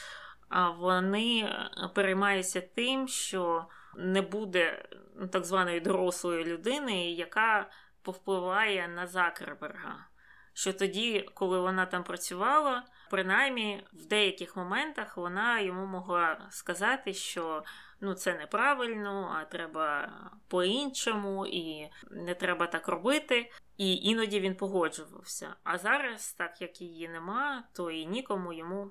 вони 0.79 1.55
переймаються 1.95 2.61
тим, 2.61 3.09
що 3.09 3.67
не 3.97 4.23
буде 4.23 4.89
ну, 5.17 5.29
так 5.29 5.45
званої 5.45 5.81
дорослої 5.81 6.45
людини, 6.45 7.11
яка 7.11 7.71
повпливає 8.03 8.89
на 8.89 9.07
Закерберга. 9.07 10.07
Що 10.53 10.73
тоді, 10.73 11.29
коли 11.35 11.61
вона 11.61 11.87
там 11.87 12.05
працювала, 12.05 12.85
принаймні 13.11 13.85
в 13.93 14.07
деяких 14.07 14.57
моментах 14.57 15.17
вона 15.17 15.61
йому 15.61 15.87
могла 15.87 16.47
сказати, 16.51 17.15
що 17.15 17.65
ну 18.01 18.15
це 18.15 18.35
неправильно, 18.35 19.37
а 19.41 19.45
треба 19.45 20.13
по-іншому, 20.49 21.47
і 21.47 21.91
не 22.11 22.35
треба 22.35 22.67
так 22.67 22.89
робити. 22.89 23.51
І 23.77 23.97
іноді 23.97 24.41
він 24.41 24.55
погоджувався. 24.55 25.55
А 25.65 25.79
зараз, 25.79 26.33
так 26.33 26.61
як 26.61 26.81
її 26.81 27.09
нема, 27.09 27.65
то 27.73 27.91
і 27.91 28.07
нікому 28.07 28.53
йому 28.53 28.91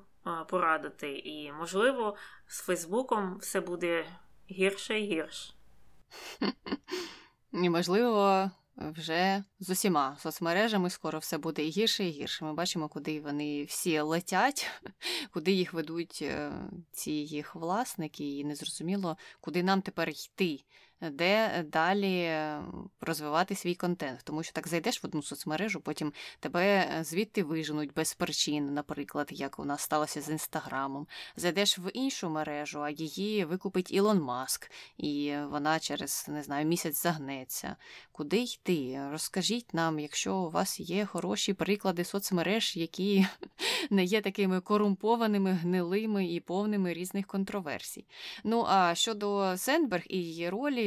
порадити. 0.50 1.18
І, 1.18 1.52
можливо, 1.52 2.16
з 2.48 2.62
Фейсбуком 2.62 3.38
все 3.38 3.62
буде 3.62 4.06
гірше 4.52 5.00
і 5.00 5.06
гірше. 5.06 5.54
І, 7.54 7.70
можливо, 7.70 8.52
вже 8.78 9.44
з 9.60 9.70
усіма 9.70 10.18
соцмережами 10.20 10.90
скоро 10.90 11.20
все 11.20 11.38
буде 11.38 11.66
і 11.66 11.70
гірше 11.70 12.04
і 12.04 12.10
гірше. 12.10 12.46
Ми 12.46 12.54
бачимо, 12.54 12.88
куди 12.88 13.22
вони 13.22 13.64
всі 13.64 14.00
летять, 14.00 14.72
куди 15.34 15.52
їх 15.52 15.74
ведуть 15.74 16.20
е, 16.22 16.52
ці 16.92 17.12
їх 17.12 17.56
власники, 17.56 18.38
і 18.38 18.44
незрозуміло, 18.44 19.18
куди 19.42 19.64
нам 19.64 19.82
тепер 19.82 20.10
йти 20.10 20.64
де 21.02 21.64
далі 21.72 22.42
розвивати 23.02 23.56
свій 23.56 23.76
контент. 23.76 24.22
Тому 24.24 24.44
що 24.44 24.54
так 24.54 24.68
зайдеш 24.68 25.04
в 25.04 25.06
одну 25.06 25.24
соцмережу, 25.24 25.82
потім 25.82 26.14
тебе 26.40 26.66
е, 26.66 27.04
звідти 27.04 27.44
виженуть 27.44 27.94
без 27.94 28.14
причин, 28.14 28.74
наприклад, 28.74 29.28
як 29.32 29.60
у 29.60 29.66
нас 29.66 29.82
сталося 29.82 30.22
з 30.22 30.30
інстаграмом. 30.30 31.08
Зайдеш 31.36 31.80
в 31.80 31.92
іншу 31.94 32.30
мережу, 32.30 32.84
а 32.84 32.90
її 32.90 33.46
викупить 33.46 33.92
Ілон 33.92 34.22
Маск, 34.22 34.72
і 34.98 35.36
вона 35.52 35.80
через 35.80 36.26
не 36.28 36.44
знаю 36.44 36.66
місяць 36.66 37.04
загнеться. 37.04 37.76
Куди 38.12 38.42
йти? 38.42 39.02
Розкажіть 39.12 39.74
нам, 39.74 40.00
якщо 40.00 40.36
у 40.36 40.50
вас 40.50 40.80
є 40.80 41.06
хороші 41.06 41.54
приклади 41.54 42.04
соцмереж, 42.04 42.78
які 42.78 43.26
не 43.90 44.04
є 44.04 44.22
такими 44.22 44.62
корумпованими, 44.62 45.52
гнилими 45.52 46.28
і 46.28 46.40
повними 46.40 46.94
різних 46.94 47.28
контроверсій. 47.28 48.06
Ну 48.44 48.66
а 48.68 48.96
щодо 48.96 49.58
Сендберг 49.58 50.04
і 50.10 50.18
її 50.18 50.50
ролі 50.50 50.87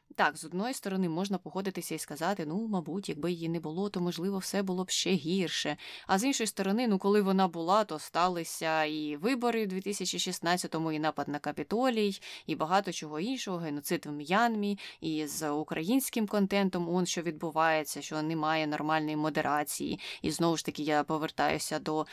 так, 0.15 0.37
з 0.37 0.45
одної 0.45 0.73
сторони 0.73 1.09
можна 1.09 1.37
погодитися 1.37 1.95
і 1.95 1.99
сказати, 1.99 2.45
ну, 2.45 2.67
мабуть, 2.67 3.09
якби 3.09 3.31
її 3.31 3.49
не 3.49 3.59
було, 3.59 3.89
то 3.89 4.01
можливо 4.01 4.37
все 4.37 4.63
було 4.63 4.83
б 4.83 4.89
ще 4.89 5.09
гірше. 5.09 5.77
А 6.07 6.19
з 6.19 6.23
іншої 6.23 6.47
сторони, 6.47 6.87
ну 6.87 6.97
коли 6.97 7.21
вона 7.21 7.47
була, 7.47 7.83
то 7.83 7.99
сталися 7.99 8.83
і 8.83 9.15
вибори 9.15 9.67
в 9.67 9.73
2016-му, 9.73 10.91
і 10.91 10.99
напад 10.99 11.27
на 11.27 11.39
Капітолій, 11.39 12.19
і 12.47 12.55
багато 12.55 12.91
чого 12.91 13.19
іншого, 13.19 13.57
геноцид 13.57 14.05
в 14.05 14.11
М'янмі, 14.11 14.79
і 15.01 15.27
з 15.27 15.49
українським 15.49 16.27
контентом, 16.27 16.95
он 16.95 17.05
що 17.05 17.21
відбувається, 17.21 18.01
що 18.01 18.21
немає 18.21 18.67
нормальної 18.67 19.15
модерації. 19.15 19.99
І 20.21 20.31
знову 20.31 20.57
ж 20.57 20.65
таки 20.65 20.83
я 20.83 21.03
повертаюся 21.03 21.79
до 21.79 22.05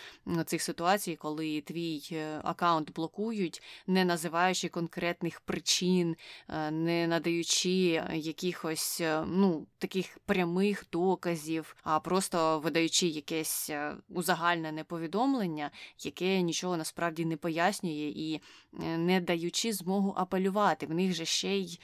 цих 0.46 0.62
ситуацій, 0.62 1.16
коли 1.16 1.60
твій 1.60 2.08
е, 2.12 2.40
аккаунт 2.44 2.92
блокують, 2.94 3.62
не 3.86 4.04
називаючи 4.04 4.68
конкретних 4.68 5.40
причин, 5.40 6.16
е, 6.48 6.70
не 6.70 7.06
надаючи 7.06 7.87
якихось 8.14 9.00
е, 9.00 9.24
ну, 9.26 9.66
таких 9.78 10.18
прямих 10.26 10.86
доказів, 10.92 11.76
а 11.82 12.00
просто 12.00 12.58
видаючи 12.58 13.06
якесь 13.06 13.70
е, 13.70 13.94
узагальнене 14.08 14.84
повідомлення, 14.84 15.70
яке 15.98 16.40
нічого 16.40 16.76
насправді 16.76 17.24
не 17.24 17.36
пояснює 17.36 18.12
і 18.16 18.40
е, 18.82 18.98
не 18.98 19.20
даючи 19.20 19.72
змогу 19.72 20.14
апелювати. 20.16 20.86
В 20.86 20.94
них 20.94 21.14
же 21.14 21.24
ще 21.24 21.56
й 21.56 21.80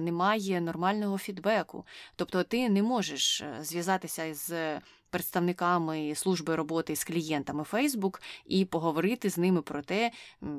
немає 0.00 0.60
нормального 0.60 1.18
фідбеку. 1.18 1.86
Тобто 2.16 2.44
ти 2.44 2.68
не 2.68 2.82
можеш 2.82 3.44
зв'язатися 3.60 4.34
з 4.34 4.80
представниками 5.10 6.14
служби 6.14 6.56
роботи 6.56 6.96
з 6.96 7.04
клієнтами 7.04 7.62
Facebook 7.62 8.20
і 8.46 8.64
поговорити 8.64 9.30
з 9.30 9.38
ними 9.38 9.62
про 9.62 9.82
те, 9.82 10.10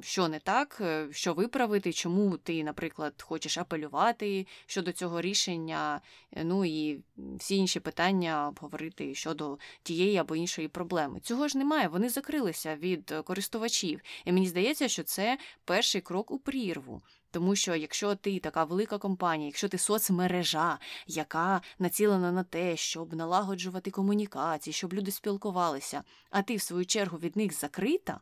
що 0.02 0.28
не 0.28 0.40
так, 0.40 0.78
е, 0.82 1.08
що 1.12 1.34
виправити, 1.34 1.94
чому 1.94 2.38
ти, 2.38 2.64
наприклад, 2.64 3.22
хочеш 3.22 3.58
апелювати 3.58 4.48
щодо 4.66 4.92
цього 4.92 5.22
рішення, 5.22 6.02
е, 6.32 6.44
ну 6.44 6.66
і 6.66 7.00
всі 7.18 7.56
інші 7.56 7.80
питання 7.80 8.48
обговорити 8.48 9.16
щодо 9.16 9.58
тієї 9.84 10.18
або 10.18 10.36
іншої 10.36 10.68
проблеми. 10.68 11.20
Цього 11.20 11.48
ж 11.48 11.58
немає, 11.58 11.88
вони 11.88 12.10
закрилися 12.10 12.76
від 12.76 13.14
користувачів. 13.24 14.02
І 14.26 14.32
мені 14.32 14.48
здається, 14.48 14.88
що 14.88 15.04
це 15.04 15.38
перший 15.66 16.02
крок 16.02 16.32
у 16.32 16.40
прірву. 16.40 17.02
Тому 17.38 17.56
що 17.56 17.76
якщо 17.76 18.16
ти 18.16 18.40
така 18.40 18.64
велика 18.64 18.98
компанія, 18.98 19.48
якщо 19.48 19.70
ти 19.70 19.78
соцмережа, 19.78 20.80
яка 21.08 21.62
націлена 21.80 22.32
на 22.32 22.44
те, 22.44 22.78
щоб 22.78 23.14
налагоджувати 23.14 23.92
комунікації, 23.92 24.74
щоб 24.74 24.94
люди 24.94 25.12
спілкувалися, 25.12 26.04
а 26.30 26.42
ти, 26.42 26.56
в 26.56 26.62
свою 26.62 26.86
чергу, 26.86 27.18
від 27.18 27.36
них 27.36 27.54
закрита, 27.54 28.20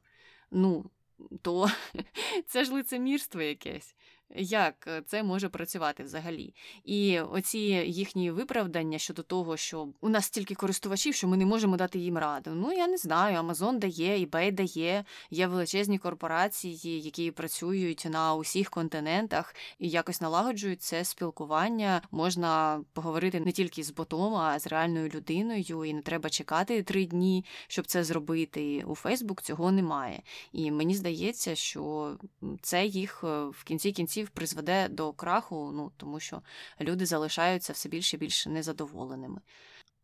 ну, 0.51 0.85
то 1.41 1.71
це 2.47 2.65
ж 2.65 2.73
лицемірство 2.73 3.41
якесь 3.41 3.95
як 4.35 4.85
е, 4.87 5.01
це 5.05 5.23
може 5.23 5.49
працювати 5.49 6.03
взагалі. 6.03 6.53
І 6.83 7.19
оці 7.19 7.59
їхні 7.87 8.31
виправдання 8.31 8.97
щодо 8.97 9.23
того, 9.23 9.57
що 9.57 9.87
у 10.01 10.09
нас 10.09 10.25
стільки 10.25 10.55
користувачів, 10.55 11.15
що 11.15 11.27
ми 11.27 11.37
не 11.37 11.45
можемо 11.45 11.77
дати 11.77 11.99
їм 11.99 12.17
раду. 12.17 12.51
Ну 12.53 12.73
я 12.73 12.87
не 12.87 12.97
знаю, 12.97 13.37
Amazon 13.37 13.79
дає, 13.79 14.25
eBay 14.25 14.51
дає, 14.51 15.05
є 15.31 15.47
величезні 15.47 15.97
корпорації, 15.97 17.01
які 17.01 17.31
працюють 17.31 18.07
на 18.09 18.35
усіх 18.35 18.69
континентах 18.69 19.55
і 19.79 19.89
якось 19.89 20.21
налагоджують 20.21 20.81
це 20.81 21.05
спілкування. 21.05 22.01
Можна 22.11 22.81
поговорити 22.93 23.39
не 23.39 23.51
тільки 23.51 23.83
з 23.83 23.91
ботом, 23.91 24.35
а 24.35 24.59
з 24.59 24.67
реальною 24.67 25.09
людиною, 25.09 25.85
і 25.85 25.93
не 25.93 26.01
треба 26.01 26.29
чекати 26.29 26.83
три 26.83 27.05
дні, 27.05 27.45
щоб 27.67 27.85
це 27.87 28.03
зробити. 28.03 28.83
У 28.87 28.95
Фейсбук 28.95 29.41
цього 29.41 29.71
немає. 29.71 30.21
І 30.51 30.71
мені 30.71 30.95
здається, 30.95 31.55
що 31.55 32.15
це 32.61 32.85
їх 32.85 33.23
е, 33.23 33.45
в 33.45 33.63
кінці 33.63 33.91
кінців 33.91 34.14
кінців 34.15 34.29
призведе 34.29 34.87
до 34.89 35.13
краху, 35.13 35.71
ну 35.73 35.91
тому 35.97 36.19
що 36.19 36.41
люди 36.81 37.05
залишаються 37.05 37.73
все 37.73 37.89
більше 37.89 38.17
і 38.17 38.19
більше 38.19 38.49
незадоволеними. 38.49 39.41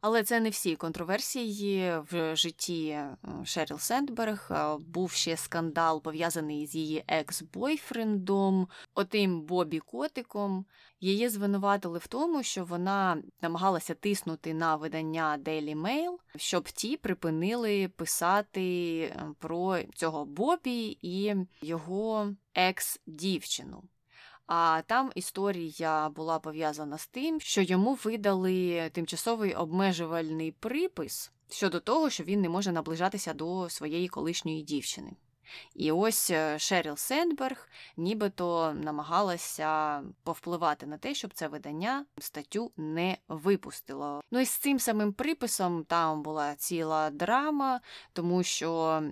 Але 0.01 0.23
це 0.23 0.39
не 0.39 0.49
всі 0.49 0.75
контроверсії 0.75 1.93
в 2.11 2.35
житті 2.35 2.99
Шеріл 3.45 3.79
Сендберг. 3.79 4.51
Був 4.79 5.11
ще 5.11 5.37
скандал 5.37 6.01
пов'язаний 6.01 6.67
з 6.67 6.75
її 6.75 7.03
екс-бойфрендом, 7.07 8.67
отим 8.95 9.41
Бобі 9.41 9.79
Котиком. 9.79 10.65
Її 10.99 11.29
звинуватили 11.29 11.99
в 11.99 12.07
тому, 12.07 12.43
що 12.43 12.65
вона 12.65 13.23
намагалася 13.41 13.93
тиснути 13.93 14.53
на 14.53 14.75
видання 14.75 15.39
Daily 15.43 15.81
Mail, 15.81 16.17
щоб 16.35 16.63
ті 16.63 16.97
припинили 16.97 17.87
писати 17.87 19.15
про 19.39 19.79
цього 19.95 20.25
Бобі 20.25 20.97
і 21.01 21.35
його 21.61 22.33
екс-дівчину. 22.55 23.83
А 24.53 24.81
там 24.87 25.11
історія 25.15 26.09
була 26.09 26.39
пов'язана 26.39 26.97
з 26.97 27.07
тим, 27.07 27.41
що 27.41 27.61
йому 27.61 27.93
видали 28.03 28.89
тимчасовий 28.93 29.53
обмежувальний 29.53 30.51
припис 30.51 31.31
щодо 31.49 31.79
того, 31.79 32.09
що 32.09 32.23
він 32.23 32.41
не 32.41 32.49
може 32.49 32.71
наближатися 32.71 33.33
до 33.33 33.69
своєї 33.69 34.07
колишньої 34.07 34.61
дівчини. 34.61 35.11
І 35.75 35.91
ось 35.91 36.29
е, 36.29 36.59
Шеріл 36.59 36.95
Сендберг 36.95 37.67
нібито 37.97 38.73
намагалася 38.73 40.01
повпливати 40.23 40.85
на 40.85 40.97
те, 40.97 41.13
щоб 41.13 41.33
це 41.33 41.47
видання 41.47 42.05
статтю 42.17 42.71
не 42.77 43.17
випустило. 43.27 44.21
Ну 44.31 44.39
і 44.39 44.45
з 44.45 44.51
цим 44.51 44.79
самим 44.79 45.13
приписом 45.13 45.83
там 45.83 46.23
була 46.23 46.55
ціла 46.55 47.09
драма, 47.09 47.79
тому 48.13 48.43
що 48.43 49.03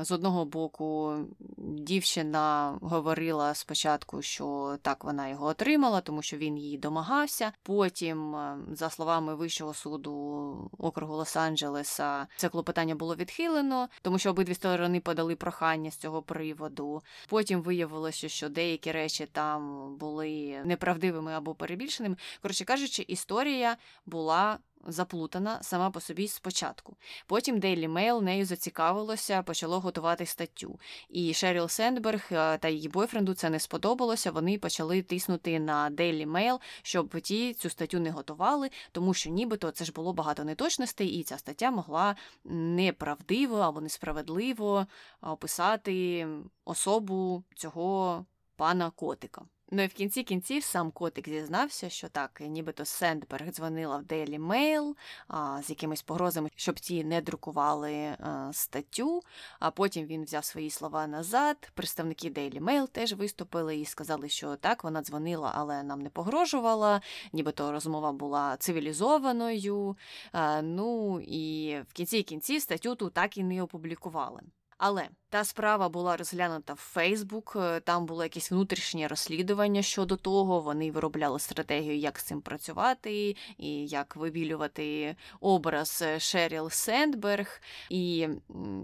з 0.00 0.10
одного 0.10 0.44
боку 0.44 1.16
дівчина 1.58 2.78
говорила 2.82 3.54
спочатку, 3.54 4.22
що 4.22 4.76
так 4.82 5.04
вона 5.04 5.28
його 5.28 5.46
отримала, 5.46 6.00
тому 6.00 6.22
що 6.22 6.36
він 6.36 6.58
її 6.58 6.78
домагався. 6.78 7.52
Потім, 7.62 8.36
е, 8.36 8.58
за 8.72 8.90
словами 8.90 9.34
Вищого 9.34 9.74
суду 9.74 10.70
округу 10.78 11.14
Лос-Анджелеса, 11.14 12.26
це 12.36 12.48
клопотання 12.48 12.94
було 12.94 13.16
відхилено, 13.16 13.88
тому 14.02 14.18
що 14.18 14.30
обидві 14.30 14.54
сторони 14.54 15.00
подали 15.00 15.36
прохання 15.36 15.85
розслідування 15.86 15.90
з 15.90 15.96
цього 15.96 16.22
приводу. 16.22 17.02
Потім 17.28 17.62
виявилося, 17.62 18.28
що 18.28 18.48
деякі 18.48 18.92
речі 18.92 19.26
там 19.32 19.94
були 19.96 20.62
неправдивими 20.64 21.32
або 21.32 21.54
перебільшеними. 21.54 22.16
Коротше 22.42 22.64
кажучи, 22.64 23.04
історія 23.08 23.76
була 24.06 24.58
заплутана 24.86 25.62
сама 25.62 25.90
по 25.90 26.00
собі 26.00 26.28
спочатку. 26.28 26.96
Потім 27.26 27.60
Daily 27.60 27.92
Mail 27.92 28.20
нею 28.20 28.44
зацікавилося, 28.44 29.42
почало 29.42 29.80
готувати 29.80 30.26
статтю. 30.26 30.78
І 31.08 31.34
Шеріл 31.34 31.68
Сендберг 31.68 32.28
е, 32.32 32.58
та 32.58 32.68
її 32.68 32.88
бойфренду 32.88 33.34
це 33.34 33.50
не 33.50 33.60
сподобалося. 33.60 34.30
Вони 34.30 34.58
почали 34.58 35.02
тиснути 35.02 35.58
на 35.60 35.90
Daily 35.90 36.30
Mail, 36.30 36.58
щоб 36.82 37.20
ті 37.20 37.54
цю 37.54 37.70
статтю 37.70 38.00
не 38.00 38.10
готували, 38.10 38.70
тому 38.92 39.14
що 39.14 39.30
нібито 39.30 39.70
це 39.70 39.84
ж 39.84 39.92
було 39.92 40.12
багато 40.12 40.44
неточностей, 40.44 41.08
і 41.08 41.22
ця 41.22 41.38
стаття 41.38 41.70
могла 41.70 42.16
неправдиво 42.44 43.58
або 43.58 43.80
несправедливо 43.80 44.86
описати 45.20 46.26
особу 46.64 47.44
цього 47.54 48.24
пана 48.56 48.90
котика. 48.90 49.42
Ну 49.70 49.82
і 49.82 49.86
в 49.86 49.92
кінці 49.92 50.22
кінців 50.22 50.64
сам 50.64 50.90
котик 50.90 51.28
зізнався, 51.28 51.88
що 51.88 52.08
так, 52.08 52.42
нібито 52.46 52.84
Сендберг 52.84 53.50
дзвонила 53.50 53.96
в 53.96 54.02
Daily 54.02 54.46
Mail 54.46 54.94
а, 55.28 55.62
з 55.62 55.70
якимись 55.70 56.02
погрозами, 56.02 56.50
щоб 56.56 56.80
ті 56.80 57.04
не 57.04 57.20
друкували 57.20 57.94
а, 57.94 58.50
статтю. 58.52 59.22
А 59.58 59.70
потім 59.70 60.06
він 60.06 60.24
взяв 60.24 60.44
свої 60.44 60.70
слова 60.70 61.06
назад. 61.06 61.70
Представники 61.74 62.30
Daily 62.30 62.60
Mail 62.60 62.88
теж 62.88 63.12
виступили 63.12 63.76
і 63.76 63.84
сказали, 63.84 64.28
що 64.28 64.56
так, 64.56 64.84
вона 64.84 65.02
дзвонила, 65.02 65.52
але 65.54 65.82
нам 65.82 66.00
не 66.00 66.10
погрожувала, 66.10 67.00
нібито 67.32 67.72
розмова 67.72 68.12
була 68.12 68.56
цивілізованою. 68.56 69.96
А, 70.32 70.62
ну 70.62 71.20
і 71.20 71.76
в 71.88 71.92
кінці 71.92 72.22
кінців 72.22 72.62
статтю 72.62 72.94
ту 72.94 73.10
так 73.10 73.38
і 73.38 73.44
не 73.44 73.62
опублікували. 73.62 74.40
Але 74.78 75.08
та 75.28 75.44
справа 75.44 75.88
була 75.88 76.16
розглянута 76.16 76.72
в 76.72 76.76
Фейсбук, 76.76 77.56
е, 77.56 77.80
там 77.80 78.06
було 78.06 78.22
якесь 78.22 78.50
внутрішнє 78.50 79.08
розслідування 79.08 79.82
щодо 79.82 80.16
того. 80.16 80.60
Вони 80.60 80.90
виробляли 80.90 81.38
стратегію, 81.38 81.96
як 81.96 82.18
з 82.18 82.22
цим 82.22 82.40
працювати, 82.40 83.36
і 83.58 83.86
як 83.86 84.16
вибілювати 84.16 85.16
образ 85.40 86.02
е, 86.02 86.20
Шеріл 86.20 86.70
Сендберг. 86.70 87.60
І 87.90 88.28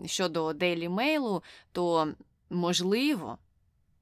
щодо 0.07 0.49
Daily 0.49 0.89
Mail, 0.89 1.43
то 1.73 2.09
можливо 2.51 3.39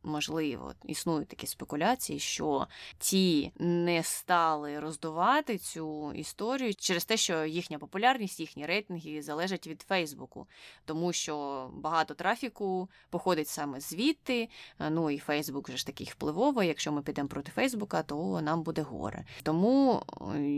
можливо, 0.03 0.73
існують 0.85 1.29
такі 1.29 1.47
спекуляції, 1.47 2.19
що 2.19 2.67
ті 2.99 3.53
не 3.59 4.03
стали 4.03 4.81
роздувати 4.81 5.59
цю 5.59 6.13
історію 6.13 6.75
через 6.75 7.05
те, 7.05 7.17
що 7.17 7.45
їхня 7.45 7.79
популярність, 7.79 8.41
їхні 8.41 8.67
рейтинги 8.67 9.23
залежать 9.23 9.67
від 9.67 9.83
Фейсбуку, 9.83 10.47
тому 10.85 11.13
що 11.13 11.67
багато 11.75 12.15
трафіку 12.15 12.89
походить 13.11 13.49
саме 13.49 13.81
звідти. 13.81 14.49
Ну 14.91 15.11
і 15.11 15.19
Фейсбук 15.19 15.69
вже 15.69 15.77
ж 15.77 15.87
такий 15.87 16.07
впливовий. 16.07 16.69
Якщо 16.69 16.93
ми 16.93 17.03
підемо 17.03 17.29
проти 17.29 17.53
Фейсбука, 17.53 18.03
то 18.03 18.41
нам 18.41 18.63
буде 18.63 18.83
горе. 18.83 19.25
Тому 19.43 20.03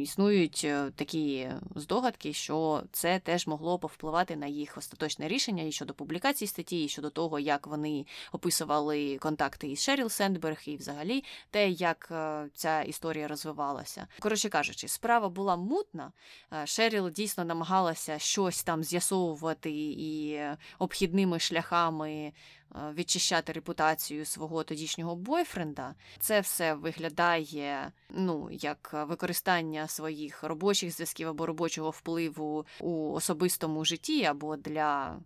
існують 0.03 0.63
е, 0.65 0.91
такі 0.97 1.49
здогадки, 1.77 2.33
що 2.33 2.83
це 2.93 3.19
теж 3.19 3.47
могло 3.47 3.79
повпливати 3.79 4.37
на 4.37 4.47
їх 4.47 4.79
остаточне 4.79 5.29
рішення 5.29 5.63
і 5.63 5.73
щодо 5.73 5.95
публікації 5.95 6.49
статті, 6.49 6.85
і 6.85 6.89
щодо 6.89 7.11
того, 7.11 7.39
як 7.39 7.67
вони 7.67 8.07
описували 8.33 9.19
контакти 9.33 9.69
із 9.69 9.83
Шеріл 9.83 10.09
Сендберг, 10.09 10.63
і 10.67 10.77
взагалі 10.77 11.25
те, 11.51 11.71
як 11.71 12.09
е, 12.11 12.49
ця 12.55 12.83
історія 12.83 13.29
розвивалася. 13.29 14.07
Коротше 14.21 14.49
кажучи, 14.49 14.89
справа 14.89 15.29
була 15.29 15.57
мутна. 15.57 16.13
Е, 16.53 16.67
Шеріл 16.67 17.11
дійсно 17.11 17.45
намагалася 17.45 18.19
щось 18.19 18.63
там 18.63 18.85
з'ясовувати 18.85 19.71
і 19.71 20.41
обхідними 20.79 21.39
шляхами. 21.39 22.33
Е, 22.75 22.93
відчищати 22.95 23.53
репутацію 23.53 24.25
свого 24.25 24.65
тодішнього 24.65 25.17
бойфренда, 25.17 25.95
це 26.21 26.41
все 26.41 26.75
виглядає 26.75 27.93
ну 28.11 28.49
як 28.51 29.07
використання 29.09 29.89
своїх 29.89 30.43
робочих 30.43 30.91
зв'язків 30.91 31.29
або 31.29 31.47
робочого 31.47 31.91
впливу 31.91 32.67
у 32.81 33.13
особистому 33.13 33.85
житті, 33.85 34.25
або 34.25 34.57
для 34.57 35.17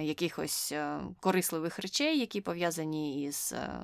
якихось 0.00 0.72
е, 0.72 1.00
корисливих 1.20 1.78
речей, 1.78 2.18
які 2.18 2.40
пов'язані 2.40 3.24
із 3.24 3.52
е, 3.56 3.82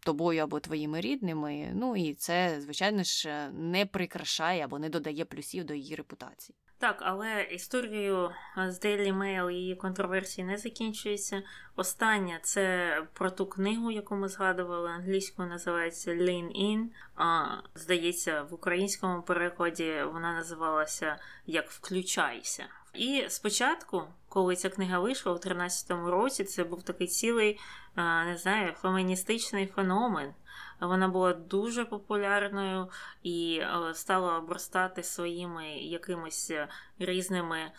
тобою 0.00 0.42
або 0.42 0.60
твоїми 0.60 1.00
рідними. 1.00 1.70
Ну 1.74 1.96
і 1.96 2.14
це, 2.14 2.60
звичайно 2.60 3.02
ж, 3.02 3.48
не 3.52 3.86
прикрашає 3.86 4.64
або 4.64 4.78
не 4.78 4.88
додає 4.88 5.24
плюсів 5.24 5.64
до 5.64 5.74
її 5.74 5.94
репутації. 5.94 6.56
Так, 6.80 6.98
але 7.00 7.42
історією 7.42 8.30
з 8.56 8.84
Daily 8.84 9.18
Mail 9.18 9.50
її 9.50 9.76
контроверсії 9.76 10.46
не 10.46 10.58
закінчується. 10.58 11.42
Остання 11.76 12.38
це 12.42 12.92
про 13.12 13.30
ту 13.30 13.46
книгу, 13.46 13.90
яку 13.90 14.16
ми 14.16 14.28
згадували, 14.28 14.90
англійською 14.90 15.48
називається 15.48 16.10
Lean 16.14 16.62
In. 16.62 16.86
А, 17.16 17.44
Здається, 17.74 18.42
в 18.42 18.54
українському 18.54 19.22
перекладі 19.22 20.02
вона 20.12 20.32
називалася 20.32 21.18
як 21.46 21.70
Включайся. 21.70 22.64
І 22.98 23.24
спочатку, 23.28 24.02
коли 24.28 24.56
ця 24.56 24.68
книга 24.68 24.98
вийшла 24.98 25.32
у 25.32 25.36
13-му 25.36 26.10
році, 26.10 26.44
це 26.44 26.64
був 26.64 26.82
такий 26.82 27.06
цілий, 27.06 27.58
не 27.96 28.36
знаю, 28.36 28.72
феміністичний 28.72 29.66
феномен. 29.66 30.34
Вона 30.80 31.08
була 31.08 31.32
дуже 31.32 31.84
популярною 31.84 32.88
і 33.22 33.62
стала 33.92 34.38
обростати 34.38 35.02
своїми 35.02 35.68
якимись 35.68 36.52
різними 36.98 37.72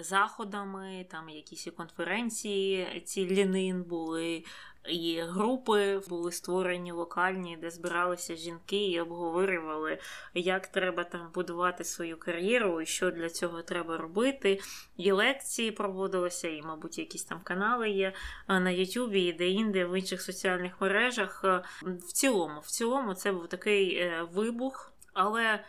заходами, 0.00 1.06
там 1.10 1.28
якісь 1.28 1.68
конференції, 1.76 3.02
ці 3.06 3.26
лінин 3.26 3.82
були, 3.82 4.44
і 4.88 5.20
групи 5.20 5.98
були 6.08 6.32
створені 6.32 6.92
локальні, 6.92 7.58
де 7.60 7.70
збиралися 7.70 8.36
жінки 8.36 8.86
і 8.90 9.00
обговорювали, 9.00 9.98
як 10.34 10.66
треба 10.66 11.04
там 11.04 11.30
будувати 11.34 11.84
свою 11.84 12.18
кар'єру, 12.18 12.80
і 12.80 12.86
що 12.86 13.10
для 13.10 13.30
цього 13.30 13.62
треба 13.62 13.96
робити. 13.96 14.60
І 14.96 15.12
лекції 15.12 15.70
проводилися, 15.70 16.48
і, 16.48 16.62
мабуть, 16.62 16.98
якісь 16.98 17.24
там 17.24 17.40
канали 17.44 17.90
є 17.90 18.12
на 18.48 18.70
Ютубі 18.70 19.20
і 19.20 19.32
де-інде 19.32 19.84
в 19.84 19.98
інших 19.98 20.22
соціальних 20.22 20.80
мережах. 20.80 21.44
В 21.82 22.12
цілому, 22.12 22.60
в 22.60 22.66
цілому, 22.66 23.14
це 23.14 23.32
був 23.32 23.48
такий 23.48 23.96
е, 23.96 24.28
вибух, 24.32 24.92
але 25.12 25.64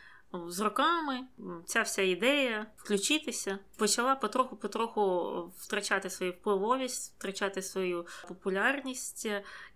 з 0.48 0.60
роками 0.60 1.20
ця 1.66 1.82
вся 1.82 2.02
ідея 2.02 2.66
включитися 2.78 3.60
почала 3.78 4.16
потроху-потроху 4.16 5.54
втрачати 5.58 6.10
свою 6.10 6.32
впливовість, 6.32 7.14
втрачати 7.18 7.62
свою 7.62 8.06
популярність. 8.28 9.28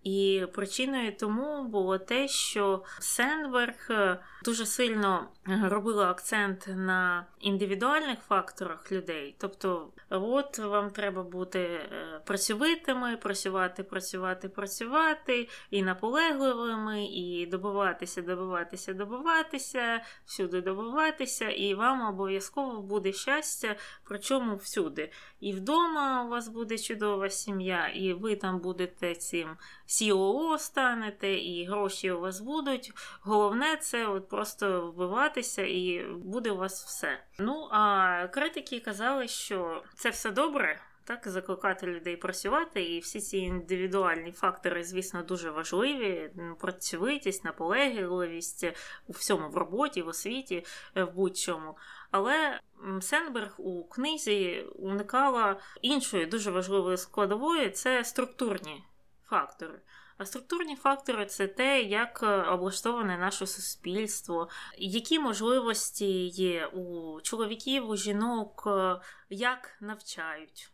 І 0.04 0.45
причиною 0.54 1.16
тому 1.20 1.64
було 1.64 1.97
те, 1.97 2.28
що 2.28 2.84
Сендберг 3.00 3.88
е, 3.89 4.20
дуже 4.43 4.66
сильно 4.66 5.28
робила 5.45 6.12
акцент 6.12 6.70
на 6.76 7.26
індивідуальних 7.39 8.20
факторах 8.20 8.91
людей. 8.91 9.36
Тобто, 9.38 9.89
от 10.10 10.60
вам 10.60 10.89
треба 10.89 11.24
бути 11.24 11.60
е, 11.60 12.22
працьовитими, 12.26 13.18
працювати, 13.18 13.84
працювати, 13.84 14.50
працювати, 14.50 15.50
і 15.72 15.84
наполегливими, 15.84 17.06
і 17.06 17.45
добиватися, 17.45 18.22
добиватися, 18.22 18.93
добиватися, 18.93 20.02
всюди 20.26 20.62
добиватися, 20.62 21.50
і 21.50 21.74
вам 21.74 22.02
обов'язково 22.02 22.82
буде 22.82 23.14
щастя, 23.14 23.76
причому 24.04 24.56
всюди. 24.56 25.12
І 25.40 25.54
вдома 25.54 26.24
у 26.24 26.30
вас 26.30 26.48
буде 26.48 26.78
чудова 26.78 27.30
сім'я, 27.30 27.88
і 27.88 28.14
ви 28.14 28.36
там 28.36 28.60
будете 28.60 29.16
цим. 29.16 29.58
COO 29.88 30.58
станете, 30.58 31.34
і 31.34 31.66
гроші 31.66 32.12
у 32.12 32.20
вас 32.20 32.42
будуть. 32.42 32.92
Головне 33.22 33.78
це 33.78 34.08
от 34.08 34.30
просто 34.30 34.92
вбиватися, 34.92 35.62
і 35.62 36.06
буде 36.14 36.52
у 36.52 36.58
вас 36.58 36.86
все. 36.86 37.20
Ну 37.40 37.68
а 37.72 38.28
критики 38.28 38.80
казали, 38.80 39.28
що 39.28 39.84
це 39.96 40.10
все 40.10 40.32
добре. 40.32 40.80
Так, 41.10 41.28
закликати 41.28 41.88
людей 41.88 42.18
працювати, 42.18 42.84
і 42.84 43.00
всі 43.00 43.20
ці 43.20 43.38
індивідуальні 43.38 44.32
фактори, 44.32 44.84
звісно, 44.84 45.24
дуже 45.24 45.52
важливі. 45.52 46.32
Працьовитість, 46.60 47.44
наполегливість 47.44 48.66
у 49.08 49.12
всьому 49.12 49.50
в 49.50 49.58
роботі, 49.58 50.02
в 50.02 50.08
освіті, 50.08 50.66
в 50.96 51.06
будь-чому. 51.06 51.78
Але 52.12 52.60
Сенберг 53.01 53.55
у 53.57 53.84
книзі 53.84 54.66
уникала 54.76 55.60
іншої 55.82 56.26
дуже 56.26 56.51
важливої 56.51 56.97
складової 56.97 57.70
це 57.70 58.03
структурні 58.03 58.84
фактори. 59.26 59.82
А 60.18 60.26
структурні 60.26 60.76
фактори 60.76 61.26
це 61.26 61.47
те, 61.47 61.82
як 61.82 62.20
е, 62.24 62.41
облаштоване 62.41 63.18
наше 63.18 63.47
суспільство, 63.47 64.49
які 64.78 65.20
можливості 65.20 66.28
є 66.28 66.66
у 66.66 67.22
чоловіків, 67.22 67.89
у 67.89 67.95
жінок, 67.95 68.64
е, 68.68 68.99
як 69.30 69.78
навчають 69.80 70.72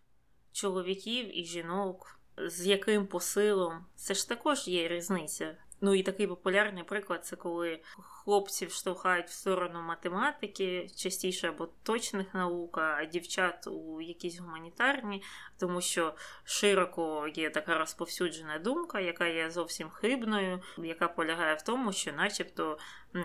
чоловіків 0.51 1.37
і 1.39 1.43
жінок, 1.43 2.19
з 2.37 2.67
яким 2.67 3.07
посилом. 3.07 3.85
Це 3.95 4.13
ж 4.13 4.29
також 4.29 4.67
є 4.67 4.87
різниця. 4.87 5.57
Ну 5.85 5.95
і 5.95 6.03
такий 6.03 6.27
популярний 6.27 6.83
приклад 6.83 7.25
це 7.25 7.35
коли 7.35 7.79
хлопців 7.97 8.71
штовхають 8.71 9.27
в 9.27 9.31
сторону 9.31 9.81
математики, 9.81 10.89
частіше 10.95 11.49
або 11.49 11.69
точних 11.83 12.33
наук, 12.33 12.77
а 12.77 13.05
дівчат 13.05 13.67
у 13.67 14.01
якісь 14.01 14.39
гуманітарні, 14.39 15.23
тому 15.59 15.81
що 15.81 16.15
широко 16.43 17.27
є 17.35 17.49
така 17.49 17.77
розповсюджена 17.77 18.59
думка, 18.59 18.99
яка 18.99 19.27
є 19.27 19.49
зовсім 19.49 19.89
хибною, 19.89 20.61
яка 20.77 21.07
полягає 21.07 21.55
в 21.55 21.61
тому, 21.61 21.91
що, 21.91 22.13
начебто, 22.13 22.77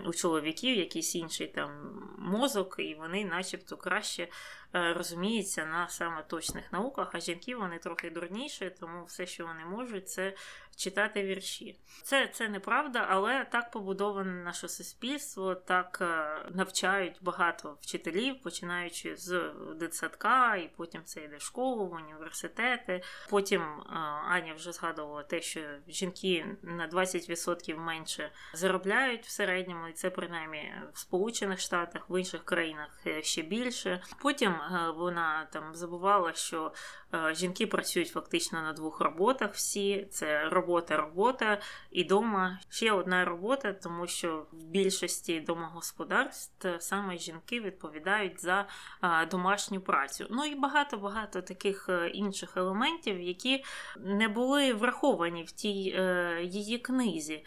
у 0.06 0.12
чоловіків 0.12 0.76
якийсь 0.76 1.14
інший 1.14 1.46
там 1.46 1.70
мозок, 2.18 2.76
і 2.78 2.94
вони, 2.94 3.24
начебто, 3.24 3.76
краще 3.76 4.28
Е, 4.74 4.92
розуміється 4.92 5.66
на 5.66 5.88
саме 5.88 6.22
точних 6.22 6.72
науках, 6.72 7.10
а 7.12 7.20
жінки 7.20 7.56
вони 7.56 7.78
трохи 7.78 8.10
дурніші, 8.10 8.72
тому 8.80 9.04
все, 9.04 9.26
що 9.26 9.46
вони 9.46 9.64
можуть, 9.64 10.08
це 10.08 10.34
читати 10.80 11.24
вірші. 11.24 11.78
Це 12.02 12.26
це 12.26 12.48
неправда, 12.48 13.06
але 13.08 13.44
так 13.44 13.70
побудоване 13.70 14.44
наше 14.44 14.68
суспільство, 14.68 15.54
так 15.54 15.98
е, 16.00 16.38
навчають 16.50 17.18
багато 17.20 17.76
вчителів, 17.80 18.40
починаючи 18.42 19.16
з 19.16 19.52
дитсадка, 19.76 20.56
і 20.56 20.70
потім 20.76 21.00
це 21.04 21.24
йде 21.24 21.36
в 21.36 21.42
школу, 21.42 21.86
в 21.86 21.92
університети. 21.92 23.02
Потім 23.30 23.62
е, 23.62 23.92
Аня 24.28 24.54
вже 24.54 24.72
згадувала 24.72 25.22
те, 25.22 25.40
що 25.40 25.60
жінки 25.88 26.46
на 26.62 26.88
20% 26.88 27.76
менше 27.76 28.30
заробляють 28.54 29.26
в 29.26 29.30
середньому, 29.30 29.88
і 29.88 29.92
це 29.92 30.10
принаймні 30.10 30.74
в 30.92 30.98
Сполучених 30.98 31.60
Штатах, 31.60 32.10
в 32.10 32.18
інших 32.18 32.44
країнах 32.44 33.00
ще 33.22 33.42
більше. 33.42 34.02
Потім 34.22 34.54
Е, 34.70 34.90
вона 34.96 35.46
там 35.52 35.74
забувала, 35.74 36.32
що 36.32 36.66
е, 36.66 36.70
жінки 37.32 37.66
працюють 37.66 38.08
фактично 38.08 38.62
на 38.62 38.72
двох 38.72 39.00
роботах. 39.00 39.54
Всі 39.54 40.06
це 40.10 40.48
робота, 40.48 40.96
робота 40.96 41.60
і 41.90 42.04
дома 42.04 42.58
ще 42.68 42.92
одна 42.92 43.24
робота, 43.24 43.72
тому 43.72 44.06
що 44.06 44.46
в 44.52 44.64
більшості 44.64 45.40
домогосподарств 45.40 46.68
саме 46.78 47.18
жінки 47.18 47.60
відповідають 47.60 48.42
за 48.42 48.66
е, 49.02 49.26
домашню 49.26 49.80
працю. 49.80 50.26
Ну 50.30 50.44
і 50.44 50.54
багато 50.54 50.96
багато 50.96 51.42
таких 51.42 51.88
інших 52.12 52.56
елементів, 52.56 53.20
які 53.20 53.64
не 53.96 54.28
були 54.28 54.72
враховані 54.74 55.42
в 55.42 55.52
тій 55.52 55.96
її 56.42 56.78
книзі. 56.78 57.44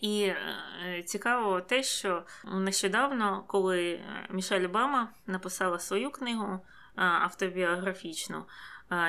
І 0.00 0.22
е, 0.22 1.02
цікаво 1.02 1.60
те, 1.60 1.82
що 1.82 2.22
нещодавно, 2.44 3.44
коли 3.46 4.00
Мішель 4.30 4.64
Обама 4.64 5.08
написала 5.26 5.78
свою 5.78 6.10
книгу 6.10 6.52
е, 6.52 6.60
автобіографічну, 6.96 8.38
е, 8.38 8.44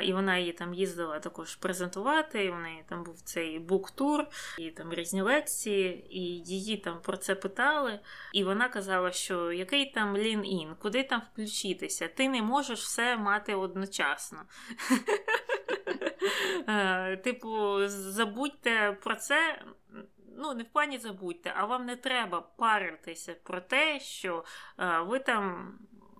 і 0.04 0.14
вона 0.14 0.38
її 0.38 0.52
там 0.52 0.74
їздила 0.74 1.20
також 1.20 1.56
презентувати, 1.56 2.46
і 2.46 2.52
в 2.52 2.60
неї 2.60 2.84
там 2.90 3.04
був 3.04 3.22
цей 3.22 3.60
буктур, 3.60 4.26
і 4.60 4.72
там 4.72 4.94
різні 4.94 5.22
лекції, 5.22 6.08
і 6.10 6.22
її 6.22 6.78
там 6.78 7.02
про 7.02 7.18
це 7.18 7.36
питали. 7.36 8.00
І 8.34 8.44
вона 8.44 8.70
казала, 8.70 9.12
що 9.12 9.52
який 9.52 9.92
там 9.92 10.18
лін-ін, 10.18 10.76
куди 10.80 11.04
там 11.04 11.22
включитися? 11.34 12.08
Ти 12.08 12.30
не 12.30 12.42
можеш 12.42 12.80
все 12.80 13.18
мати 13.18 13.56
одночасно. 13.56 14.40
Типу, 17.24 17.78
забудьте 17.88 18.98
про 19.04 19.16
це 19.16 19.64
ну, 20.38 20.54
не 20.54 20.64
в 20.64 20.68
плані 20.68 20.98
забудьте, 20.98 21.54
а 21.56 21.66
вам 21.66 21.86
не 21.86 21.96
треба 21.96 22.42
паритися 22.42 23.36
про 23.44 23.62
те, 23.62 24.00
що 24.00 24.44
ви 25.08 25.20
там. 25.20 25.74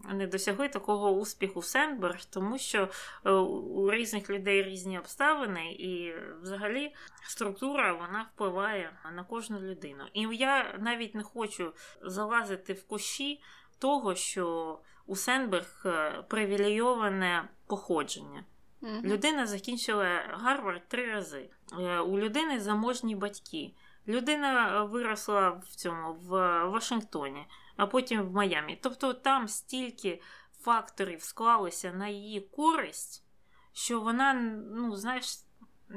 Не 0.10 0.28
досягли 0.28 0.70
такого 0.70 1.12
успіху 1.12 1.60
в 1.60 1.66
Сенберг, 1.66 2.26
тому 2.26 2.58
що 2.58 2.90
е, 3.26 3.32
у 3.32 3.92
різних 3.92 4.30
людей 4.30 4.64
різні 4.64 5.00
обставини, 5.00 5.72
і 5.72 6.14
взагалі 6.42 6.96
структура 7.28 7.94
вона 7.94 8.26
впливає 8.34 9.00
на 9.16 9.24
кожну 9.24 9.60
людину. 9.60 10.04
І 10.14 10.22
я 10.22 10.76
навіть 10.80 11.16
не 11.16 11.24
хочу 11.24 11.74
залазити 12.02 12.74
в 12.74 12.88
кущі 12.88 13.42
того, 13.80 14.16
що 14.16 14.80
у 15.06 15.16
Сенберг 15.16 15.84
е, 15.86 16.24
привілейоване 16.28 17.50
походження. 17.68 18.44
Mm-hmm. 18.82 19.04
Людина 19.04 19.46
закінчила 19.48 20.06
Гарвард 20.30 20.88
три 20.88 21.14
рази. 21.14 21.50
Е, 21.80 22.00
у 22.00 22.20
людини 22.20 22.60
заможні 22.60 23.16
батьки. 23.16 23.74
Людина 24.08 24.84
виросла 24.84 25.50
в 25.50 25.76
цьому 25.76 26.14
в 26.14 26.30
Вашингтоні, 26.66 27.46
а 27.76 27.88
потім 27.88 28.22
в 28.22 28.32
Майамі. 28.32 28.80
Тобто 28.82 29.14
там 29.14 29.48
стільки 29.48 30.22
факторів 30.62 31.22
склалися 31.22 31.94
на 31.94 32.08
її 32.08 32.42
користь, 32.42 33.26
що 33.74 34.00
вона, 34.00 34.34
ну, 34.72 34.96
знаєш, 34.96 35.26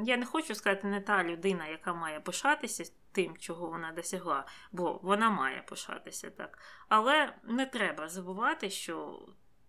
я 0.04 0.16
не 0.16 0.26
хочу 0.26 0.54
сказати, 0.54 0.86
не 0.86 1.00
та 1.00 1.24
людина, 1.24 1.66
яка 1.66 1.94
має 1.94 2.20
пишатися 2.20 2.92
тим, 3.12 3.36
чого 3.36 3.66
вона 3.66 3.92
досягла, 3.92 4.46
бо 4.72 5.00
вона 5.02 5.30
має 5.30 5.62
пишатися 5.62 6.30
так. 6.30 6.58
Але 6.88 7.34
не 7.44 7.66
треба 7.66 8.08
забувати, 8.08 8.70
що 8.70 9.20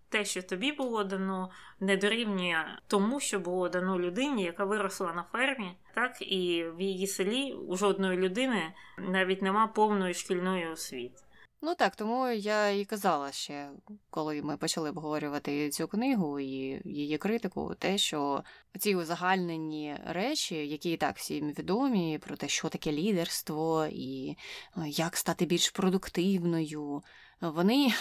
те, 0.10 0.26
що 0.26 0.44
тобі 0.44 0.72
було 0.72 1.04
дано, 1.04 1.52
не 1.80 1.98
дорівнює 1.98 2.66
тому, 2.88 3.20
що 3.20 3.40
було 3.40 3.70
дано 3.70 4.00
людині, 4.00 4.44
яка 4.44 4.66
виросла 4.66 5.14
на 5.14 5.24
фермі, 5.24 5.78
так 5.94 6.22
і 6.22 6.66
в 6.76 6.82
її 6.82 7.08
селі 7.08 7.54
у 7.54 7.76
жодної 7.76 8.18
людини 8.18 8.74
навіть 8.98 9.42
нема 9.42 9.68
повної 9.68 10.14
шкільної 10.14 10.68
освіти. 10.68 11.22
Ну 11.62 11.76
так, 11.76 11.96
тому 11.96 12.28
я 12.28 12.70
і 12.70 12.86
казала 12.86 13.32
ще, 13.32 13.70
коли 14.10 14.42
ми 14.42 14.58
почали 14.58 14.90
обговорювати 14.90 15.70
цю 15.70 15.88
книгу 15.88 16.40
і 16.40 16.82
її 16.86 17.18
критику, 17.18 17.76
те, 17.80 17.98
що 17.98 18.44
ці 18.80 18.96
узагальнені 18.96 19.98
речі, 20.06 20.56
які 20.56 20.92
і 20.92 20.98
так 20.98 21.18
всім 21.18 21.52
відомі, 21.52 22.18
про 22.18 22.38
те, 22.38 22.48
що 22.48 22.70
таке 22.70 22.92
лідерство 22.92 23.88
і 23.92 24.38
як 24.86 25.18
стати 25.18 25.46
більш 25.46 25.70
продуктивною, 25.70 27.04
вони 27.42 27.94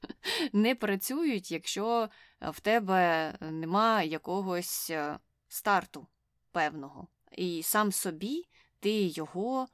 не 0.52 0.74
працюють, 0.74 1.52
якщо 1.52 2.08
в 2.40 2.60
тебе 2.60 3.32
нема 3.40 4.02
якогось 4.02 4.90
е, 4.90 5.18
старту 5.48 6.06
певного. 6.52 7.08
І 7.32 7.62
сам 7.62 7.92
собі 7.92 8.48
ти 8.80 9.06
його 9.06 9.66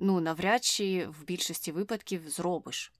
ну, 0.00 0.20
навряд 0.20 0.64
чи 0.64 1.06
в 1.06 1.24
більшості 1.24 1.72
випадків 1.72 2.30
зробиш. 2.30 2.92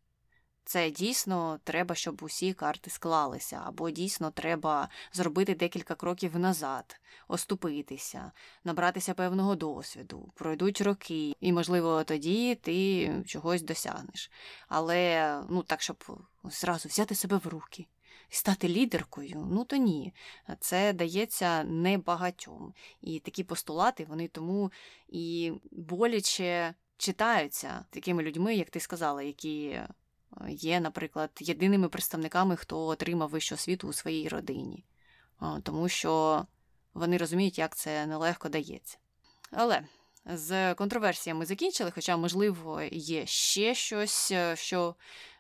Це 0.64 0.90
дійсно 0.90 1.60
треба, 1.64 1.94
щоб 1.94 2.22
усі 2.22 2.52
карти 2.52 2.90
склалися, 2.90 3.62
або 3.66 3.90
дійсно 3.90 4.31
треба 4.31 4.89
зробити 5.12 5.55
декілька 5.55 5.94
кроків 5.94 6.39
назад, 6.39 7.01
оступитися, 7.28 8.32
набратися 8.64 9.14
певного 9.14 9.56
досвіду, 9.56 10.32
пройдуть 10.35 10.81
роки, 10.81 11.35
і, 11.40 11.52
можливо, 11.52 12.05
тоді 12.05 12.55
ти 12.55 13.09
чогось 13.27 13.62
досягнеш. 13.62 14.31
Але 14.68 15.35
ну 15.48 15.62
так, 15.62 15.82
щоб 15.82 16.05
зразу 16.44 16.89
взяти 16.89 17.14
себе 17.14 17.36
в 17.44 17.47
руки 17.47 17.86
і 18.31 18.35
стати 18.35 18.68
лідеркою, 18.68 19.47
ну 19.51 19.64
то 19.64 19.77
ні. 19.77 20.14
Це 20.60 20.93
дається 20.93 21.64
небагатьом. 21.64 22.74
І 23.01 23.18
такі 23.18 23.44
постулати 23.44 24.05
вони 24.05 24.28
тому 24.28 24.72
і 25.09 25.52
боляче 25.70 26.74
читаються 27.01 27.85
такими 27.90 28.22
людьми, 28.22 28.55
як 28.55 28.70
ти 28.70 28.81
сказала, 28.81 29.22
які 29.22 29.81
є, 30.48 30.81
наприклад, 30.81 31.31
єдиними 31.40 31.89
представниками, 31.89 32.56
хто 32.56 32.86
отримав 32.86 33.28
вищу 33.28 33.55
освіту 33.55 33.89
у 33.89 33.93
своїй 33.93 34.28
родині, 34.28 34.85
тому 35.62 35.89
що 35.89 36.44
вони 36.94 37.16
розуміють, 37.16 37.59
як 37.59 37.77
це 37.77 38.06
нелегко 38.06 38.48
дається. 38.48 38.98
Але 39.51 39.82
з 40.24 40.74
контроверсіями 40.74 41.47
закінчили, 41.47 41.90
хоча, 41.90 42.16
можливо, 42.16 42.82
є 42.93 43.27
ще 43.27 43.74
щось, 43.74 44.31
е, 44.31 44.56
що 44.56 44.94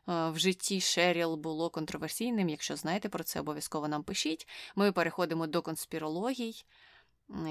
е, 0.08 0.30
в 0.30 0.38
житті 0.38 0.80
Шеріл 0.80 1.36
було 1.36 1.70
контроверсійним. 1.70 2.48
Якщо 2.48 2.76
знаєте 2.76 3.08
про 3.08 3.24
це, 3.24 3.40
обов'язково 3.40 3.88
нам 3.88 4.02
пишіть. 4.02 4.48
Ми 4.76 4.92
переходимо 4.92 5.46
до 5.46 5.62
конспірологій. 5.62 6.64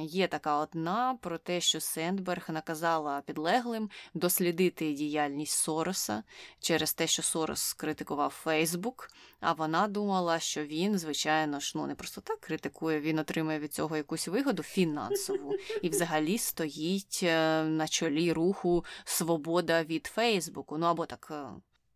Є 0.01 0.27
така 0.27 0.57
одна 0.57 1.17
про 1.21 1.37
те, 1.37 1.61
що 1.61 1.79
Сендберг 1.79 2.45
наказала 2.49 3.21
підлеглим 3.21 3.89
дослідити 4.13 4.93
діяльність 4.93 5.57
Сороса 5.57 6.23
через 6.59 6.93
те, 6.93 7.07
що 7.07 7.23
Сорос 7.23 7.73
критикував 7.73 8.29
Фейсбук, 8.29 9.09
а 9.39 9.53
вона 9.53 9.87
думала, 9.87 10.39
що 10.39 10.65
він, 10.65 10.97
звичайно 10.97 11.59
ж, 11.59 11.73
ну 11.75 11.87
не 11.87 11.95
просто 11.95 12.21
так 12.21 12.39
критикує, 12.39 12.99
він 12.99 13.19
отримує 13.19 13.59
від 13.59 13.73
цього 13.73 13.97
якусь 13.97 14.27
вигоду 14.27 14.63
фінансову 14.63 15.55
і 15.81 15.89
взагалі 15.89 16.37
стоїть 16.37 17.19
е, 17.23 17.63
на 17.63 17.87
чолі 17.87 18.33
руху 18.33 18.85
Свобода 19.03 19.83
від 19.83 20.07
Фейсбуку. 20.07 20.77
Ну 20.77 20.85
або 20.85 21.05
так. 21.05 21.27
Е, 21.31 21.49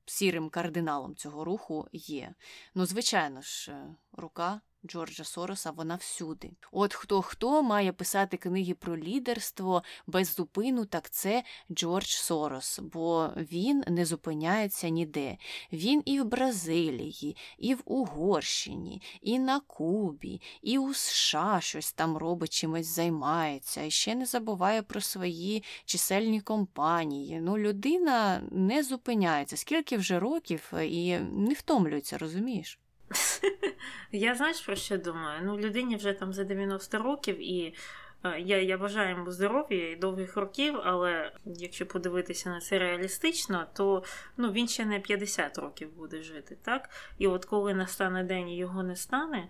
сірим 0.05 0.49
кардиналом 0.49 1.15
цього 1.15 1.43
руху 1.43 1.87
є. 1.91 2.33
Ну, 2.75 2.85
звичайно 2.85 3.41
ж, 3.41 3.71
е, 3.71 3.95
рука 4.11 4.61
Джорджа 4.87 5.23
Сороса 5.23 5.71
вона 5.71 5.95
всюди. 5.95 6.51
От 6.71 6.93
хто 6.93 7.21
хто 7.21 7.63
має 7.63 7.93
писати 7.93 8.37
книги 8.37 8.73
про 8.73 8.97
лідерство 8.97 9.83
без 10.07 10.33
зупину, 10.33 10.85
так 10.85 11.09
це 11.09 11.43
Джордж 11.71 12.07
Сорос, 12.07 12.79
бо 12.79 13.29
він 13.35 13.83
не 13.87 14.05
зупиняється 14.05 14.89
ніде. 14.89 15.37
Він 15.71 16.01
і 16.05 16.21
в 16.21 16.25
Бразилії, 16.25 17.37
і 17.57 17.75
в 17.75 17.81
Угорщині, 17.85 19.01
і 19.21 19.39
на 19.39 19.59
Кубі, 19.59 20.41
і 20.61 20.77
у 20.77 20.93
США 20.93 21.59
щось 21.61 21.93
там 21.93 22.17
робить, 22.17 22.53
чимось 22.53 22.87
займається, 22.87 23.83
і 23.83 23.91
ще 23.91 24.15
не 24.15 24.25
забуває 24.25 24.81
про 24.81 25.01
свої 25.01 25.63
чисельні 25.85 26.41
компанії. 26.41 27.39
Ну, 27.41 27.57
людина 27.57 28.43
не 28.51 28.83
зупиняється, 28.83 29.57
скільки 29.57 29.97
вже 29.97 30.19
років 30.19 30.71
і 30.81 31.17
не 31.19 31.53
втомлюється, 31.53 32.17
розумієш? 32.17 32.79
Я 34.11 34.35
знаєш 34.35 34.61
про 34.61 34.75
що 34.75 34.97
думаю? 34.97 35.41
Ну, 35.43 35.57
людині 35.57 35.95
вже 35.95 36.13
там 36.13 36.33
за 36.33 36.43
90 36.43 36.97
років, 36.97 37.49
і 37.49 37.75
е, 38.23 38.39
я 38.39 38.61
я 38.61 38.77
бажаю 38.77 39.09
йому 39.09 39.31
здоров'я 39.31 39.91
і 39.91 39.95
довгих 39.95 40.37
років, 40.37 40.79
але 40.83 41.31
якщо 41.45 41.85
подивитися 41.85 42.49
на 42.49 42.59
це 42.59 42.79
реалістично, 42.79 43.65
то 43.73 44.03
ну, 44.37 44.51
він 44.51 44.67
ще 44.67 44.85
не 44.85 44.99
50 44.99 45.57
років 45.57 45.95
буде 45.97 46.21
жити. 46.21 46.57
так? 46.61 46.89
І 47.17 47.27
от 47.27 47.45
коли 47.45 47.73
настане 47.73 48.23
день 48.23 48.49
і 48.49 48.57
його 48.57 48.83
не 48.83 48.95
стане, 48.95 49.49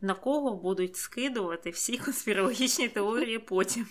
на 0.00 0.14
кого 0.14 0.56
будуть 0.56 0.96
скидувати 0.96 1.70
всі 1.70 1.98
конспірологічні 2.04 2.88
теорії 2.88 3.38
потім. 3.38 3.86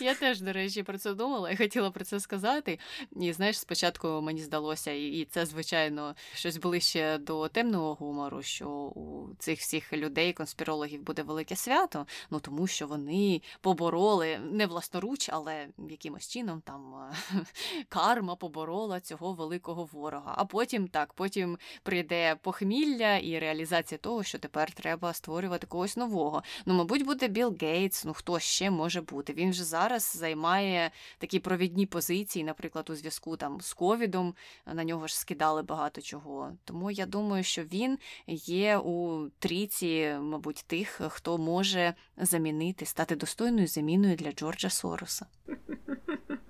Я 0.00 0.14
теж, 0.14 0.40
до 0.40 0.52
речі, 0.52 0.82
про 0.82 0.98
це 0.98 1.14
думала 1.14 1.50
і 1.50 1.56
хотіла 1.56 1.90
про 1.90 2.04
це 2.04 2.20
сказати. 2.20 2.78
І 3.20 3.32
знаєш, 3.32 3.58
спочатку 3.58 4.08
мені 4.08 4.40
здалося, 4.40 4.90
і 4.90 5.26
це, 5.30 5.46
звичайно, 5.46 6.14
щось 6.34 6.56
ближче 6.56 7.18
до 7.18 7.48
темного 7.48 7.94
гумору, 7.94 8.42
що 8.42 8.68
у 8.68 9.28
цих 9.38 9.60
всіх 9.60 9.92
людей, 9.92 10.32
конспірологів, 10.32 11.02
буде 11.02 11.22
велике 11.22 11.56
свято, 11.56 12.06
ну 12.30 12.40
тому 12.40 12.66
що 12.66 12.86
вони 12.86 13.42
побороли 13.60 14.38
не 14.38 14.66
власноруч, 14.66 15.28
але 15.32 15.68
якимось 15.88 16.28
чином 16.28 16.60
там 16.64 17.10
карма 17.88 18.36
поборола 18.36 19.00
цього 19.00 19.32
великого 19.32 19.84
ворога. 19.84 20.34
А 20.36 20.44
потім 20.44 20.88
так, 20.88 21.12
потім 21.12 21.58
прийде 21.82 22.36
похмілля 22.42 23.16
і 23.16 23.38
реалізація 23.38 23.98
того, 23.98 24.22
що 24.22 24.38
тепер 24.38 24.72
треба 24.72 25.12
створювати 25.16 25.66
когось 25.66 25.96
нового. 25.96 26.42
Ну, 26.66 26.74
мабуть, 26.74 27.04
буде 27.04 27.28
Білл 27.28 27.56
Гейтс, 27.60 28.04
ну 28.04 28.14
хто 28.14 28.38
ще 28.38 28.70
може 28.70 29.00
бути. 29.00 29.32
Він 29.32 29.50
вже 29.50 29.64
зараз 29.64 30.16
займає 30.16 30.90
такі 31.18 31.38
провідні 31.38 31.86
позиції, 31.86 32.44
наприклад, 32.44 32.90
у 32.90 32.94
зв'язку 32.94 33.36
там 33.36 33.60
з 33.60 33.72
ковідом. 33.72 34.34
На 34.74 34.84
нього 34.84 35.06
ж 35.06 35.18
скидали 35.18 35.62
багато 35.62 36.00
чого. 36.00 36.52
Тому 36.64 36.90
я 36.90 37.06
думаю, 37.06 37.44
що 37.44 37.62
він 37.62 37.98
є 38.26 38.78
у 38.78 39.26
трійці, 39.38 40.16
мабуть, 40.20 40.64
тих, 40.66 41.00
хто 41.08 41.38
може 41.38 41.94
замінити, 42.16 42.86
стати 42.86 43.16
достойною 43.16 43.66
заміною 43.66 44.16
для 44.16 44.32
Джорджа 44.32 44.70
Сороса. 44.70 45.26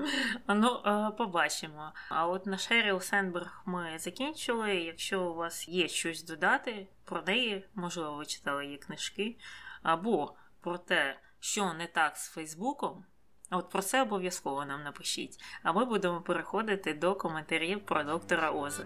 Ну, 0.49 0.83
побачимо. 1.19 1.93
А 2.09 2.27
от 2.27 2.47
на 2.47 2.59
Шеріл 2.59 3.01
Сенберг 3.01 3.63
ми 3.67 3.99
закінчили. 3.99 4.75
Якщо 4.75 5.23
у 5.23 5.35
вас 5.35 5.69
є 5.69 5.89
щось 5.89 6.25
додати 6.25 6.89
про 7.05 7.23
неї, 7.23 7.69
можливо, 7.75 8.17
ви 8.17 8.27
читали 8.27 8.65
її 8.65 8.79
книжки, 8.79 9.37
або 9.83 10.35
про 10.61 10.79
те, 10.79 11.19
що 11.41 11.73
не 11.73 11.87
так 11.87 12.17
з 12.17 12.29
Фейсбуком. 12.29 13.05
От 13.51 13.71
про 13.71 13.83
це 13.83 14.03
обов'язково 14.03 14.65
нам 14.65 14.83
напишіть. 14.83 15.39
А 15.63 15.73
ми 15.73 15.85
будемо 15.85 16.21
переходити 16.21 16.95
до 16.95 17.15
коментарів 17.15 17.87
про 17.87 18.05
доктора 18.05 18.51
Оза. 18.51 18.85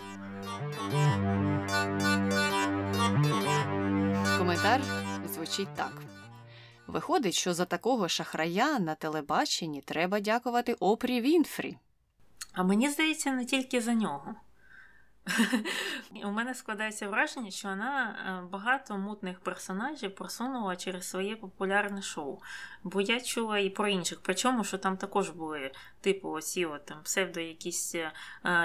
Коментар 4.38 4.80
звучить 5.26 5.74
так. 5.76 5.92
Виходить, 6.91 7.35
що 7.35 7.55
за 7.55 7.65
такого 7.65 8.09
шахрая 8.09 8.79
на 8.79 8.95
телебаченні 8.95 9.81
треба 9.81 10.21
дякувати 10.21 10.75
Опрі 10.75 11.21
Вінфрі. 11.21 11.77
А 12.53 12.62
мені 12.62 12.91
здається, 12.91 13.33
не 13.33 13.45
тільки 13.45 13.81
за 13.81 13.95
нього. 13.95 14.35
У 16.25 16.31
мене 16.31 16.55
складається 16.55 17.09
враження, 17.09 17.51
що 17.51 17.69
вона 17.69 18.11
е, 18.11 18.49
багато 18.51 18.99
мутних 18.99 19.41
персонажів 19.41 20.15
просунула 20.15 20.77
через 20.77 21.09
своє 21.09 21.37
популярне 21.37 22.03
шоу. 22.03 22.39
Бо 22.83 23.01
я 23.01 23.21
чула 23.21 23.59
і 23.59 23.71
про 23.71 23.89
інших. 23.89 24.21
Причому, 24.23 24.65
що 24.65 24.79
там 24.79 24.97
також 24.97 25.31
були, 25.31 25.73
типу, 26.01 26.39
от, 26.57 26.87
там 26.87 27.03
псевдо 27.03 27.41
якісь 27.41 27.95
е, 27.95 28.12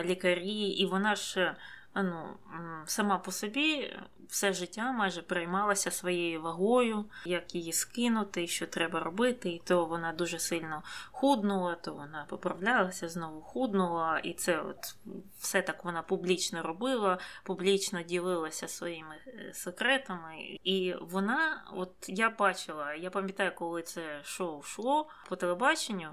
лікарі, 0.04 0.60
і 0.60 0.86
вона 0.86 1.16
ж 1.16 1.56
ну, 2.04 2.38
сама 2.86 3.18
по 3.18 3.32
собі 3.32 3.96
все 4.28 4.54
життя 4.54 4.92
майже 4.92 5.22
переймалася 5.22 5.92
своєю 5.92 6.42
вагою, 6.42 7.06
як 7.26 7.56
її 7.56 7.74
скинути, 7.74 8.48
що 8.48 8.68
треба 8.68 9.00
робити. 9.00 9.50
І 9.50 9.62
то 9.66 9.86
вона 9.86 10.14
дуже 10.14 10.40
сильно 10.40 10.84
худнула, 11.12 11.76
то 11.76 11.94
вона 11.94 12.26
поправлялася, 12.30 13.10
знову 13.10 13.42
худнула. 13.42 14.20
І 14.20 14.34
це 14.34 14.62
от 14.62 14.96
все 15.40 15.62
так 15.62 15.86
вона 15.86 16.02
публічно 16.02 16.64
робила, 16.64 17.18
публічно 17.44 18.02
ділилася 18.02 18.68
своїми 18.68 19.16
е, 19.28 19.54
секретами. 19.54 20.60
І 20.64 20.94
вона, 21.02 21.64
от 21.74 21.92
я 22.08 22.30
бачила, 22.30 22.94
я 22.94 23.10
пам'ятаю, 23.10 23.52
коли 23.56 23.82
це 23.82 24.22
шоу 24.24 24.60
йшло 24.60 25.10
по 25.30 25.36
телебаченню 25.36 26.10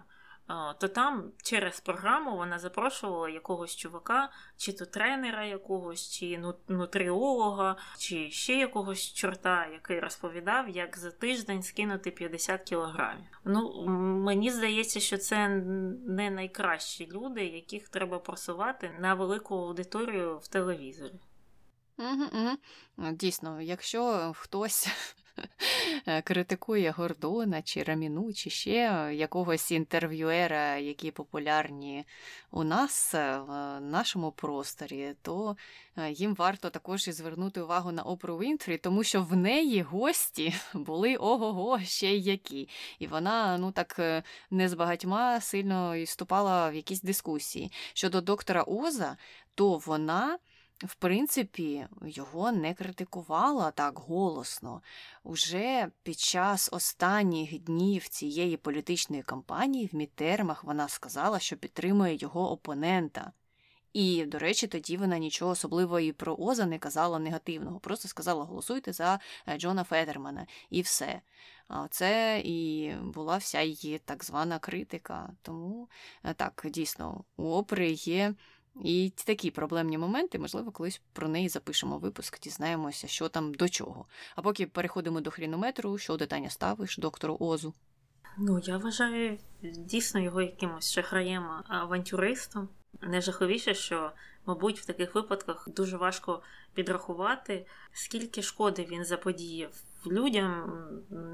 то 0.81 0.89
там 0.89 1.33
через 1.43 1.81
програму 1.81 2.37
вона 2.37 2.59
запрошувала 2.59 3.29
якогось 3.29 3.77
чувака, 3.77 4.31
чи 4.57 4.73
то 4.73 4.87
тренера 4.87 5.45
якогось, 5.45 6.11
чи 6.11 6.43
нутріолога, 6.69 7.77
чи 7.99 8.31
ще 8.31 8.55
якогось 8.55 9.13
чорта, 9.13 9.67
який 9.67 10.01
розповідав, 10.01 10.69
як 10.69 10.99
за 10.99 11.11
тиждень 11.11 11.63
скинути 11.63 12.11
50 12.11 12.63
кілограмів. 12.63 13.41
Ну, 13.45 13.87
мені 14.25 14.51
здається, 14.51 15.01
що 15.01 15.19
це 15.19 15.49
не 16.07 16.31
найкращі 16.31 17.09
люди, 17.13 17.45
яких 17.45 17.89
треба 17.89 18.19
просувати 18.19 18.91
на 18.99 19.15
велику 19.15 19.55
аудиторію 19.55 20.39
в 20.39 20.49
телевізорі. 20.49 21.21
Угу, 21.99 22.25
угу. 22.33 23.13
Дійсно, 23.13 23.61
якщо 23.61 24.33
хтось 24.37 24.89
критикує 26.25 26.91
Гордона 26.91 27.63
чи 27.63 27.83
Раміну, 27.83 28.33
чи 28.33 28.51
ще 28.51 29.11
якогось 29.15 29.71
інтерв'юера, 29.71 30.77
які 30.77 31.11
популярні 31.11 32.05
у 32.51 32.65
нас 32.65 33.15
е, 33.15 33.39
в 33.39 33.81
нашому 33.81 34.33
просторі, 34.33 35.15
то 35.23 35.57
е, 35.97 36.11
їм 36.11 36.35
варто 36.35 36.71
також 36.71 37.09
і 37.09 37.13
звернути 37.13 37.61
увагу 37.61 37.93
на 37.93 38.03
Опру 38.03 38.39
Вінфрі, 38.39 38.79
тому 38.79 39.05
що 39.05 39.23
в 39.23 39.37
неї 39.37 39.83
гості 39.83 40.55
були 40.75 41.17
ого-го 41.17 41.81
ще 41.81 42.09
й 42.09 42.23
які. 42.23 42.69
І 42.99 43.07
вона 43.07 43.59
ну 43.59 43.73
так 43.73 44.23
не 44.51 44.69
з 44.69 44.75
багатьма 44.75 45.41
сильно 45.41 45.97
і 45.97 46.05
вступала 46.05 46.71
в 46.71 46.75
якісь 46.75 47.03
дискусії. 47.03 47.73
Щодо 47.95 48.21
доктора 48.21 48.63
Оза, 48.63 49.17
то 49.55 49.79
вона 49.79 50.39
в 50.87 50.95
принципі, 50.95 51.87
його 52.03 52.53
не 52.53 52.75
критикувала 52.75 53.71
так 53.71 53.99
голосно. 53.99 54.83
Уже 55.25 55.89
під 56.03 56.19
час 56.19 56.69
останніх 56.73 57.59
днів 57.59 58.09
цієї 58.09 58.57
політичної 58.57 59.23
кампанії 59.23 59.91
в 59.93 59.97
мітермах 59.97 60.65
вона 60.65 60.89
сказала, 60.89 61.39
що 61.39 61.57
підтримує 61.57 62.17
його 62.17 62.51
опонента. 62.51 63.33
І, 63.93 64.25
до 64.25 64.39
речі, 64.39 64.67
тоді 64.67 64.97
вона 64.97 65.19
нічого 65.19 65.51
особливого 65.51 66.01
і 66.01 66.13
про 66.13 66.37
Оза 66.37 66.67
не 66.67 66.79
казала 66.79 67.19
негативного, 67.19 67.81
просто 67.81 68.09
сказала 68.09 68.45
голосуйте 68.45 68.93
за 68.93 69.21
е, 69.49 69.59
Джона 69.59 69.85
Федермана 69.85 70.47
і 70.71 70.83
все. 70.83 71.21
А 71.69 71.89
це 71.91 72.43
і 72.45 72.93
була 73.03 73.37
вся 73.37 73.61
її 73.61 73.99
так 73.99 74.25
звана 74.25 74.59
критика. 74.59 75.33
Тому 75.43 75.89
е, 76.25 76.35
так, 76.35 76.67
дійсно, 76.71 77.25
у 77.37 77.45
опери 77.45 77.91
є 77.93 78.35
і 78.81 79.13
такі 79.25 79.51
проблемні 79.51 79.99
моменти, 79.99 80.39
можливо, 80.39 80.71
колись 80.71 81.01
про 81.13 81.29
неї 81.29 81.49
запишемо 81.49 81.99
випуск, 81.99 82.41
дізнаємося, 82.41 83.09
що 83.09 83.29
там 83.29 83.55
до 83.55 83.69
чого. 83.69 84.07
А 84.37 84.43
поки 84.43 84.67
переходимо 84.67 85.21
до 85.21 85.31
хрінометру, 85.31 85.99
що 85.99 86.17
детання 86.17 86.51
ставиш 86.51 86.99
доктору 86.99 87.37
Озу. 87.41 87.75
Ну, 88.39 88.61
я 88.65 88.79
вважаю 88.79 89.39
дійсно 89.63 90.21
його 90.21 90.43
якимось 90.43 90.93
шахраєм 90.93 91.45
авантюристом. 91.69 92.69
Найжаховіше, 93.01 93.75
що, 93.75 94.13
мабуть, 94.47 94.81
в 94.81 94.87
таких 94.87 95.15
випадках 95.15 95.69
дуже 95.69 95.97
важко 95.97 96.43
підрахувати, 96.75 97.67
скільки 97.93 98.43
шкоди 98.43 98.87
він 98.91 99.05
заподіяв 99.05 99.73
людям 100.07 100.73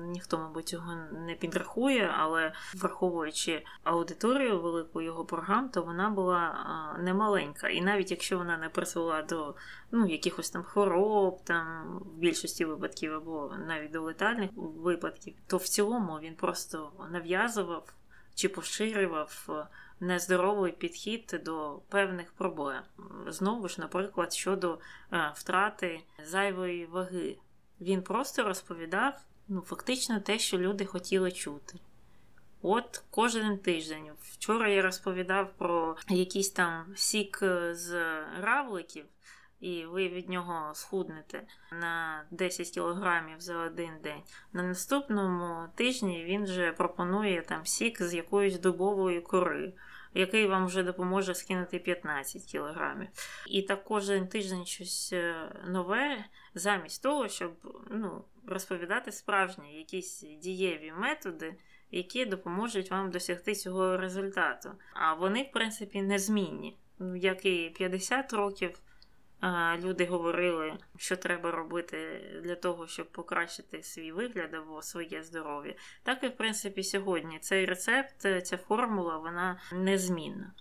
ніхто, 0.07 0.39
мабуть, 0.39 0.69
цього 0.69 0.95
не 1.27 1.35
підрахує, 1.35 2.15
але 2.19 2.53
враховуючи 2.75 3.65
аудиторію 3.85 4.61
велику 4.61 5.01
його 5.01 5.25
програм, 5.25 5.69
то 5.69 5.83
вона 5.83 6.11
була 6.11 6.67
немаленька. 7.01 7.69
І 7.69 7.81
навіть 7.81 8.11
якщо 8.11 8.39
вона 8.39 8.59
не 8.59 8.69
призвела 8.69 9.23
до 9.23 9.55
ну, 9.91 10.07
якихось 10.07 10.51
там 10.51 10.63
хвороб, 10.63 11.45
там 11.45 11.85
в 11.99 12.19
більшості 12.19 12.65
випадків 12.65 13.15
або 13.15 13.55
навіть 13.67 13.91
до 13.91 14.03
летальних 14.03 14.51
випадків, 14.57 15.35
то 15.47 15.57
в 15.57 15.69
цілому 15.69 16.19
він 16.23 16.35
просто 16.35 16.93
нав'язував 17.11 17.93
чи 18.35 18.49
поширював. 18.49 19.49
Нездоровий 20.01 20.73
підхід 20.73 21.41
до 21.45 21.81
певних 21.89 22.33
проблем. 22.33 22.83
Знову 23.27 23.69
ж, 23.69 23.81
наприклад, 23.81 24.33
щодо 24.33 24.79
втрати 25.35 26.01
зайвої 26.25 26.87
ваги 26.87 27.37
Він 27.81 28.03
просто 28.03 28.43
розповідав 28.43 29.21
ну, 29.49 29.61
фактично 29.61 30.21
те, 30.21 30.39
що 30.39 30.59
люди 30.59 30.85
хотіли 30.85 31.33
чути. 31.33 31.79
От 32.63 33.03
кожен 33.11 33.59
тиждень. 33.59 34.11
Вчора 34.23 34.69
я 34.69 34.83
розповідав 34.83 35.53
про 35.59 35.97
якийсь 36.09 36.51
там 36.51 36.85
сік 36.97 37.39
з 37.71 38.23
равликів, 38.41 39.05
і 39.61 39.85
ви 39.85 40.09
від 40.09 40.29
нього 40.29 40.75
схуднете 40.75 41.43
на 41.73 42.25
10 42.31 42.71
кілограмів 42.71 43.41
за 43.41 43.59
один 43.59 43.91
день. 44.03 44.23
На 44.53 44.63
наступному 44.63 45.69
тижні 45.75 46.25
він 46.25 46.45
вже 46.45 46.73
пропонує 46.73 47.43
там 47.43 47.67
сік 47.67 48.03
з 48.03 48.15
якоїсь 48.15 48.59
дубової 48.59 49.21
кори. 49.21 49.73
Який 50.15 50.47
вам 50.47 50.67
вже 50.67 50.83
допоможе 50.83 51.35
скинути 51.35 51.79
15 51.79 52.45
кілограмів. 52.45 53.09
І 53.47 53.63
так 53.63 53.85
кожен 53.85 54.29
тиждень 54.29 54.67
щось 54.67 55.11
е, 55.13 55.53
нове, 55.67 56.25
замість 56.55 57.03
того, 57.03 57.29
щоб 57.29 57.53
ну, 57.91 58.25
розповідати 58.47 59.13
справжні 59.13 59.79
якісь 59.79 60.21
дієві 60.21 60.93
методи, 60.97 61.55
які 61.91 62.25
допоможуть 62.25 62.91
вам 62.91 63.11
досягти 63.11 63.55
цього 63.55 63.97
результату. 63.97 64.71
А 64.95 65.15
вони, 65.15 65.43
в 65.43 65.53
принципі, 65.53 66.03
незмінні. 66.03 66.77
Як 67.17 67.47
і 67.47 67.73
50 67.77 68.33
років 68.33 68.81
люди 69.79 70.05
говорили, 70.05 70.79
що 70.97 71.17
треба 71.17 71.51
робити 71.51 72.21
для 72.43 72.55
того, 72.55 72.87
щоб 72.87 73.13
покращити 73.13 73.83
свій 73.83 74.13
вигляд 74.13 74.55
або 74.55 74.83
своє 74.83 75.23
здоров'я. 75.23 75.75
Так 76.03 76.25
і 76.25 76.29
в 76.29 76.37
принципі 76.37 76.83
сьогодні 76.83 77.39
цей 77.39 77.67
рецепт, 77.67 78.27
ця 78.43 78.57
формула, 78.57 79.19
вона 79.19 79.61
незмінна. 79.73 80.53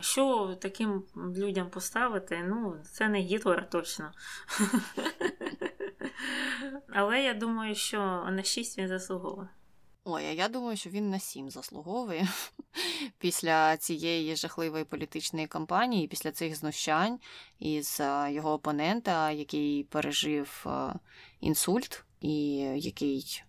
Що 0.00 0.56
таким 0.60 1.04
людям 1.16 1.70
поставити? 1.70 2.44
Ну, 2.48 2.76
це 2.84 3.08
не 3.08 3.20
Гітлер 3.20 3.70
точно. 3.70 4.12
Але 6.88 7.22
я 7.22 7.34
думаю, 7.34 7.74
що 7.74 7.98
на 8.30 8.42
6 8.42 8.78
він 8.78 8.88
заслуговує. 8.88 9.48
Ой, 10.08 10.24
а 10.24 10.32
я 10.32 10.48
думаю, 10.48 10.76
що 10.76 10.90
він 10.90 11.10
на 11.10 11.18
сім 11.18 11.50
заслуговує 11.50 12.28
після 13.18 13.76
цієї 13.76 14.36
жахливої 14.36 14.84
політичної 14.84 15.46
кампанії, 15.46 16.08
після 16.08 16.32
цих 16.32 16.56
знущань 16.56 17.20
із 17.58 18.00
його 18.28 18.52
опонента, 18.52 19.30
який 19.30 19.84
пережив 19.84 20.66
інсульт, 21.40 22.04
і 22.20 22.56
який, 22.76 23.42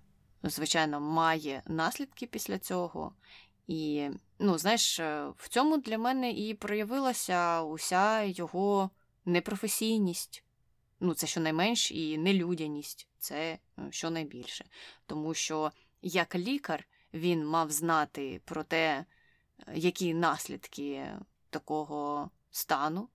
звичайно, 0.44 1.00
має 1.00 1.64
наслідки 1.66 2.28
після 2.28 2.58
цього. 2.58 3.14
І, 3.68 4.10
ну, 4.40 4.58
знаєш, 4.58 5.00
в 5.38 5.50
цьому 5.50 5.78
для 5.78 5.98
мене 5.98 6.32
і 6.32 6.54
проявилася 6.54 7.62
уся 7.62 8.24
його 8.24 8.90
непрофесійність. 9.26 10.44
Ну, 11.00 11.14
це 11.14 11.28
щонайменш 11.28 11.92
і 11.92 12.18
нелюдяність, 12.18 13.08
це 13.20 13.58
щонайбільше. 13.90 14.66
Тому 15.06 15.34
що 15.34 15.72
як 16.02 16.36
лікар 16.36 16.88
він 17.14 17.48
мав 17.48 17.72
знати 17.72 18.42
про 18.46 18.64
те, 18.64 19.06
які 19.74 20.14
наслідки 20.14 21.12
такого 21.50 22.30
стану, 22.52 23.10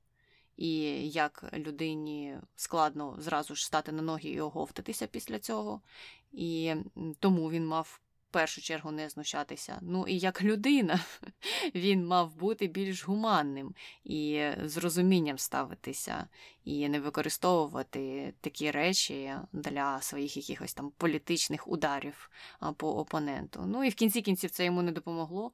і 0.57 0.79
як 1.11 1.45
людині 1.53 2.39
складно 2.57 3.17
зразу 3.19 3.55
ж 3.55 3.67
стати 3.67 3.93
на 3.93 4.03
ноги 4.03 4.29
і 4.29 4.41
оговтатися 4.41 5.07
після 5.07 5.39
цього. 5.39 5.81
І 6.33 6.75
тому 7.19 7.51
він 7.51 7.67
мав 7.67 8.01
першу 8.33 8.61
чергу 8.61 8.91
не 8.91 9.09
знущатися. 9.09 9.79
Ну 9.83 10.07
і 10.09 10.19
як 10.19 10.43
людина 10.43 11.01
він 11.75 12.07
мав 12.07 12.37
бути 12.37 12.67
більш 12.67 13.05
гуманним 13.05 13.75
і 14.05 14.51
з 14.65 14.77
розумінням 14.77 15.39
ставитися, 15.39 16.29
і 16.65 16.89
не 16.89 17.01
використовувати 17.01 18.35
такі 18.41 18.71
речі 18.71 19.35
для 19.53 20.01
своїх 20.01 20.37
якихось 20.37 20.75
там 20.75 20.93
політичних 20.97 21.69
ударів 21.69 22.31
по 22.77 22.99
опоненту. 22.99 23.65
Ну 23.67 23.85
і 23.85 23.89
в 23.89 23.95
кінці 23.95 24.23
кінців 24.23 24.51
це 24.51 24.65
йому 24.65 24.83
не 24.83 24.93
допомогло, 24.93 25.53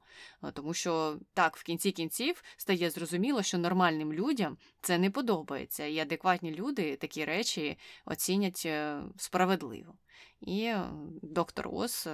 тому 0.53 0.73
що 0.73 1.17
так, 1.33 1.57
в 1.57 1.63
кінці 1.63 1.91
кінців 1.91 2.43
стає 2.57 2.89
зрозуміло, 2.89 3.43
що 3.43 3.57
нормальним 3.57 4.13
людям 4.13 4.57
це 4.81 4.97
не 4.97 5.09
подобається, 5.09 5.85
і 5.85 5.99
адекватні 5.99 6.51
люди 6.55 6.95
такі 6.95 7.25
речі 7.25 7.77
оцінять 8.05 8.63
е, 8.65 9.01
справедливо. 9.17 9.93
І 10.41 10.73
доктор 11.21 11.67
Ос 11.71 12.07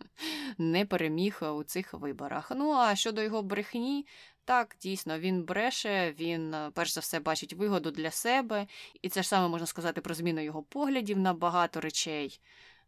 не 0.58 0.86
переміг 0.86 1.40
у 1.56 1.64
цих 1.64 1.94
виборах. 1.94 2.52
Ну 2.56 2.72
а 2.72 2.96
щодо 2.96 3.22
його 3.22 3.42
брехні, 3.42 4.06
так, 4.44 4.76
дійсно, 4.80 5.18
він 5.18 5.44
бреше, 5.44 6.14
він 6.18 6.54
перш 6.74 6.92
за 6.92 7.00
все 7.00 7.20
бачить 7.20 7.52
вигоду 7.52 7.90
для 7.90 8.10
себе, 8.10 8.66
і 9.02 9.08
це 9.08 9.22
ж 9.22 9.28
саме 9.28 9.48
можна 9.48 9.66
сказати 9.66 10.00
про 10.00 10.14
зміну 10.14 10.40
його 10.40 10.62
поглядів 10.62 11.18
на 11.18 11.34
багато 11.34 11.80
речей. 11.80 12.40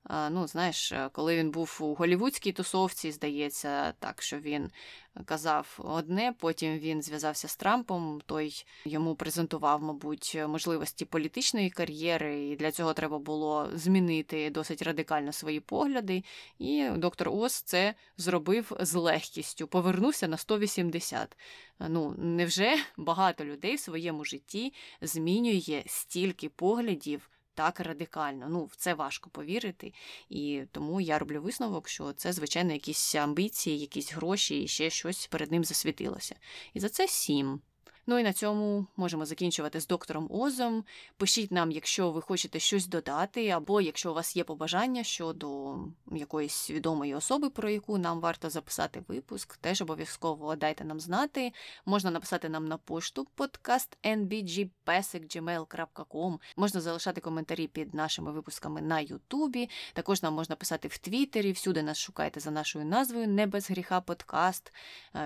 Ну, 0.08 0.46
знаєш, 0.46 0.92
коли 1.12 1.36
він 1.36 1.50
був 1.50 1.78
у 1.80 1.94
голівудській 1.94 2.52
тусовці, 2.52 3.12
здається, 3.12 3.92
так, 3.92 4.22
що 4.22 4.38
він 4.38 4.70
казав 5.24 5.78
одне, 5.78 6.34
потім 6.38 6.78
він 6.78 7.02
зв'язався 7.02 7.48
з 7.48 7.56
Трампом, 7.56 8.20
той 8.26 8.64
йому 8.84 9.14
презентував, 9.14 9.82
мабуть, 9.82 10.38
можливості 10.48 11.04
політичної 11.04 11.70
кар'єри, 11.70 12.48
і 12.48 12.56
для 12.56 12.72
цього 12.72 12.94
треба 12.94 13.18
було 13.18 13.68
змінити 13.74 14.50
досить 14.50 14.82
радикально 14.82 15.32
свої 15.32 15.60
погляди. 15.60 16.24
І 16.58 16.88
доктор 16.96 17.28
Ос 17.28 17.62
це 17.62 17.94
зробив 18.16 18.72
з 18.80 18.94
легкістю, 18.94 19.66
повернувся 19.66 20.28
на 20.28 20.36
180. 20.36 21.36
Ну, 21.88 22.14
невже 22.18 22.76
багато 22.96 23.44
людей 23.44 23.74
в 23.74 23.80
своєму 23.80 24.24
житті 24.24 24.72
змінює 25.00 25.82
стільки 25.86 26.48
поглядів? 26.48 27.30
Так 27.58 27.80
радикально. 27.80 28.48
Ну, 28.48 28.64
в 28.64 28.76
це 28.76 28.94
важко 28.94 29.30
повірити. 29.30 29.92
І 30.28 30.62
тому 30.72 31.00
я 31.00 31.18
роблю 31.18 31.42
висновок, 31.42 31.88
що 31.88 32.12
це, 32.12 32.32
звичайно, 32.32 32.72
якісь 32.72 33.14
амбіції, 33.14 33.78
якісь 33.78 34.12
гроші 34.12 34.62
і 34.62 34.68
ще 34.68 34.90
щось 34.90 35.26
перед 35.26 35.52
ним 35.52 35.64
засвітилося. 35.64 36.36
І 36.74 36.80
за 36.80 36.88
це 36.88 37.08
сім. 37.08 37.60
Ну 38.10 38.18
і 38.18 38.22
на 38.22 38.32
цьому 38.32 38.86
можемо 38.96 39.26
закінчувати 39.26 39.80
з 39.80 39.86
доктором 39.86 40.28
Озом. 40.30 40.84
Пишіть 41.16 41.52
нам, 41.52 41.70
якщо 41.70 42.10
ви 42.10 42.22
хочете 42.22 42.58
щось 42.58 42.86
додати, 42.86 43.48
або 43.48 43.80
якщо 43.80 44.10
у 44.10 44.14
вас 44.14 44.36
є 44.36 44.44
побажання 44.44 45.04
щодо 45.04 45.76
якоїсь 46.12 46.70
відомої 46.70 47.14
особи, 47.14 47.50
про 47.50 47.70
яку 47.70 47.98
нам 47.98 48.20
варто 48.20 48.50
записати 48.50 49.02
випуск, 49.08 49.56
теж 49.56 49.82
обов'язково 49.82 50.56
дайте 50.56 50.84
нам 50.84 51.00
знати. 51.00 51.52
Можна 51.86 52.10
написати 52.10 52.48
нам 52.48 52.68
на 52.68 52.76
пошту 52.76 53.26
подкаст 53.34 53.98
Можна 56.56 56.80
залишати 56.80 57.20
коментарі 57.20 57.66
під 57.66 57.94
нашими 57.94 58.32
випусками 58.32 58.80
на 58.80 59.00
Ютубі. 59.00 59.68
Також 59.92 60.22
нам 60.22 60.34
можна 60.34 60.56
писати 60.56 60.88
в 60.88 60.98
Твіттері, 60.98 61.52
всюди 61.52 61.82
нас 61.82 61.98
шукайте 61.98 62.40
за 62.40 62.50
нашою 62.50 62.84
назвою 62.84 63.28
Не 63.28 63.46
без 63.46 63.70
гріха 63.70 64.00
подкаст. 64.00 64.72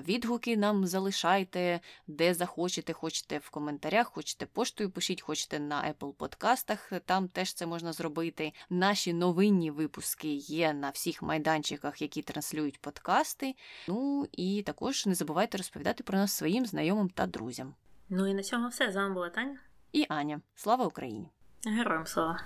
Відгуки 0.09 0.57
нам 0.57 0.87
залишайте, 0.87 1.81
де 2.07 2.35
захочете 2.35 2.72
хочете, 2.73 2.93
хочете 2.93 3.39
в 3.39 3.51
коментарях, 3.51 4.07
хочете 4.07 4.47
поштою 4.47 4.90
пишіть, 4.90 5.23
хочете 5.23 5.59
на 5.59 5.93
Apple 5.93 6.12
подкастах, 6.12 6.93
там 7.05 7.28
теж 7.28 7.55
це 7.55 7.66
можна 7.66 7.93
зробити. 7.93 8.53
Наші 8.70 9.12
новинні 9.12 9.70
випуски 9.70 10.28
є 10.35 10.73
на 10.73 10.90
всіх 10.90 11.23
майданчиках, 11.23 12.03
які 12.03 12.23
транслюють 12.23 12.81
подкасти. 12.81 13.55
Ну 13.89 14.27
і 14.32 14.62
також 14.66 15.07
не 15.07 15.15
забувайте 15.15 15.59
розповідати 15.59 16.03
про 16.05 16.19
нас 16.19 16.32
своїм 16.32 16.66
знайомим 16.66 17.09
та 17.09 17.27
друзям. 17.27 17.74
Ну 18.09 18.27
і 18.27 18.35
на 18.35 18.43
цьому 18.43 18.69
все. 18.69 18.93
З 18.93 18.97
вами 18.97 19.15
була 19.15 19.31
Таня 19.31 19.59
і 19.93 20.07
Аня. 20.09 20.40
Слава 20.55 20.86
Україні! 20.86 21.31
Героям 21.66 22.07
слава! 22.07 22.40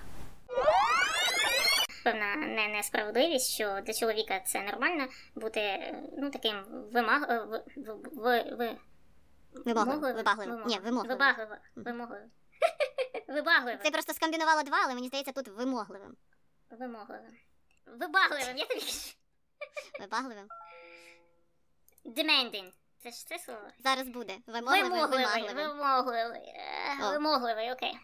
Певна 2.03 2.35
не 2.35 2.67
несправедливість, 2.67 3.53
що 3.53 3.79
для 3.85 3.93
чоловіка 3.93 4.39
це 4.39 4.61
нормально 4.61 5.07
бути 5.35 5.61
ну 6.17 6.29
таким 6.29 6.55
вимаг... 6.93 7.21
в... 7.21 7.63
В... 8.15 8.55
В... 8.57 8.77
Вимогливо. 9.65 10.13
Вибагливо. 10.13 10.63
Ні, 10.65 10.79
вимогливо. 10.79 11.13
Вибагливо. 11.15 11.55
Вимогливо. 11.75 12.25
Вибагливо. 13.27 13.79
Це 13.83 13.91
просто 13.91 14.13
скомбінувало 14.13 14.63
два, 14.63 14.77
але 14.83 14.93
мені 14.93 15.07
здається, 15.07 15.31
тут 15.31 15.47
вимогливим. 15.47 16.15
Вимогливим. 16.69 17.37
Вибагливим, 17.85 18.57
я 18.57 18.65
тобі 18.65 18.79
кажу. 18.81 19.13
Вибагливим. 19.99 20.47
Demanding. 22.05 22.71
Це 23.03 23.11
ж 23.11 23.27
це 23.27 23.39
слово. 23.39 23.61
Зараз 23.83 24.07
буде. 24.07 24.37
Вимогливим, 24.47 24.91
вимогливий. 24.91 25.53
Вимогливий. 25.53 26.53
Вимогливий, 27.11 27.71
окей. 27.71 27.97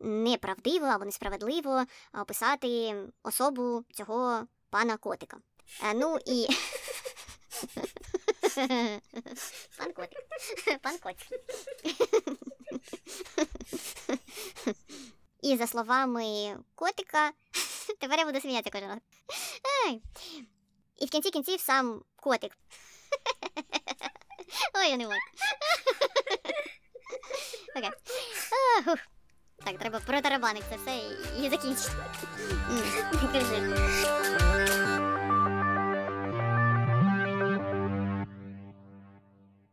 Неправдиво 0.00 0.86
або 0.86 1.04
несправедливо 1.04 1.84
описати 2.14 2.94
особу 3.22 3.84
цього 3.92 4.46
пана 4.70 4.96
котика. 4.96 5.36
Ну 5.94 6.18
і. 6.26 6.48
Пан 8.56 9.92
котик. 9.92 10.18
Пан 10.82 10.98
котик. 10.98 11.28
І 15.42 15.56
за 15.56 15.66
словами 15.66 16.56
котика, 16.74 17.32
тепер 18.00 18.18
я 18.18 18.24
буду 18.24 18.40
сміятися 18.40 18.70
кожен 18.72 18.88
раз. 18.88 18.98
І 20.98 21.06
в 21.06 21.10
кінці 21.10 21.30
кінців 21.30 21.60
сам 21.60 22.02
котик. 22.16 22.52
Ой, 24.74 24.90
я 24.90 24.96
не 24.96 25.04
можу. 25.04 25.18
Окей. 27.76 27.90
Так, 29.64 29.78
треба 29.78 30.00
протарабанити 30.00 30.66
це 30.70 30.76
все 30.76 30.96
і, 31.40 31.50
закінчити. 31.50 31.92
Кажи. 33.32 34.95